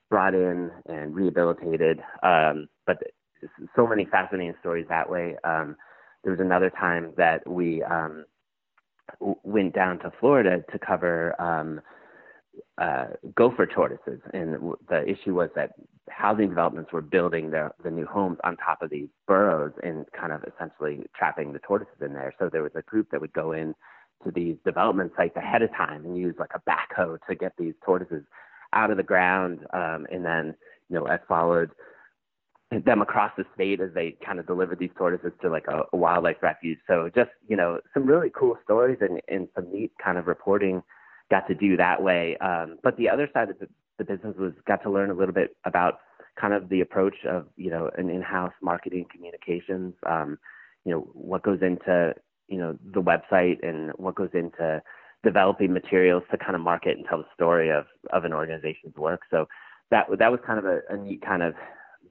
brought 0.10 0.34
in 0.34 0.71
and 0.88 1.15
rehabilitated. 1.15 1.99
Um, 2.21 2.69
but 2.86 2.97
so 3.76 3.88
many 3.88 4.06
fascinating 4.06 4.56
stories 4.60 4.86
that 4.89 5.10
way. 5.10 5.36
Um, 5.43 5.76
there 6.23 6.32
was 6.32 6.39
another 6.39 6.69
time 6.69 7.13
that 7.17 7.47
we 7.49 7.84
um, 7.84 8.26
went 9.19 9.73
down 9.73 9.99
to 9.99 10.11
Florida 10.19 10.63
to 10.71 10.79
cover 10.79 11.39
um, 11.41 11.81
uh, 12.77 13.07
gopher 13.35 13.65
tortoises, 13.65 14.19
and 14.33 14.73
the 14.89 15.03
issue 15.07 15.33
was 15.33 15.49
that 15.55 15.71
housing 16.09 16.49
developments 16.49 16.91
were 16.91 17.01
building 17.01 17.49
their, 17.51 17.71
the 17.83 17.89
new 17.89 18.05
homes 18.05 18.37
on 18.43 18.57
top 18.57 18.81
of 18.81 18.89
these 18.89 19.07
burrows 19.27 19.71
and 19.83 20.05
kind 20.11 20.31
of 20.31 20.43
essentially 20.43 21.05
trapping 21.15 21.53
the 21.53 21.59
tortoises 21.59 22.01
in 22.01 22.13
there. 22.13 22.33
So 22.39 22.49
there 22.51 22.63
was 22.63 22.71
a 22.75 22.81
group 22.83 23.09
that 23.11 23.21
would 23.21 23.33
go 23.33 23.53
in 23.53 23.73
to 24.23 24.31
these 24.31 24.55
development 24.65 25.11
sites 25.17 25.35
ahead 25.35 25.61
of 25.61 25.71
time 25.71 26.05
and 26.05 26.17
use 26.17 26.35
like 26.39 26.51
a 26.55 26.61
backhoe 26.69 27.17
to 27.27 27.35
get 27.35 27.53
these 27.57 27.73
tortoises 27.85 28.23
out 28.73 28.91
of 28.91 28.97
the 28.97 29.03
ground, 29.03 29.59
um, 29.73 30.07
and 30.11 30.25
then 30.25 30.55
you 30.89 30.97
know 30.97 31.07
I 31.07 31.19
followed 31.27 31.71
them 32.79 33.01
across 33.01 33.31
the 33.38 33.45
state 33.55 33.79
as 33.81 33.89
they 33.93 34.15
kind 34.25 34.39
of 34.39 34.47
delivered 34.47 34.79
these 34.79 34.89
tortoises 34.97 35.31
to 35.41 35.49
like 35.49 35.65
a, 35.67 35.83
a 35.91 35.97
wildlife 35.97 36.38
refuge. 36.41 36.79
So 36.88 37.09
just 37.13 37.31
you 37.47 37.55
know 37.55 37.79
some 37.93 38.05
really 38.05 38.31
cool 38.36 38.57
stories 38.63 38.97
and, 39.01 39.21
and 39.27 39.47
some 39.55 39.71
neat 39.71 39.91
kind 40.03 40.17
of 40.17 40.27
reporting 40.27 40.83
got 41.29 41.47
to 41.47 41.55
do 41.55 41.77
that 41.77 42.01
way. 42.01 42.38
Um, 42.38 42.77
but 42.83 42.97
the 42.97 43.09
other 43.09 43.29
side 43.33 43.49
of 43.49 43.59
the, 43.59 43.67
the 43.97 44.03
business 44.03 44.36
was 44.38 44.53
got 44.67 44.83
to 44.83 44.91
learn 44.91 45.09
a 45.09 45.13
little 45.13 45.33
bit 45.33 45.55
about 45.65 45.99
kind 46.39 46.53
of 46.53 46.69
the 46.69 46.81
approach 46.81 47.15
of 47.27 47.47
you 47.55 47.69
know 47.69 47.89
an 47.97 48.09
in-house 48.09 48.53
marketing 48.62 49.05
communications. 49.12 49.93
Um, 50.05 50.38
you 50.86 50.91
know 50.91 51.07
what 51.13 51.43
goes 51.43 51.59
into 51.62 52.13
you 52.47 52.57
know 52.57 52.77
the 52.93 53.01
website 53.01 53.65
and 53.67 53.91
what 53.95 54.15
goes 54.15 54.31
into 54.33 54.81
developing 55.23 55.71
materials 55.71 56.23
to 56.31 56.38
kind 56.38 56.55
of 56.55 56.62
market 56.62 56.97
and 56.97 57.05
tell 57.07 57.19
the 57.19 57.25
story 57.33 57.69
of 57.69 57.86
of 58.12 58.25
an 58.25 58.33
organization's 58.33 58.95
work. 58.95 59.21
So 59.31 59.47
that 59.91 60.07
that 60.19 60.31
was 60.31 60.39
kind 60.45 60.59
of 60.59 60.65
a, 60.65 60.79
a 60.89 60.97
neat 60.97 61.21
kind 61.21 61.43
of 61.43 61.53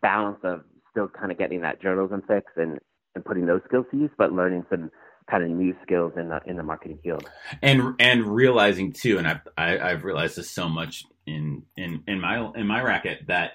balance 0.02 0.38
of 0.44 0.60
still 0.90 1.08
kind 1.08 1.32
of 1.32 1.38
getting 1.38 1.62
that 1.62 1.80
journalism 1.80 2.22
fix 2.26 2.52
and 2.56 2.78
and 3.14 3.24
putting 3.24 3.46
those 3.46 3.60
skills 3.66 3.86
to 3.90 3.96
use, 3.96 4.10
but 4.16 4.32
learning 4.32 4.64
some 4.70 4.90
kind 5.30 5.44
of 5.44 5.50
new 5.50 5.74
skills 5.82 6.12
in 6.16 6.28
the 6.28 6.40
in 6.46 6.56
the 6.56 6.62
marketing 6.62 6.98
field. 7.02 7.28
And 7.62 7.94
and 7.98 8.26
realizing 8.26 8.92
too, 8.92 9.18
and 9.18 9.26
I've 9.26 9.40
I, 9.56 9.70
have 9.70 9.80
i 9.80 9.88
have 9.90 10.04
realized 10.04 10.36
this 10.36 10.50
so 10.50 10.68
much 10.68 11.04
in 11.26 11.62
in 11.76 12.02
in 12.06 12.20
my 12.20 12.50
in 12.54 12.66
my 12.66 12.82
racket 12.82 13.26
that 13.28 13.52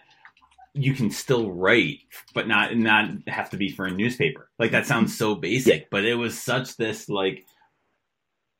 you 0.74 0.94
can 0.94 1.10
still 1.10 1.52
write, 1.52 2.00
but 2.34 2.48
not 2.48 2.76
not 2.76 3.10
have 3.28 3.50
to 3.52 3.58
be 3.58 3.70
for 3.70 3.86
a 3.86 3.92
newspaper. 3.92 4.50
Like 4.60 4.72
that 4.72 4.86
sounds 4.86 5.18
so 5.18 5.36
basic, 5.36 5.82
yeah. 5.82 5.88
but 5.92 6.06
it 6.06 6.16
was 6.16 6.42
such 6.42 6.78
this 6.78 7.10
like 7.10 7.46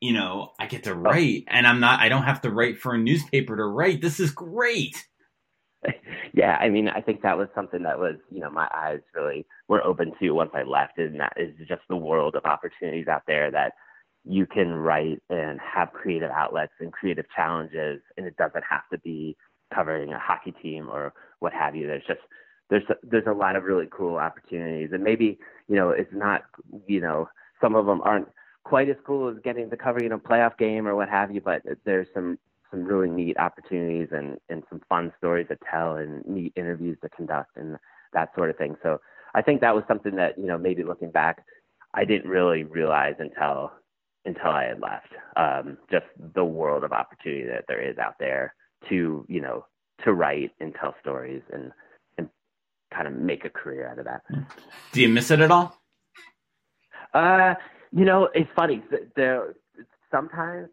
you 0.00 0.12
know 0.12 0.52
I 0.58 0.66
get 0.66 0.84
to 0.84 0.92
oh. 0.92 0.94
write, 0.94 1.44
and 1.48 1.66
I'm 1.66 1.80
not 1.80 2.00
I 2.00 2.08
don't 2.08 2.24
have 2.24 2.42
to 2.42 2.50
write 2.50 2.78
for 2.78 2.94
a 2.94 2.98
newspaper 2.98 3.56
to 3.56 3.64
write. 3.64 4.02
This 4.02 4.20
is 4.20 4.30
great. 4.30 4.96
yeah, 6.34 6.56
I 6.60 6.68
mean, 6.68 6.88
I 6.88 7.00
think 7.00 7.22
that 7.22 7.38
was 7.38 7.48
something 7.54 7.82
that 7.84 7.98
was, 7.98 8.16
you 8.30 8.40
know, 8.40 8.50
my 8.50 8.68
eyes 8.74 9.00
really 9.14 9.46
were 9.68 9.84
open 9.84 10.12
to 10.20 10.30
once 10.30 10.50
I 10.54 10.62
left, 10.62 10.98
and 10.98 11.18
that 11.20 11.34
is 11.36 11.54
just 11.68 11.82
the 11.88 11.96
world 11.96 12.34
of 12.34 12.44
opportunities 12.44 13.08
out 13.08 13.22
there 13.26 13.50
that 13.50 13.74
you 14.24 14.46
can 14.46 14.72
write 14.74 15.22
and 15.30 15.60
have 15.60 15.92
creative 15.92 16.30
outlets 16.30 16.72
and 16.80 16.92
creative 16.92 17.26
challenges, 17.34 18.00
and 18.16 18.26
it 18.26 18.36
doesn't 18.36 18.64
have 18.68 18.88
to 18.92 18.98
be 18.98 19.36
covering 19.72 20.12
a 20.12 20.18
hockey 20.18 20.52
team 20.62 20.88
or 20.90 21.12
what 21.40 21.52
have 21.52 21.76
you. 21.76 21.86
There's 21.86 22.06
just 22.06 22.20
there's 22.70 22.84
there's 23.02 23.26
a 23.26 23.32
lot 23.32 23.56
of 23.56 23.64
really 23.64 23.88
cool 23.90 24.16
opportunities, 24.16 24.90
and 24.92 25.02
maybe 25.02 25.38
you 25.68 25.76
know 25.76 25.90
it's 25.90 26.12
not 26.12 26.42
you 26.86 27.00
know 27.00 27.28
some 27.60 27.74
of 27.74 27.86
them 27.86 28.00
aren't 28.02 28.28
quite 28.64 28.90
as 28.90 28.96
cool 29.06 29.28
as 29.28 29.36
getting 29.42 29.70
to 29.70 29.76
cover 29.76 30.02
you 30.02 30.08
know 30.08 30.18
playoff 30.18 30.58
game 30.58 30.86
or 30.86 30.96
what 30.96 31.08
have 31.08 31.30
you, 31.30 31.40
but 31.40 31.62
there's 31.84 32.08
some 32.12 32.38
some 32.70 32.84
really 32.84 33.08
neat 33.08 33.38
opportunities 33.38 34.08
and, 34.12 34.38
and 34.48 34.62
some 34.68 34.80
fun 34.88 35.12
stories 35.18 35.46
to 35.48 35.58
tell 35.70 35.96
and 35.96 36.24
neat 36.26 36.52
interviews 36.56 36.98
to 37.02 37.08
conduct 37.10 37.56
and 37.56 37.76
that 38.12 38.30
sort 38.34 38.50
of 38.50 38.56
thing. 38.56 38.76
So 38.82 39.00
I 39.34 39.42
think 39.42 39.60
that 39.60 39.74
was 39.74 39.84
something 39.88 40.16
that, 40.16 40.38
you 40.38 40.46
know, 40.46 40.58
maybe 40.58 40.82
looking 40.82 41.10
back, 41.10 41.44
I 41.94 42.04
didn't 42.04 42.30
really 42.30 42.64
realize 42.64 43.14
until 43.18 43.72
until 44.24 44.50
I 44.50 44.64
had 44.64 44.80
left. 44.80 45.12
Um, 45.36 45.78
just 45.90 46.06
the 46.34 46.44
world 46.44 46.84
of 46.84 46.92
opportunity 46.92 47.46
that 47.46 47.64
there 47.68 47.80
is 47.80 47.96
out 47.98 48.16
there 48.18 48.54
to, 48.88 49.24
you 49.28 49.40
know, 49.40 49.64
to 50.04 50.12
write 50.12 50.50
and 50.60 50.74
tell 50.74 50.94
stories 51.00 51.42
and 51.52 51.72
and 52.18 52.28
kind 52.92 53.06
of 53.06 53.14
make 53.14 53.44
a 53.44 53.50
career 53.50 53.88
out 53.88 53.98
of 53.98 54.04
that. 54.04 54.22
Do 54.92 55.00
you 55.00 55.08
miss 55.08 55.30
it 55.30 55.40
at 55.40 55.50
all? 55.50 55.80
Uh, 57.14 57.54
you 57.92 58.04
know, 58.04 58.28
it's 58.34 58.50
funny. 58.54 58.82
There 59.16 59.54
sometimes 60.10 60.68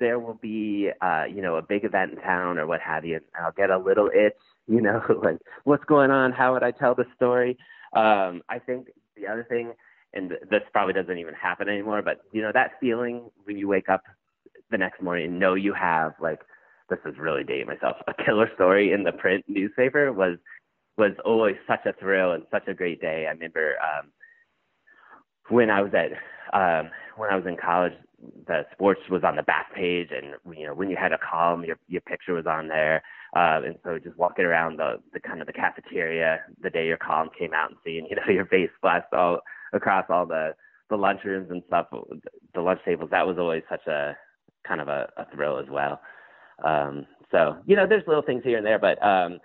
there 0.00 0.18
will 0.18 0.38
be 0.40 0.90
uh, 1.00 1.24
you 1.24 1.42
know 1.42 1.56
a 1.56 1.62
big 1.62 1.84
event 1.84 2.12
in 2.12 2.18
town 2.18 2.58
or 2.58 2.66
what 2.66 2.80
have 2.80 3.04
you, 3.04 3.16
and 3.16 3.24
I'll 3.44 3.52
get 3.52 3.70
a 3.70 3.78
little 3.78 4.08
itch, 4.08 4.34
you 4.66 4.80
know, 4.80 5.02
like 5.22 5.38
what's 5.64 5.84
going 5.84 6.10
on? 6.10 6.32
How 6.32 6.52
would 6.52 6.62
I 6.62 6.70
tell 6.70 6.94
the 6.94 7.06
story? 7.16 7.58
Um, 7.94 8.42
I 8.48 8.58
think 8.58 8.88
the 9.16 9.28
other 9.28 9.44
thing, 9.48 9.72
and 10.12 10.32
this 10.50 10.62
probably 10.72 10.94
doesn't 10.94 11.18
even 11.18 11.34
happen 11.34 11.68
anymore, 11.68 12.02
but 12.02 12.20
you 12.32 12.42
know 12.42 12.50
that 12.52 12.72
feeling 12.80 13.30
when 13.44 13.58
you 13.58 13.68
wake 13.68 13.88
up 13.88 14.02
the 14.70 14.78
next 14.78 15.02
morning 15.02 15.26
and 15.26 15.38
know 15.38 15.54
you 15.54 15.72
have 15.72 16.14
like 16.20 16.40
this 16.90 16.98
is 17.06 17.18
really 17.18 17.44
dating 17.44 17.66
myself 17.66 17.96
a 18.06 18.24
killer 18.24 18.50
story 18.54 18.92
in 18.92 19.04
the 19.04 19.12
print 19.12 19.44
newspaper 19.48 20.12
was 20.12 20.38
was 20.96 21.12
always 21.24 21.56
such 21.66 21.84
a 21.86 21.92
thrill 21.94 22.32
and 22.32 22.44
such 22.52 22.68
a 22.68 22.74
great 22.74 23.00
day. 23.00 23.26
I 23.26 23.32
remember 23.32 23.74
um, 23.82 24.12
when 25.48 25.70
I 25.70 25.82
was 25.82 25.92
at 25.92 26.12
um, 26.52 26.90
when 27.16 27.30
I 27.30 27.36
was 27.36 27.46
in 27.46 27.56
college, 27.56 27.94
the 28.46 28.62
sports 28.72 29.00
was 29.10 29.22
on 29.24 29.36
the 29.36 29.42
back 29.42 29.74
page, 29.74 30.08
and 30.10 30.34
you 30.56 30.66
know 30.66 30.74
when 30.74 30.90
you 30.90 30.96
had 30.96 31.12
a 31.12 31.18
column, 31.18 31.64
your 31.64 31.78
your 31.88 32.00
picture 32.02 32.34
was 32.34 32.46
on 32.46 32.68
there. 32.68 33.02
Uh, 33.36 33.60
and 33.64 33.76
so 33.84 33.98
just 33.98 34.16
walking 34.16 34.44
around 34.44 34.78
the 34.78 34.96
the 35.12 35.20
kind 35.20 35.40
of 35.40 35.46
the 35.46 35.52
cafeteria 35.52 36.40
the 36.62 36.70
day 36.70 36.86
your 36.86 36.96
column 36.96 37.28
came 37.36 37.52
out 37.52 37.70
and 37.70 37.78
seeing 37.84 38.06
you 38.08 38.16
know 38.16 38.22
your 38.32 38.46
face 38.46 38.70
splashed 38.76 39.12
all 39.12 39.40
across 39.72 40.04
all 40.08 40.26
the 40.26 40.54
the 40.90 40.96
lunchrooms 40.96 41.50
and 41.50 41.62
stuff, 41.66 41.86
the 42.54 42.60
lunch 42.60 42.80
tables. 42.84 43.10
That 43.10 43.26
was 43.26 43.38
always 43.38 43.62
such 43.68 43.86
a 43.86 44.16
kind 44.66 44.80
of 44.80 44.88
a, 44.88 45.08
a 45.16 45.26
thrill 45.34 45.58
as 45.58 45.66
well. 45.70 46.00
Um, 46.64 47.06
so 47.30 47.56
you 47.66 47.76
know 47.76 47.86
there's 47.86 48.06
little 48.06 48.22
things 48.22 48.42
here 48.44 48.58
and 48.58 48.66
there, 48.66 48.78
but 48.78 49.02
um, 49.02 49.40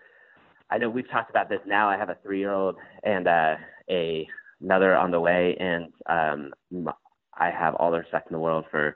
I 0.69 0.77
know 0.77 0.89
we've 0.89 1.09
talked 1.09 1.29
about 1.29 1.49
this 1.49 1.61
now. 1.65 1.89
I 1.89 1.97
have 1.97 2.09
a 2.09 2.17
three 2.23 2.39
year 2.39 2.51
old 2.51 2.75
and 3.03 3.27
uh, 3.27 3.55
a 3.89 4.27
another 4.61 4.95
on 4.95 5.11
the 5.11 5.19
way, 5.19 5.55
and 5.59 5.91
um, 6.07 6.53
I 7.39 7.49
have 7.49 7.75
all 7.75 7.91
the 7.91 7.99
respect 7.99 8.29
in 8.29 8.33
the 8.33 8.39
world 8.39 8.65
for 8.69 8.95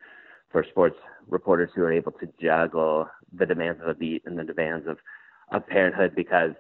for 0.51 0.63
sports 0.69 0.97
reporters 1.27 1.71
who 1.75 1.81
are 1.81 1.91
able 1.91 2.11
to 2.11 2.27
juggle 2.41 3.07
the 3.31 3.45
demands 3.45 3.81
of 3.81 3.87
a 3.87 3.93
beat 3.93 4.23
and 4.25 4.37
the 4.37 4.43
demands 4.43 4.87
of 4.87 4.97
of 5.51 5.67
parenthood 5.67 6.13
because 6.15 6.53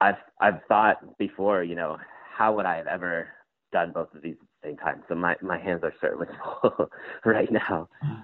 I've 0.00 0.16
I've 0.40 0.60
thought 0.68 1.18
before, 1.18 1.62
you 1.62 1.74
know, 1.74 1.98
how 2.36 2.54
would 2.54 2.66
I 2.66 2.76
have 2.76 2.86
ever 2.86 3.28
done 3.72 3.92
both 3.92 4.12
of 4.14 4.22
these 4.22 4.36
at 4.40 4.46
the 4.62 4.68
same 4.68 4.76
time? 4.76 5.02
So 5.08 5.14
my 5.14 5.36
my 5.40 5.58
hands 5.58 5.80
are 5.82 5.94
certainly 6.00 6.26
full 6.62 6.90
right 7.24 7.50
now. 7.50 7.88
Hmm. 8.02 8.14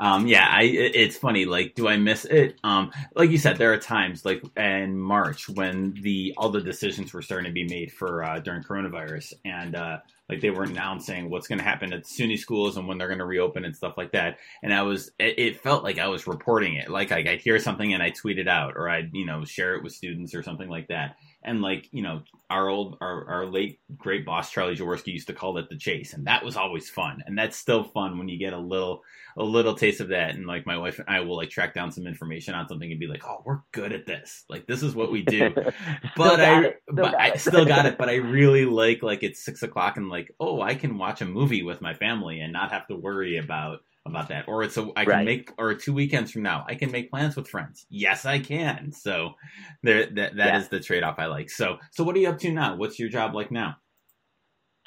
Um, 0.00 0.26
yeah, 0.26 0.48
I, 0.50 0.62
it's 0.62 1.18
funny. 1.18 1.44
Like, 1.44 1.74
do 1.74 1.86
I 1.86 1.98
miss 1.98 2.24
it? 2.24 2.58
Um, 2.64 2.90
like 3.14 3.28
you 3.28 3.36
said, 3.36 3.58
there 3.58 3.74
are 3.74 3.78
times 3.78 4.24
like 4.24 4.42
in 4.56 4.98
March 4.98 5.46
when 5.46 5.94
the 6.00 6.32
all 6.38 6.48
the 6.48 6.62
decisions 6.62 7.12
were 7.12 7.20
starting 7.20 7.50
to 7.50 7.52
be 7.52 7.64
made 7.64 7.92
for 7.92 8.24
uh, 8.24 8.40
during 8.40 8.62
coronavirus, 8.62 9.34
and 9.44 9.74
uh, 9.74 9.98
like 10.30 10.40
they 10.40 10.48
were 10.48 10.62
announcing 10.62 11.28
what's 11.28 11.48
going 11.48 11.58
to 11.58 11.64
happen 11.64 11.92
at 11.92 12.04
SUNY 12.04 12.38
schools 12.38 12.78
and 12.78 12.88
when 12.88 12.96
they're 12.96 13.08
going 13.08 13.18
to 13.18 13.26
reopen 13.26 13.66
and 13.66 13.76
stuff 13.76 13.98
like 13.98 14.12
that. 14.12 14.38
And 14.62 14.72
I 14.72 14.82
was, 14.82 15.10
it, 15.18 15.38
it 15.38 15.60
felt 15.60 15.84
like 15.84 15.98
I 15.98 16.08
was 16.08 16.26
reporting 16.26 16.76
it. 16.76 16.88
Like 16.88 17.12
I, 17.12 17.18
I'd 17.18 17.42
hear 17.42 17.58
something 17.58 17.92
and 17.92 18.02
I 18.02 18.08
tweet 18.08 18.38
it 18.38 18.48
out, 18.48 18.72
or 18.76 18.88
I'd 18.88 19.10
you 19.12 19.26
know 19.26 19.44
share 19.44 19.74
it 19.74 19.84
with 19.84 19.92
students 19.92 20.34
or 20.34 20.42
something 20.42 20.70
like 20.70 20.88
that 20.88 21.16
and 21.42 21.62
like 21.62 21.88
you 21.92 22.02
know 22.02 22.22
our 22.50 22.68
old 22.68 22.96
our, 23.00 23.26
our 23.28 23.46
late 23.46 23.80
great 23.96 24.26
boss 24.26 24.50
charlie 24.50 24.76
jaworski 24.76 25.12
used 25.12 25.26
to 25.26 25.32
call 25.32 25.56
it 25.58 25.68
the 25.70 25.76
chase 25.76 26.12
and 26.12 26.26
that 26.26 26.44
was 26.44 26.56
always 26.56 26.88
fun. 26.88 27.22
And 27.26 27.36
that's 27.36 27.56
still 27.56 27.84
fun 27.84 28.18
when 28.18 28.28
you 28.28 28.38
get 28.38 28.52
a 28.52 28.58
little 28.58 29.02
a 29.36 29.42
little 29.42 29.74
taste 29.74 30.00
of 30.00 30.08
that. 30.08 30.34
And 30.34 30.46
like 30.46 30.66
my 30.66 30.76
wife 30.76 30.98
and 30.98 31.08
i 31.08 31.20
will 31.20 31.36
like 31.36 31.50
track 31.50 31.74
down 31.74 31.92
some 31.92 32.06
information 32.06 32.54
on 32.54 32.68
something 32.68 32.90
and 32.90 33.00
be 33.00 33.06
like 33.06 33.24
oh 33.26 33.42
we're 33.44 33.60
good 33.72 33.92
at 33.92 34.06
this. 34.06 34.44
Like 34.48 34.66
this 34.66 34.82
is 34.82 34.94
what 34.94 35.10
we 35.10 35.22
do. 35.22 35.54
But 36.16 36.40
i 36.40 36.74
but 36.88 37.18
i 37.18 37.34
still 37.36 37.64
got 37.64 37.86
it. 37.86 37.98
But 38.00 38.08
i 38.08 38.16
really 38.16 38.64
like 38.64 39.02
like 39.02 39.22
it's 39.22 39.44
six 39.44 39.62
o'clock 39.62 39.96
and 39.96 40.08
like 40.08 40.34
oh 40.40 40.60
i 40.60 40.74
can 40.74 40.98
watch 40.98 41.20
a 41.20 41.26
movie 41.26 41.62
with 41.62 41.80
my 41.80 41.94
family 41.94 42.40
and 42.40 42.52
not 42.52 42.72
have 42.72 42.86
to 42.88 42.96
worry 42.96 43.38
about 43.38 43.80
about 44.06 44.28
that. 44.28 44.48
Or 44.48 44.62
it's 44.62 44.76
a 44.76 44.90
I 44.96 45.04
can 45.04 45.12
right. 45.12 45.24
make 45.24 45.52
or 45.58 45.74
two 45.74 45.92
weekends 45.92 46.30
from 46.30 46.42
now 46.42 46.64
I 46.68 46.74
can 46.74 46.90
make 46.90 47.10
plans 47.10 47.36
with 47.36 47.48
friends. 47.48 47.86
Yes, 47.90 48.24
I 48.24 48.38
can. 48.38 48.92
So 48.92 49.34
there 49.82 50.06
that 50.06 50.36
that 50.36 50.36
yeah. 50.36 50.58
is 50.58 50.68
the 50.68 50.80
trade 50.80 51.02
off 51.02 51.18
I 51.18 51.26
like. 51.26 51.50
So 51.50 51.78
so 51.92 52.04
what 52.04 52.16
are 52.16 52.18
you 52.18 52.28
up 52.28 52.38
to 52.40 52.50
now? 52.50 52.76
What's 52.76 52.98
your 52.98 53.08
job 53.08 53.34
like 53.34 53.50
now? 53.50 53.76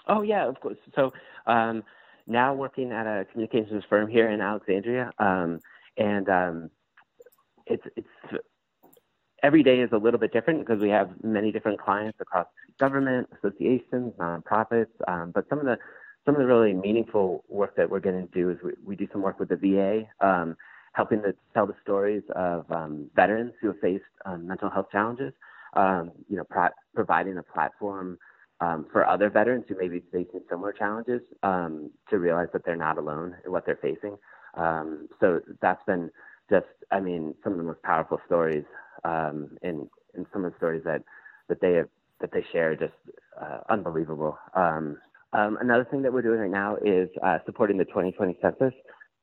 Oh 0.08 0.22
yeah, 0.22 0.48
of 0.48 0.60
course. 0.60 0.78
So 0.96 1.14
um, 1.46 1.84
now 2.28 2.54
working 2.54 2.92
at 2.92 3.06
a 3.06 3.26
communications 3.32 3.84
firm 3.90 4.10
here 4.10 4.30
in 4.30 4.42
Alexandria, 4.42 5.12
um, 5.20 5.60
and 5.98 6.30
um, 6.30 6.70
it's 7.68 7.84
it's 7.96 8.08
every 9.44 9.62
day 9.64 9.80
is 9.80 9.90
a 9.92 9.98
little 9.98 10.20
bit 10.20 10.34
different 10.34 10.60
because 10.60 10.82
we 10.82 10.90
have 10.90 11.10
many 11.22 11.52
different 11.52 11.80
clients 11.80 12.18
across 12.20 12.48
government, 12.80 13.28
associations, 13.38 14.14
nonprofits. 14.18 14.88
Um, 15.08 15.32
but 15.34 15.46
some 15.50 15.60
of 15.60 15.66
the 15.66 15.78
some 16.26 16.36
of 16.36 16.42
the 16.42 16.48
really 16.48 16.74
meaningful 16.74 17.44
work 17.50 17.76
that 17.76 17.90
we're 17.90 18.00
going 18.00 18.28
to 18.28 18.34
do 18.34 18.50
is 18.50 18.58
we, 18.64 18.72
we 18.86 18.96
do 18.96 19.08
some 19.12 19.22
work 19.22 19.40
with 19.40 19.50
the 19.50 19.58
VA, 19.58 20.04
um, 20.26 20.56
helping 20.94 21.22
to 21.22 21.34
tell 21.54 21.68
the 21.68 21.76
stories 21.82 22.24
of 22.36 22.70
um, 22.72 23.10
veterans 23.16 23.54
who 23.62 23.68
have 23.68 23.80
faced 23.80 24.04
um, 24.26 24.48
mental 24.48 24.70
health 24.70 24.88
challenges. 24.92 25.34
Um, 25.76 26.12
you 26.30 26.38
know, 26.38 26.44
pro- 26.44 26.70
providing 26.94 27.38
a 27.40 27.44
platform 27.44 28.20
um, 28.62 28.86
for 28.92 29.08
other 29.08 29.32
veterans 29.32 29.66
who 29.68 29.76
may 29.76 29.88
be 29.88 30.04
facing 30.12 30.42
similar 30.48 30.72
challenges 30.72 31.22
um, 31.42 31.90
to 32.12 32.20
realize 32.20 32.50
that 32.54 32.64
they're 32.64 32.76
not 32.76 33.00
alone 33.00 33.36
in 33.44 33.52
what 33.52 33.66
they're 33.66 33.80
facing. 33.82 34.16
so 35.20 35.42
that's 35.62 35.84
been 35.86 36.12
just, 36.50 36.68
I 36.92 37.00
mean, 37.00 37.34
some 37.44 37.54
of 37.54 37.58
the 37.58 37.66
most 37.66 37.82
powerful 37.82 38.22
stories, 38.28 38.66
and 39.04 39.58
and 39.64 40.26
some 40.32 40.46
of 40.46 40.52
the 40.52 40.58
stories 40.58 40.84
that 40.86 41.04
that 41.50 41.60
they 41.60 41.74
have 41.74 41.90
that 42.22 42.32
they 42.32 42.46
share 42.52 42.76
just 42.76 42.94
uh, 43.42 43.60
unbelievable. 43.70 44.38
Um, 44.56 44.98
um, 45.34 45.58
another 45.62 45.86
thing 45.90 46.02
that 46.04 46.14
we're 46.14 46.22
doing 46.22 46.40
right 46.40 46.52
now 46.52 46.78
is 46.78 47.10
uh, 47.24 47.40
supporting 47.46 47.78
the 47.78 47.86
2020 47.86 48.38
census. 48.42 48.74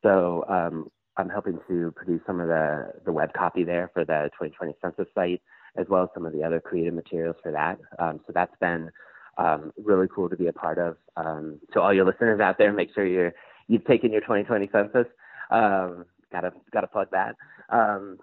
So 0.02 0.44
um, 0.48 0.90
I'm 1.16 1.28
helping 1.28 1.58
to 1.68 1.92
produce 1.94 2.20
some 2.26 2.40
of 2.40 2.48
the, 2.48 2.92
the 3.04 3.12
web 3.12 3.32
copy 3.32 3.64
there 3.64 3.90
for 3.94 4.04
the 4.04 4.30
2020 4.40 4.74
census 4.82 5.06
site, 5.14 5.40
as 5.76 5.86
well 5.88 6.04
as 6.04 6.08
some 6.14 6.26
of 6.26 6.32
the 6.32 6.42
other 6.42 6.60
creative 6.60 6.94
materials 6.94 7.36
for 7.42 7.52
that. 7.52 7.78
Um, 7.98 8.20
so 8.26 8.32
that's 8.34 8.54
been 8.60 8.90
um, 9.38 9.72
really 9.82 10.08
cool 10.14 10.28
to 10.28 10.36
be 10.36 10.48
a 10.48 10.52
part 10.52 10.78
of. 10.78 10.96
Um, 11.16 11.60
to 11.72 11.80
all 11.80 11.94
your 11.94 12.04
listeners 12.04 12.40
out 12.40 12.58
there, 12.58 12.72
make 12.72 12.92
sure 12.94 13.06
you're 13.06 13.32
you've 13.68 13.84
taken 13.84 14.10
your 14.10 14.20
2020 14.22 14.68
census. 14.72 15.06
Um, 15.50 16.06
gotta 16.32 16.52
gotta 16.72 16.86
plug 16.88 17.08
that. 17.12 17.36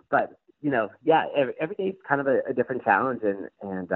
but 0.09 0.31
you 0.61 0.71
know, 0.71 0.89
yeah, 1.03 1.25
every, 1.37 1.53
every 1.61 1.75
day 1.75 1.83
is 1.89 1.95
kind 2.07 2.19
of 2.19 2.27
a, 2.27 2.39
a 2.49 2.53
different 2.53 2.83
challenge, 2.83 3.21
and 3.23 3.47
and 3.61 3.89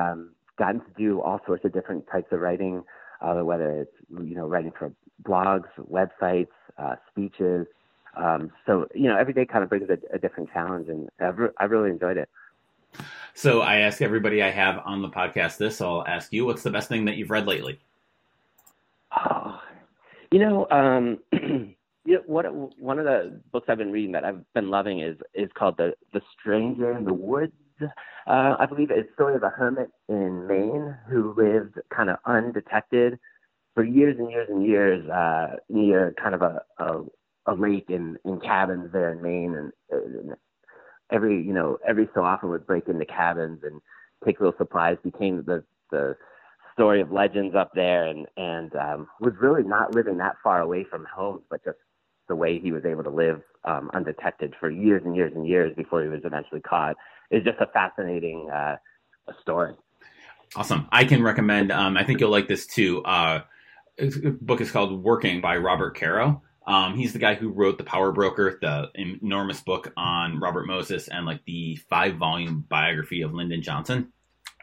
gotten 0.58 0.80
to 0.80 0.92
do 0.98 1.22
all 1.22 1.40
sorts 1.46 1.66
of 1.66 1.74
different 1.74 2.06
types 2.12 2.28
of 2.32 2.40
writing 2.40 2.84
uh, 3.22 3.42
whether 3.44 3.82
it's 3.82 3.96
you 4.10 4.36
know 4.36 4.48
writing 4.48 4.72
for 4.78 4.92
blogs, 5.24 5.68
websites, 5.80 6.48
uh, 6.78 6.96
speeches. 7.10 7.68
Um, 8.18 8.52
so 8.66 8.88
you 8.94 9.08
know, 9.08 9.18
every 9.18 9.34
day 9.34 9.46
kind 9.46 9.64
of 9.64 9.70
brings 9.70 9.90
a, 9.90 9.98
a 10.14 10.20
different 10.20 10.52
challenge, 10.52 10.90
and 10.90 11.10
I've, 11.20 11.38
re- 11.38 11.50
I've 11.58 11.72
really 11.72 11.90
enjoyed 11.90 12.18
it. 12.18 12.30
So 13.34 13.62
I 13.62 13.78
ask 13.78 14.02
everybody 14.02 14.44
I 14.44 14.50
have 14.50 14.82
on 14.86 15.02
the 15.02 15.10
podcast 15.10 15.58
this. 15.58 15.80
I'll 15.80 16.06
ask 16.06 16.34
you, 16.34 16.46
what's 16.46 16.64
the 16.64 16.72
best 16.72 16.90
thing 16.90 17.06
that 17.06 17.16
you've 17.16 17.30
read 17.30 17.48
lately? 17.48 17.80
Oh, 19.18 19.62
you 20.32 20.40
know, 20.40 20.68
um, 20.70 21.20
you 21.32 21.76
know, 22.06 22.22
what 22.26 22.46
one 22.80 23.00
of 23.00 23.06
the 23.06 23.40
books 23.52 23.68
I've 23.70 23.78
been 23.78 23.92
reading 23.92 24.12
that 24.14 24.26
I've 24.26 24.44
been 24.54 24.70
loving 24.70 25.00
is 25.00 25.18
is 25.34 25.50
called 25.54 25.78
the 25.78 25.94
the 26.14 26.22
Stranger 26.40 26.98
in 26.98 27.06
the 27.06 27.14
Woods 27.14 27.54
uh, 28.28 28.56
I 28.60 28.66
believe 28.66 28.92
it's 28.92 29.14
story 29.14 29.36
of 29.36 29.44
a 29.44 29.50
hermit 29.50 29.90
in 30.10 30.48
Maine 30.48 30.96
who 31.10 31.34
lived 31.36 31.80
kind 31.96 32.10
of 32.10 32.18
undetected 32.26 33.20
for 33.74 33.84
years 33.84 34.18
and 34.20 34.30
years 34.30 34.48
and 34.50 34.66
years 34.66 35.08
uh, 35.10 35.56
near 35.70 36.14
kind 36.22 36.36
of 36.36 36.42
a, 36.42 36.62
a, 36.80 37.04
a 37.48 37.56
lake 37.56 37.86
in, 37.90 38.18
in 38.26 38.40
cabins 38.40 38.90
there 38.92 39.12
in 39.12 39.22
Maine, 39.22 39.56
and, 39.56 39.72
and 39.90 40.36
every 41.12 41.42
you 41.42 41.54
know 41.54 41.78
every 41.88 42.10
so 42.14 42.24
often 42.24 42.50
would 42.50 42.68
break 42.68 42.88
into 42.88 43.06
cabins 43.06 43.62
and 43.64 43.82
take 44.26 44.40
little 44.40 44.58
supplies. 44.58 44.98
Became 45.04 45.44
the 45.46 45.64
the 45.90 46.16
story 46.74 47.02
of 47.02 47.12
legends 47.12 47.56
up 47.56 47.72
there, 47.74 48.08
and 48.08 48.28
and 48.38 48.76
um, 48.76 49.08
was 49.20 49.34
really 49.40 49.64
not 49.64 49.96
living 49.96 50.18
that 50.18 50.36
far 50.44 50.62
away 50.62 50.84
from 50.84 51.06
home, 51.06 51.42
but 51.50 51.64
just 51.64 51.78
the 52.28 52.36
way 52.36 52.60
he 52.60 52.72
was 52.72 52.86
able 52.86 53.04
to 53.04 53.10
live 53.10 53.42
um, 53.66 53.90
undetected 53.94 54.54
for 54.60 54.70
years 54.70 55.02
and 55.06 55.16
years 55.16 55.34
and 55.36 55.48
years 55.48 55.74
before 55.76 56.02
he 56.02 56.10
was 56.10 56.22
eventually 56.24 56.62
caught 56.62 56.96
is 57.32 57.44
just 57.44 57.60
a 57.60 57.68
fascinating 57.68 58.50
uh, 58.50 58.78
story. 59.42 59.74
Awesome. 60.56 60.88
I 60.92 61.06
can 61.06 61.24
recommend. 61.24 61.72
Um, 61.72 61.96
I 61.98 62.04
think 62.04 62.20
you'll 62.20 62.32
like 62.32 62.48
this 62.48 62.68
too. 62.68 63.04
Uh, 63.04 63.44
book 64.42 64.62
is 64.62 64.72
called 64.72 65.02
Working 65.04 65.42
by 65.42 65.58
Robert 65.58 65.98
Caro. 65.98 66.42
Um, 66.68 66.96
he's 66.96 67.14
the 67.14 67.20
guy 67.20 67.36
who 67.36 67.50
wrote 67.50 67.78
The 67.78 67.84
Power 67.84 68.12
Broker, 68.12 68.60
the 68.62 68.90
enormous 68.96 69.62
book 69.62 69.92
on 69.98 70.40
Robert 70.40 70.68
Moses, 70.68 71.08
and 71.08 71.26
like 71.26 71.44
the 71.46 71.78
five 71.90 72.18
volume 72.18 72.66
biography 72.70 73.22
of 73.22 73.34
Lyndon 73.34 73.62
Johnson. 73.62 74.12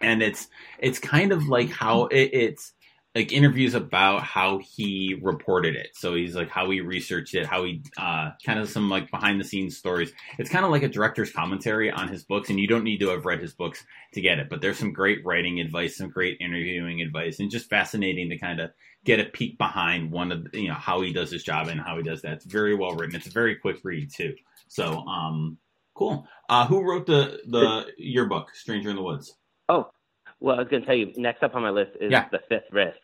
And 0.01 0.23
it's 0.23 0.49
it's 0.79 0.99
kind 0.99 1.33
of 1.33 1.49
like 1.49 1.71
how 1.71 2.07
it, 2.07 2.31
it's 2.33 2.73
like 3.19 3.33
interviews 3.33 3.75
about 3.75 4.23
how 4.23 4.59
he 4.59 5.19
reported 5.21 5.75
it. 5.75 5.89
So 5.95 6.15
he's 6.15 6.37
like 6.37 6.51
how 6.51 6.71
he 6.71 6.81
researched 6.81 7.35
it, 7.35 7.47
how 7.47 7.65
he 7.65 7.83
uh, 7.97 8.31
kind 8.47 8.61
of 8.61 8.71
some 8.71 8.89
like 8.89 9.11
behind 9.11 9.41
the 9.41 9.45
scenes 9.45 9.77
stories. 9.77 10.13
It's 10.39 10.49
kind 10.49 10.65
of 10.65 10.71
like 10.71 10.85
a 10.85 10.89
director's 10.89 11.33
commentary 11.33 11.91
on 11.91 12.07
his 12.07 12.23
books, 12.23 12.49
and 12.49 12.61
you 12.61 12.69
don't 12.69 12.85
need 12.85 13.01
to 13.01 13.09
have 13.09 13.25
read 13.25 13.41
his 13.41 13.53
books 13.53 13.85
to 14.13 14.21
get 14.21 14.39
it. 14.39 14.49
But 14.49 14.61
there's 14.61 14.79
some 14.79 14.93
great 14.93 15.27
writing 15.27 15.59
advice, 15.59 15.97
some 15.97 16.11
great 16.11 16.37
interviewing 16.41 17.03
advice, 17.03 17.41
and 17.41 17.51
just 17.51 17.69
fascinating 17.69 18.31
to 18.31 18.39
kind 18.39 18.61
of 18.61 18.71
get 19.05 19.19
a 19.19 19.25
peek 19.25 19.59
behind 19.59 20.13
one 20.13 20.31
of 20.31 20.47
you 20.55 20.69
know 20.69 20.75
how 20.75 21.01
he 21.01 21.13
does 21.13 21.33
his 21.33 21.43
job 21.43 21.67
and 21.67 21.81
how 21.81 21.97
he 21.97 22.05
does 22.05 22.23
that. 22.23 22.35
It's 22.35 22.45
very 22.45 22.77
well 22.77 22.95
written. 22.95 23.17
It's 23.17 23.27
a 23.27 23.31
very 23.31 23.57
quick 23.57 23.79
read 23.83 24.13
too. 24.15 24.37
So 24.69 24.99
um, 25.09 25.59
cool. 25.95 26.29
Uh, 26.49 26.69
who 26.69 26.89
wrote 26.89 27.07
the 27.07 27.41
the 27.49 27.87
your 27.99 28.27
book, 28.27 28.55
Stranger 28.55 28.91
in 28.91 28.97
the 28.97 29.03
Woods? 29.03 29.35
Oh, 29.69 29.91
well, 30.39 30.55
I 30.55 30.61
was 30.61 30.69
going 30.69 30.83
to 30.83 30.87
tell 30.87 30.95
you. 30.95 31.13
Next 31.17 31.43
up 31.43 31.57
on 31.57 31.63
my 31.63 31.71
list 31.71 31.97
is 32.01 32.13
yeah. 32.13 32.29
the 32.31 32.39
Fifth 32.49 32.71
Risk 32.71 32.97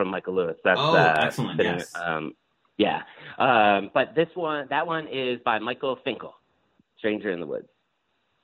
from 0.00 0.08
Michael 0.08 0.34
Lewis. 0.34 0.56
That's 0.64 0.80
oh, 0.80 0.96
uh, 0.96 1.20
excellent. 1.20 1.60
Yes. 1.62 1.94
Um, 1.94 2.32
yeah. 2.78 3.02
Um, 3.38 3.90
but 3.92 4.14
this 4.14 4.28
one, 4.32 4.66
that 4.70 4.86
one 4.86 5.06
is 5.08 5.38
by 5.44 5.58
Michael 5.58 5.98
Finkel, 6.02 6.32
Stranger 6.96 7.30
in 7.30 7.40
the 7.40 7.46
Woods. 7.46 7.68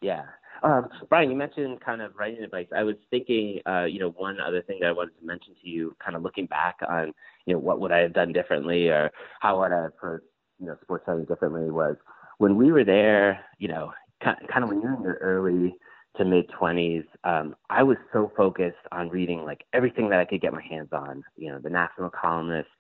Yeah. 0.03 0.25
Um, 0.63 0.89
Brian, 1.09 1.31
you 1.31 1.37
mentioned 1.37 1.81
kind 1.81 2.03
of 2.03 2.15
writing 2.15 2.45
advice. 2.45 2.67
I 2.77 2.83
was 2.83 2.97
thinking, 3.11 3.61
uh, 3.67 3.85
you 3.85 3.99
know, 3.99 4.11
one 4.11 4.39
other 4.39 4.61
thing 4.61 4.79
that 4.81 4.89
I 4.89 4.93
wanted 4.93 5.19
to 5.19 5.27
mention 5.27 5.55
to 5.63 5.69
you, 5.69 5.97
kind 6.05 6.15
of 6.15 6.23
looking 6.23 6.45
back 6.45 6.77
on, 6.87 7.15
you 7.47 7.55
know, 7.55 7.59
what 7.59 7.81
would 7.81 7.93
I 7.93 8.01
have 8.01 8.13
done 8.13 8.35
differently 8.35 8.89
or 8.89 9.11
how 9.41 9.61
would 9.61 9.73
I 9.73 9.85
have 9.85 9.93
you 10.03 10.67
know, 10.67 10.77
sports 10.83 11.05
writing 11.07 11.25
differently 11.25 11.71
was 11.71 11.97
when 12.37 12.57
we 12.57 12.71
were 12.71 12.85
there, 12.85 13.41
you 13.59 13.69
know, 13.69 13.93
kind 14.23 14.63
of 14.63 14.69
when 14.69 14.83
you're 14.83 14.95
in 14.95 15.03
your 15.03 15.19
early 15.23 15.75
to 16.19 16.25
mid 16.25 16.49
20s, 16.51 17.05
um, 17.25 17.57
I 17.71 17.83
was 17.83 17.97
so 18.13 18.33
focused 18.37 18.77
on 18.93 19.09
reading 19.09 19.45
like 19.45 19.65
everything 19.73 20.09
that 20.11 20.21
I 20.21 20.25
could 20.25 20.41
get 20.41 20.53
my 20.53 20.63
hands 20.63 20.89
on, 20.93 21.25
you 21.37 21.51
know, 21.51 21.59
the 21.59 21.71
national 21.71 22.11
columnists, 22.11 22.71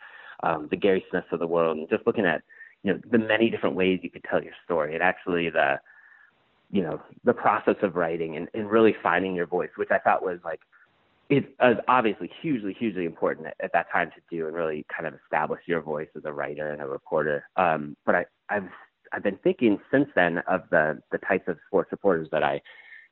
um, 0.42 0.68
the 0.70 0.76
Gary 0.76 1.04
Smiths 1.10 1.28
of 1.32 1.40
the 1.40 1.46
world, 1.46 1.78
and 1.78 1.88
just 1.88 2.06
looking 2.06 2.26
at, 2.26 2.42
you 2.82 2.92
know, 2.92 3.00
the 3.10 3.18
many 3.18 3.50
different 3.50 3.76
ways 3.76 4.00
you 4.02 4.10
could 4.10 4.24
tell 4.24 4.42
your 4.42 4.52
story. 4.64 4.94
And 4.94 5.02
actually, 5.02 5.50
the, 5.50 5.80
you 6.70 6.82
know, 6.82 7.00
the 7.24 7.32
process 7.32 7.76
of 7.82 7.96
writing 7.96 8.36
and, 8.36 8.48
and 8.54 8.70
really 8.70 8.94
finding 9.02 9.34
your 9.34 9.46
voice, 9.46 9.70
which 9.76 9.90
I 9.90 9.98
thought 9.98 10.24
was 10.24 10.38
like 10.44 10.60
it's 11.28 11.46
uh, 11.60 11.74
obviously 11.88 12.30
hugely, 12.40 12.72
hugely 12.78 13.04
important 13.04 13.48
at, 13.48 13.56
at, 13.60 13.72
that 13.72 13.90
time 13.90 14.10
to 14.10 14.20
do 14.30 14.46
and 14.46 14.54
really 14.54 14.86
kind 14.94 15.08
of 15.08 15.20
establish 15.24 15.60
your 15.66 15.80
voice 15.80 16.08
as 16.16 16.22
a 16.24 16.32
writer 16.32 16.70
and 16.70 16.80
a 16.80 16.86
reporter. 16.86 17.48
Um, 17.56 17.96
but 18.06 18.14
I, 18.14 18.24
I've 18.48 18.68
I've 19.12 19.22
been 19.22 19.38
thinking 19.42 19.78
since 19.90 20.08
then 20.14 20.38
of 20.48 20.62
the 20.70 21.00
the 21.10 21.18
types 21.18 21.48
of 21.48 21.58
sports 21.66 21.90
reporters 21.90 22.28
that 22.32 22.42
I 22.42 22.60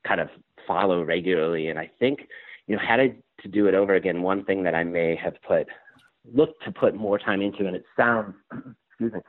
kind 0.07 0.21
of 0.21 0.29
follow 0.67 1.03
regularly, 1.03 1.69
and 1.69 1.79
I 1.79 1.91
think 1.99 2.29
you 2.67 2.77
know 2.77 2.83
had 2.87 3.01
I 3.01 3.15
to 3.43 3.49
do 3.49 3.67
it 3.67 3.75
over 3.75 3.95
again, 3.95 4.23
one 4.23 4.45
thing 4.45 4.63
that 4.65 4.75
I 4.75 4.85
may 4.85 5.17
have 5.17 5.35
put 5.47 5.67
looked 6.33 6.65
to 6.65 6.73
put 6.73 6.95
more 6.95 7.19
time 7.19 7.43
into, 7.43 7.67
and 7.67 7.77
it 7.77 7.85
sounds 7.97 8.35
excuse 8.91 9.13
me 9.13 9.21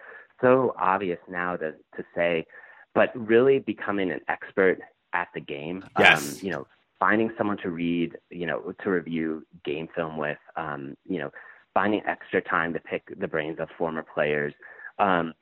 so 0.41 0.73
obvious 0.77 1.19
now 1.29 1.55
to 1.55 1.71
to 1.71 2.03
say, 2.15 2.45
but 2.93 3.11
really 3.15 3.59
becoming 3.59 4.11
an 4.11 4.19
expert 4.27 4.79
at 5.13 5.27
the 5.33 5.41
game. 5.41 5.83
Yes. 5.97 6.33
Um, 6.33 6.45
you 6.45 6.51
know, 6.51 6.67
finding 6.99 7.31
someone 7.37 7.57
to 7.57 7.69
read, 7.69 8.17
you 8.29 8.45
know, 8.45 8.73
to 8.83 8.89
review 8.89 9.45
game 9.63 9.87
film 9.95 10.17
with, 10.17 10.37
um, 10.55 10.95
you 11.07 11.19
know, 11.19 11.31
finding 11.73 12.01
extra 12.05 12.41
time 12.41 12.73
to 12.73 12.79
pick 12.79 13.03
the 13.19 13.27
brains 13.27 13.59
of 13.59 13.69
former 13.77 14.03
players. 14.03 14.53
Um, 14.99 15.33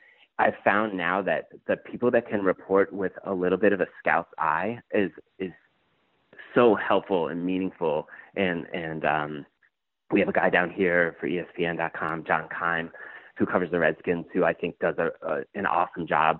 I've 0.43 0.61
found 0.61 0.97
now 0.97 1.21
that 1.21 1.45
the 1.67 1.77
people 1.77 2.11
that 2.11 2.27
can 2.27 2.43
report 2.43 2.91
with 2.91 3.13
a 3.23 3.33
little 3.33 3.57
bit 3.57 3.71
of 3.71 3.79
a 3.79 3.87
scout's 3.99 4.33
eye 4.37 4.79
is 4.93 5.09
is 5.39 5.51
so 6.53 6.75
helpful 6.75 7.29
and 7.29 7.45
meaningful. 7.45 8.09
And 8.35 8.65
and 8.73 9.05
um, 9.05 9.45
we 10.11 10.19
have 10.19 10.27
a 10.27 10.33
guy 10.33 10.49
down 10.49 10.69
here 10.69 11.15
for 11.19 11.29
ESPN.com, 11.29 12.25
John 12.25 12.49
Keim, 12.49 12.91
who 13.37 13.45
covers 13.45 13.71
the 13.71 13.79
Redskins, 13.79 14.25
who 14.33 14.43
I 14.43 14.51
think 14.51 14.77
does 14.79 14.95
a, 14.97 15.11
a 15.25 15.43
an 15.55 15.65
awesome 15.65 16.05
job 16.05 16.39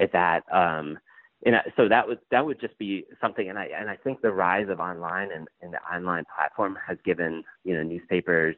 at 0.00 0.10
that. 0.12 0.42
Um, 0.52 0.98
and 1.46 1.54
so 1.76 1.88
that 1.88 2.08
would 2.08 2.18
that 2.32 2.44
would 2.44 2.60
just 2.60 2.76
be 2.78 3.04
something 3.20 3.50
and 3.50 3.58
i 3.58 3.66
and 3.78 3.90
i 3.90 3.96
think 3.96 4.22
the 4.22 4.32
rise 4.32 4.70
of 4.70 4.80
online 4.80 5.28
and, 5.30 5.46
and 5.60 5.74
the 5.74 5.94
online 5.94 6.24
platform 6.34 6.78
has 6.88 6.96
given 7.04 7.44
you 7.64 7.74
know 7.74 7.82
newspapers 7.82 8.56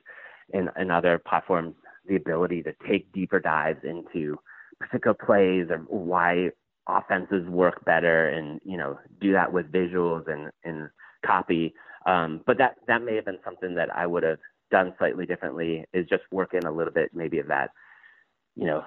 and, 0.55 0.71
and 0.77 0.93
other 0.93 1.19
platforms 1.19 1.75
the 2.07 2.15
ability 2.15 2.63
to 2.63 2.73
take 2.89 3.13
deeper 3.13 3.41
dives 3.41 3.81
into 3.83 4.39
particular 4.81 5.15
plays 5.15 5.67
or 5.71 5.79
why 5.99 6.51
offenses 6.89 7.47
work 7.49 7.85
better 7.85 8.29
and 8.29 8.61
you 8.65 8.77
know 8.77 8.99
do 9.21 9.33
that 9.33 9.53
with 9.53 9.71
visuals 9.73 10.29
and 10.29 10.51
and 10.65 10.89
copy. 11.25 11.75
Um, 12.07 12.43
but 12.47 12.59
that 12.59 12.77
that 12.87 13.03
may 13.03 13.17
have 13.17 13.25
been 13.25 13.41
something 13.45 13.75
that 13.75 13.95
i 13.95 14.07
would 14.07 14.23
have 14.23 14.39
done 14.71 14.95
slightly 14.99 15.27
differently 15.27 15.85
is 15.93 16.07
just 16.09 16.23
work 16.31 16.55
in 16.55 16.65
a 16.65 16.73
little 16.73 16.93
bit 16.93 17.11
maybe 17.15 17.39
of 17.39 17.49
that 17.49 17.71
you 18.57 18.67
know 18.67 18.85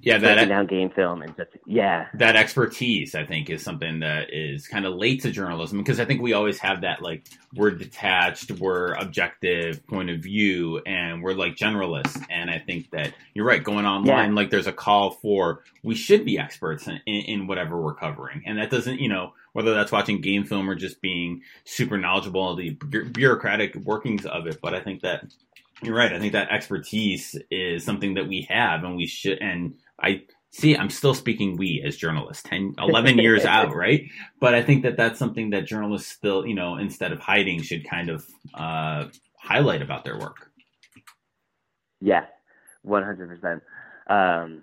yeah, 0.00 0.18
that 0.18 0.48
down 0.48 0.66
game 0.66 0.90
film 0.90 1.22
and 1.22 1.36
just 1.36 1.50
yeah, 1.66 2.06
that 2.14 2.36
expertise 2.36 3.16
I 3.16 3.24
think 3.24 3.50
is 3.50 3.64
something 3.64 3.98
that 3.98 4.32
is 4.32 4.68
kind 4.68 4.86
of 4.86 4.94
late 4.94 5.22
to 5.22 5.32
journalism 5.32 5.78
because 5.78 5.98
I 5.98 6.04
think 6.04 6.22
we 6.22 6.34
always 6.34 6.60
have 6.60 6.82
that 6.82 7.02
like 7.02 7.26
we're 7.52 7.72
detached, 7.72 8.52
we're 8.52 8.94
objective 8.94 9.84
point 9.88 10.10
of 10.10 10.20
view, 10.20 10.78
and 10.86 11.20
we're 11.20 11.32
like 11.32 11.56
generalists. 11.56 12.24
And 12.30 12.48
I 12.48 12.60
think 12.60 12.90
that 12.90 13.12
you're 13.34 13.44
right. 13.44 13.62
Going 13.62 13.86
online, 13.86 14.30
yeah. 14.30 14.36
like 14.36 14.50
there's 14.50 14.68
a 14.68 14.72
call 14.72 15.10
for 15.10 15.64
we 15.82 15.96
should 15.96 16.24
be 16.24 16.38
experts 16.38 16.86
in, 16.86 17.00
in, 17.06 17.22
in 17.22 17.46
whatever 17.48 17.76
we're 17.76 17.94
covering, 17.94 18.44
and 18.46 18.56
that 18.58 18.70
doesn't 18.70 19.00
you 19.00 19.08
know 19.08 19.32
whether 19.52 19.74
that's 19.74 19.90
watching 19.90 20.20
game 20.20 20.44
film 20.44 20.70
or 20.70 20.76
just 20.76 21.00
being 21.00 21.42
super 21.64 21.98
knowledgeable 21.98 22.50
of 22.50 22.58
the 22.58 22.70
bureaucratic 22.70 23.74
workings 23.74 24.24
of 24.26 24.46
it. 24.46 24.60
But 24.62 24.74
I 24.74 24.80
think 24.80 25.02
that 25.02 25.24
you're 25.82 25.96
right. 25.96 26.12
I 26.12 26.20
think 26.20 26.34
that 26.34 26.50
expertise 26.50 27.36
is 27.50 27.84
something 27.84 28.14
that 28.14 28.28
we 28.28 28.42
have, 28.42 28.84
and 28.84 28.96
we 28.96 29.06
should 29.06 29.38
and 29.40 29.74
I 30.00 30.22
see 30.50 30.76
I'm 30.76 30.90
still 30.90 31.14
speaking 31.14 31.56
we 31.56 31.82
as 31.84 31.96
journalists 31.96 32.42
10 32.44 32.74
11 32.78 33.18
years 33.18 33.44
out 33.44 33.74
right? 33.74 34.02
But 34.40 34.54
I 34.54 34.62
think 34.62 34.82
that 34.82 34.96
that's 34.96 35.18
something 35.18 35.50
that 35.50 35.66
journalists 35.66 36.10
still 36.10 36.46
you 36.46 36.54
know 36.54 36.76
instead 36.76 37.12
of 37.12 37.20
hiding 37.20 37.62
should 37.62 37.88
kind 37.88 38.10
of 38.10 38.26
uh, 38.54 39.06
highlight 39.38 39.82
about 39.82 40.04
their 40.04 40.18
work. 40.18 40.50
Yeah 42.00 42.26
100% 42.86 43.60
um, 44.08 44.62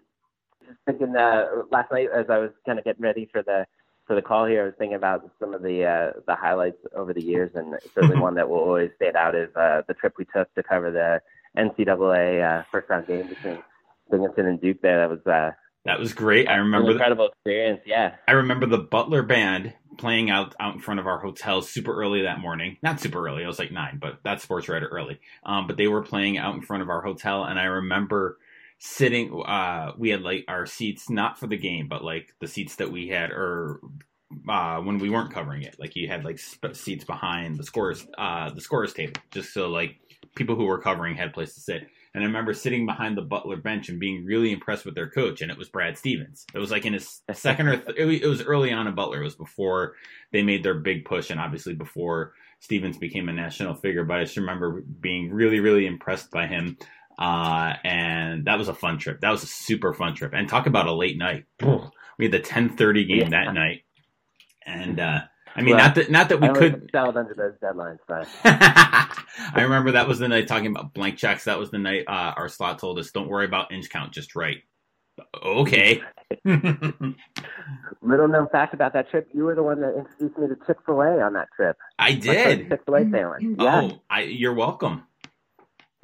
just 0.66 0.80
thinking 0.86 1.16
uh, 1.16 1.46
last 1.72 1.92
night 1.92 2.08
as 2.14 2.26
I 2.30 2.40
was 2.40 2.52
kind 2.66 2.80
of 2.80 2.86
getting 2.86 3.04
ready 3.04 3.30
for 3.32 3.44
the 3.44 3.66
for 4.08 4.16
the 4.16 4.22
call 4.22 4.46
here 4.46 4.64
I 4.64 4.66
was 4.66 4.74
thinking 4.78 4.96
about 4.96 5.30
some 5.40 5.54
of 5.54 5.62
the 5.62 5.84
uh, 5.84 6.20
the 6.28 6.36
highlights 6.36 6.78
over 6.96 7.14
the 7.14 7.24
years 7.24 7.52
and 7.56 7.76
certainly 7.94 8.20
one 8.20 8.36
that 8.36 8.50
will 8.50 8.60
always 8.60 8.92
stand 8.96 9.16
out 9.16 9.36
is 9.36 9.50
uh, 9.56 9.82
the 9.88 9.94
trip 9.94 10.14
we 10.18 10.26
took 10.26 10.54
to 10.56 10.64
cover 10.64 10.92
the 10.92 11.22
NCAA 11.60 12.44
uh, 12.44 12.64
first 12.72 12.90
round 12.90 13.08
game 13.08 13.28
between 13.28 13.60
Binghamton 14.10 14.47
and 14.47 14.62
Duke 14.62 14.82
there. 14.82 14.99
That 14.99 15.10
was 15.10 15.26
uh, 15.26 15.51
that 15.86 15.99
was 15.99 16.14
great. 16.14 16.47
I 16.47 16.56
remember 16.56 16.91
incredible 16.91 17.28
the, 17.28 17.32
experience. 17.32 17.82
Yeah, 17.86 18.16
I 18.28 18.34
remember 18.34 18.66
the 18.66 18.80
Butler 18.80 19.24
band 19.24 19.74
playing 19.97 20.30
out 20.30 20.56
out 20.60 20.76
in 20.76 20.82
front 20.82 20.99
of 20.99 21.08
our 21.08 21.20
hotel 21.20 21.62
super 21.62 21.93
early 21.93 22.24
that 22.24 22.39
morning. 22.39 22.78
Not 22.82 22.99
super 22.99 23.26
early. 23.28 23.43
It 23.43 23.47
was 23.47 23.60
like 23.60 23.72
nine, 23.72 23.99
but 24.01 24.20
that's 24.24 24.43
sports 24.43 24.68
writer 24.68 24.88
early. 24.88 25.20
Um, 25.45 25.68
but 25.68 25.78
they 25.78 25.88
were 25.88 26.01
playing 26.01 26.38
out 26.38 26.56
in 26.56 26.62
front 26.62 26.84
of 26.84 26.89
our 26.89 27.01
hotel, 27.01 27.43
and 27.43 27.60
I 27.60 27.66
remember 27.66 28.38
sitting. 28.80 29.41
Uh, 29.45 29.93
we 29.97 30.10
had 30.10 30.22
like 30.22 30.45
our 30.47 30.66
seats 30.66 31.10
not 31.10 31.39
for 31.39 31.47
the 31.47 31.58
game, 31.58 31.88
but 31.88 32.03
like 32.03 32.34
the 32.39 32.47
seats 32.47 32.78
that 32.78 32.91
we 32.91 33.10
had 33.10 33.32
or 33.32 33.80
uh, 34.49 34.80
when 34.80 34.99
we 34.99 35.10
weren't 35.10 35.34
covering 35.34 35.64
it. 35.64 35.76
Like 35.80 35.95
you 35.95 36.08
had 36.08 36.26
like 36.26 36.39
sp- 36.41 36.74
seats 36.74 37.03
behind 37.03 37.58
the 37.58 37.64
scores, 37.64 38.06
uh, 38.18 38.49
the 38.49 38.62
scores 38.62 38.93
table, 38.93 39.22
just 39.32 39.53
so 39.53 39.70
like 39.70 39.97
people 40.36 40.56
who 40.56 40.66
were 40.66 40.80
covering 40.80 41.16
had 41.16 41.30
a 41.30 41.34
place 41.34 41.53
to 41.56 41.62
sit. 41.62 41.88
And 42.16 42.24
I 42.24 42.28
remember 42.28 42.53
sitting 42.53 42.86
behind 42.86 43.18
the 43.18 43.22
Butler 43.22 43.57
bench 43.57 43.89
and 43.89 43.99
being 43.99 44.24
really 44.24 44.53
impressed 44.53 44.86
with 44.86 44.95
their 44.95 45.09
coach, 45.09 45.41
and 45.41 45.51
it 45.51 45.57
was 45.57 45.68
Brad 45.68 45.97
Stevens. 45.97 46.45
It 46.53 46.59
was 46.59 46.72
like 46.72 46.86
in 46.86 46.93
his 46.93 47.22
second 47.34 47.68
or 47.68 47.76
th- 47.76 48.22
it 48.22 48.26
was 48.26 48.41
early 48.41 48.72
on 48.72 48.88
in 48.88 48.95
Butler. 48.95 49.20
It 49.20 49.26
was 49.26 49.36
before 49.36 49.95
they 50.32 50.41
made 50.41 50.63
their 50.63 50.76
big 50.76 51.03
push, 51.03 51.30
and 51.30 51.41
obviously 51.41 51.74
before 51.74 52.32
Stevens 52.61 52.97
became 52.97 53.28
a 53.28 53.34
national 53.34 53.76
figure. 53.76 54.05
But 54.05 54.20
I 54.20 54.24
just 54.24 54.38
remember 54.38 54.82
being 54.82 55.30
really, 55.30 55.59
really 55.59 55.86
impressed 55.86 56.32
by 56.32 56.47
him. 56.47 56.78
Uh, 57.20 57.74
and 57.84 58.45
that 58.45 58.57
was 58.57 58.70
a 58.70 58.74
fun 58.74 58.97
trip. 58.97 59.20
That 59.20 59.32
was 59.32 59.43
a 59.43 59.47
super 59.47 59.93
fun 59.93 60.16
trip. 60.16 60.32
And 60.34 60.47
talk 60.47 60.68
about 60.68 60.88
a 60.88 60.93
late 60.93 61.18
night. 61.18 61.43
We 62.18 62.26
had 62.26 62.32
the 62.32 62.39
10:30 62.39 63.07
game 63.09 63.18
yeah. 63.18 63.30
that 63.32 63.53
night, 63.53 63.82
and 64.66 65.01
uh, 65.01 65.20
I 65.56 65.62
mean, 65.62 65.76
well, 65.76 65.86
not 65.86 65.95
that 65.95 66.12
not 66.12 66.30
that 66.30 66.41
we 66.41 66.49
could 66.49 66.89
settled 66.91 67.16
under 67.16 67.34
those 67.34 67.53
deadlines, 67.64 67.99
but 68.08 68.28
I 68.43 69.62
remember 69.62 69.93
that 69.93 70.08
was 70.08 70.20
the 70.20 70.28
night 70.28 70.47
talking 70.47 70.68
about 70.68 70.93
blank 70.93 71.18
checks. 71.18 71.45
That 71.45 71.58
was 71.58 71.72
the 71.72 71.78
night 71.78 72.03
uh, 72.08 72.34
our 72.36 72.49
slot 72.49 72.80
told 72.80 72.99
us, 72.99 73.12
"Don't 73.12 73.30
worry 73.30 73.45
about 73.45 73.72
inch 73.72 73.89
count, 73.89 74.12
just 74.12 74.36
write." 74.36 74.64
Okay. 75.41 76.01
Little 76.45 78.28
known 78.28 78.49
fact 78.51 78.74
about 78.74 78.91
that 78.93 79.10
trip: 79.10 79.30
you 79.34 79.45
were 79.45 79.56
the 79.56 79.64
one 79.64 79.80
that 79.80 79.95
introduced 79.95 80.38
me 80.38 80.47
to 80.49 80.58
Chick 80.68 80.78
Fil 80.86 81.01
A 81.01 81.22
on 81.22 81.34
that 81.34 81.47
trip. 81.56 81.78
I 81.97 82.12
did. 82.14 82.70
Chick 82.70 82.82
Fil 82.86 82.95
A 82.95 83.10
sandwich. 83.10 83.43
Yeah. 83.58 83.82
Oh, 83.82 84.01
I, 84.10 84.24
you're 84.24 84.53
welcome. 84.53 85.03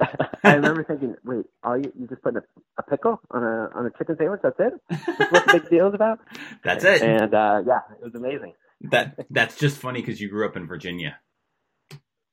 I 0.00 0.54
remember 0.54 0.82
thinking, 0.82 1.14
wait, 1.24 1.44
all 1.62 1.76
you 1.76 1.92
you 1.98 2.06
just 2.08 2.22
put 2.22 2.36
a, 2.36 2.42
a, 2.78 2.82
pickle 2.84 3.20
on 3.30 3.44
a 3.44 3.68
on 3.74 3.84
a 3.84 3.90
chicken 3.98 4.16
sandwich? 4.16 4.40
That's 4.42 4.58
it? 4.58 4.72
That's 4.88 5.30
what 5.30 5.46
the 5.46 5.52
big 5.60 5.68
deal 5.68 5.88
is 5.88 5.94
about? 5.94 6.20
That's 6.64 6.84
it. 6.84 7.02
And 7.02 7.34
uh, 7.34 7.62
yeah, 7.66 7.80
it 8.00 8.04
was 8.04 8.14
amazing 8.14 8.54
that 8.90 9.26
that's 9.30 9.56
just 9.56 9.78
funny 9.78 10.00
because 10.00 10.20
you 10.20 10.28
grew 10.28 10.46
up 10.46 10.56
in 10.56 10.66
Virginia. 10.66 11.18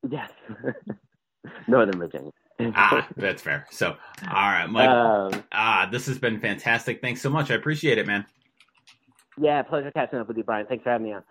Yes, 0.09 0.31
Northern 1.67 1.99
Virginia. 1.99 2.31
ah, 2.75 3.07
that's 3.15 3.41
fair. 3.41 3.67
So, 3.71 3.95
all 4.27 4.33
right, 4.33 4.67
Mike. 4.67 4.89
Um, 4.89 5.43
ah, 5.51 5.87
this 5.91 6.05
has 6.07 6.17
been 6.17 6.39
fantastic. 6.39 7.01
Thanks 7.01 7.21
so 7.21 7.29
much. 7.29 7.51
I 7.51 7.55
appreciate 7.55 7.97
it, 7.97 8.07
man. 8.07 8.25
Yeah, 9.39 9.61
pleasure 9.61 9.91
catching 9.91 10.19
up 10.19 10.27
with 10.27 10.37
you, 10.37 10.43
Brian. 10.43 10.65
Thanks 10.65 10.83
for 10.83 10.89
having 10.89 11.07
me 11.07 11.13
on. 11.13 11.23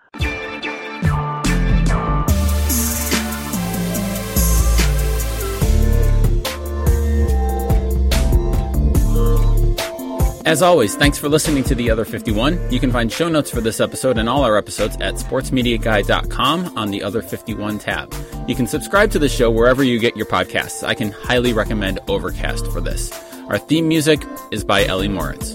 As 10.48 10.62
always, 10.62 10.96
thanks 10.96 11.18
for 11.18 11.28
listening 11.28 11.62
to 11.64 11.74
The 11.74 11.90
Other 11.90 12.06
51. 12.06 12.72
You 12.72 12.80
can 12.80 12.90
find 12.90 13.12
show 13.12 13.28
notes 13.28 13.50
for 13.50 13.60
this 13.60 13.80
episode 13.80 14.16
and 14.16 14.30
all 14.30 14.44
our 14.44 14.56
episodes 14.56 14.96
at 14.96 15.16
sportsmediaguy.com 15.16 16.74
on 16.74 16.90
the 16.90 17.02
Other 17.02 17.20
51 17.20 17.78
tab. 17.78 18.14
You 18.48 18.54
can 18.54 18.66
subscribe 18.66 19.10
to 19.10 19.18
the 19.18 19.28
show 19.28 19.50
wherever 19.50 19.84
you 19.84 19.98
get 19.98 20.16
your 20.16 20.24
podcasts. 20.24 20.82
I 20.82 20.94
can 20.94 21.12
highly 21.12 21.52
recommend 21.52 22.00
Overcast 22.08 22.66
for 22.68 22.80
this. 22.80 23.12
Our 23.48 23.58
theme 23.58 23.88
music 23.88 24.22
is 24.50 24.64
by 24.64 24.86
Ellie 24.86 25.08
Moritz. 25.08 25.54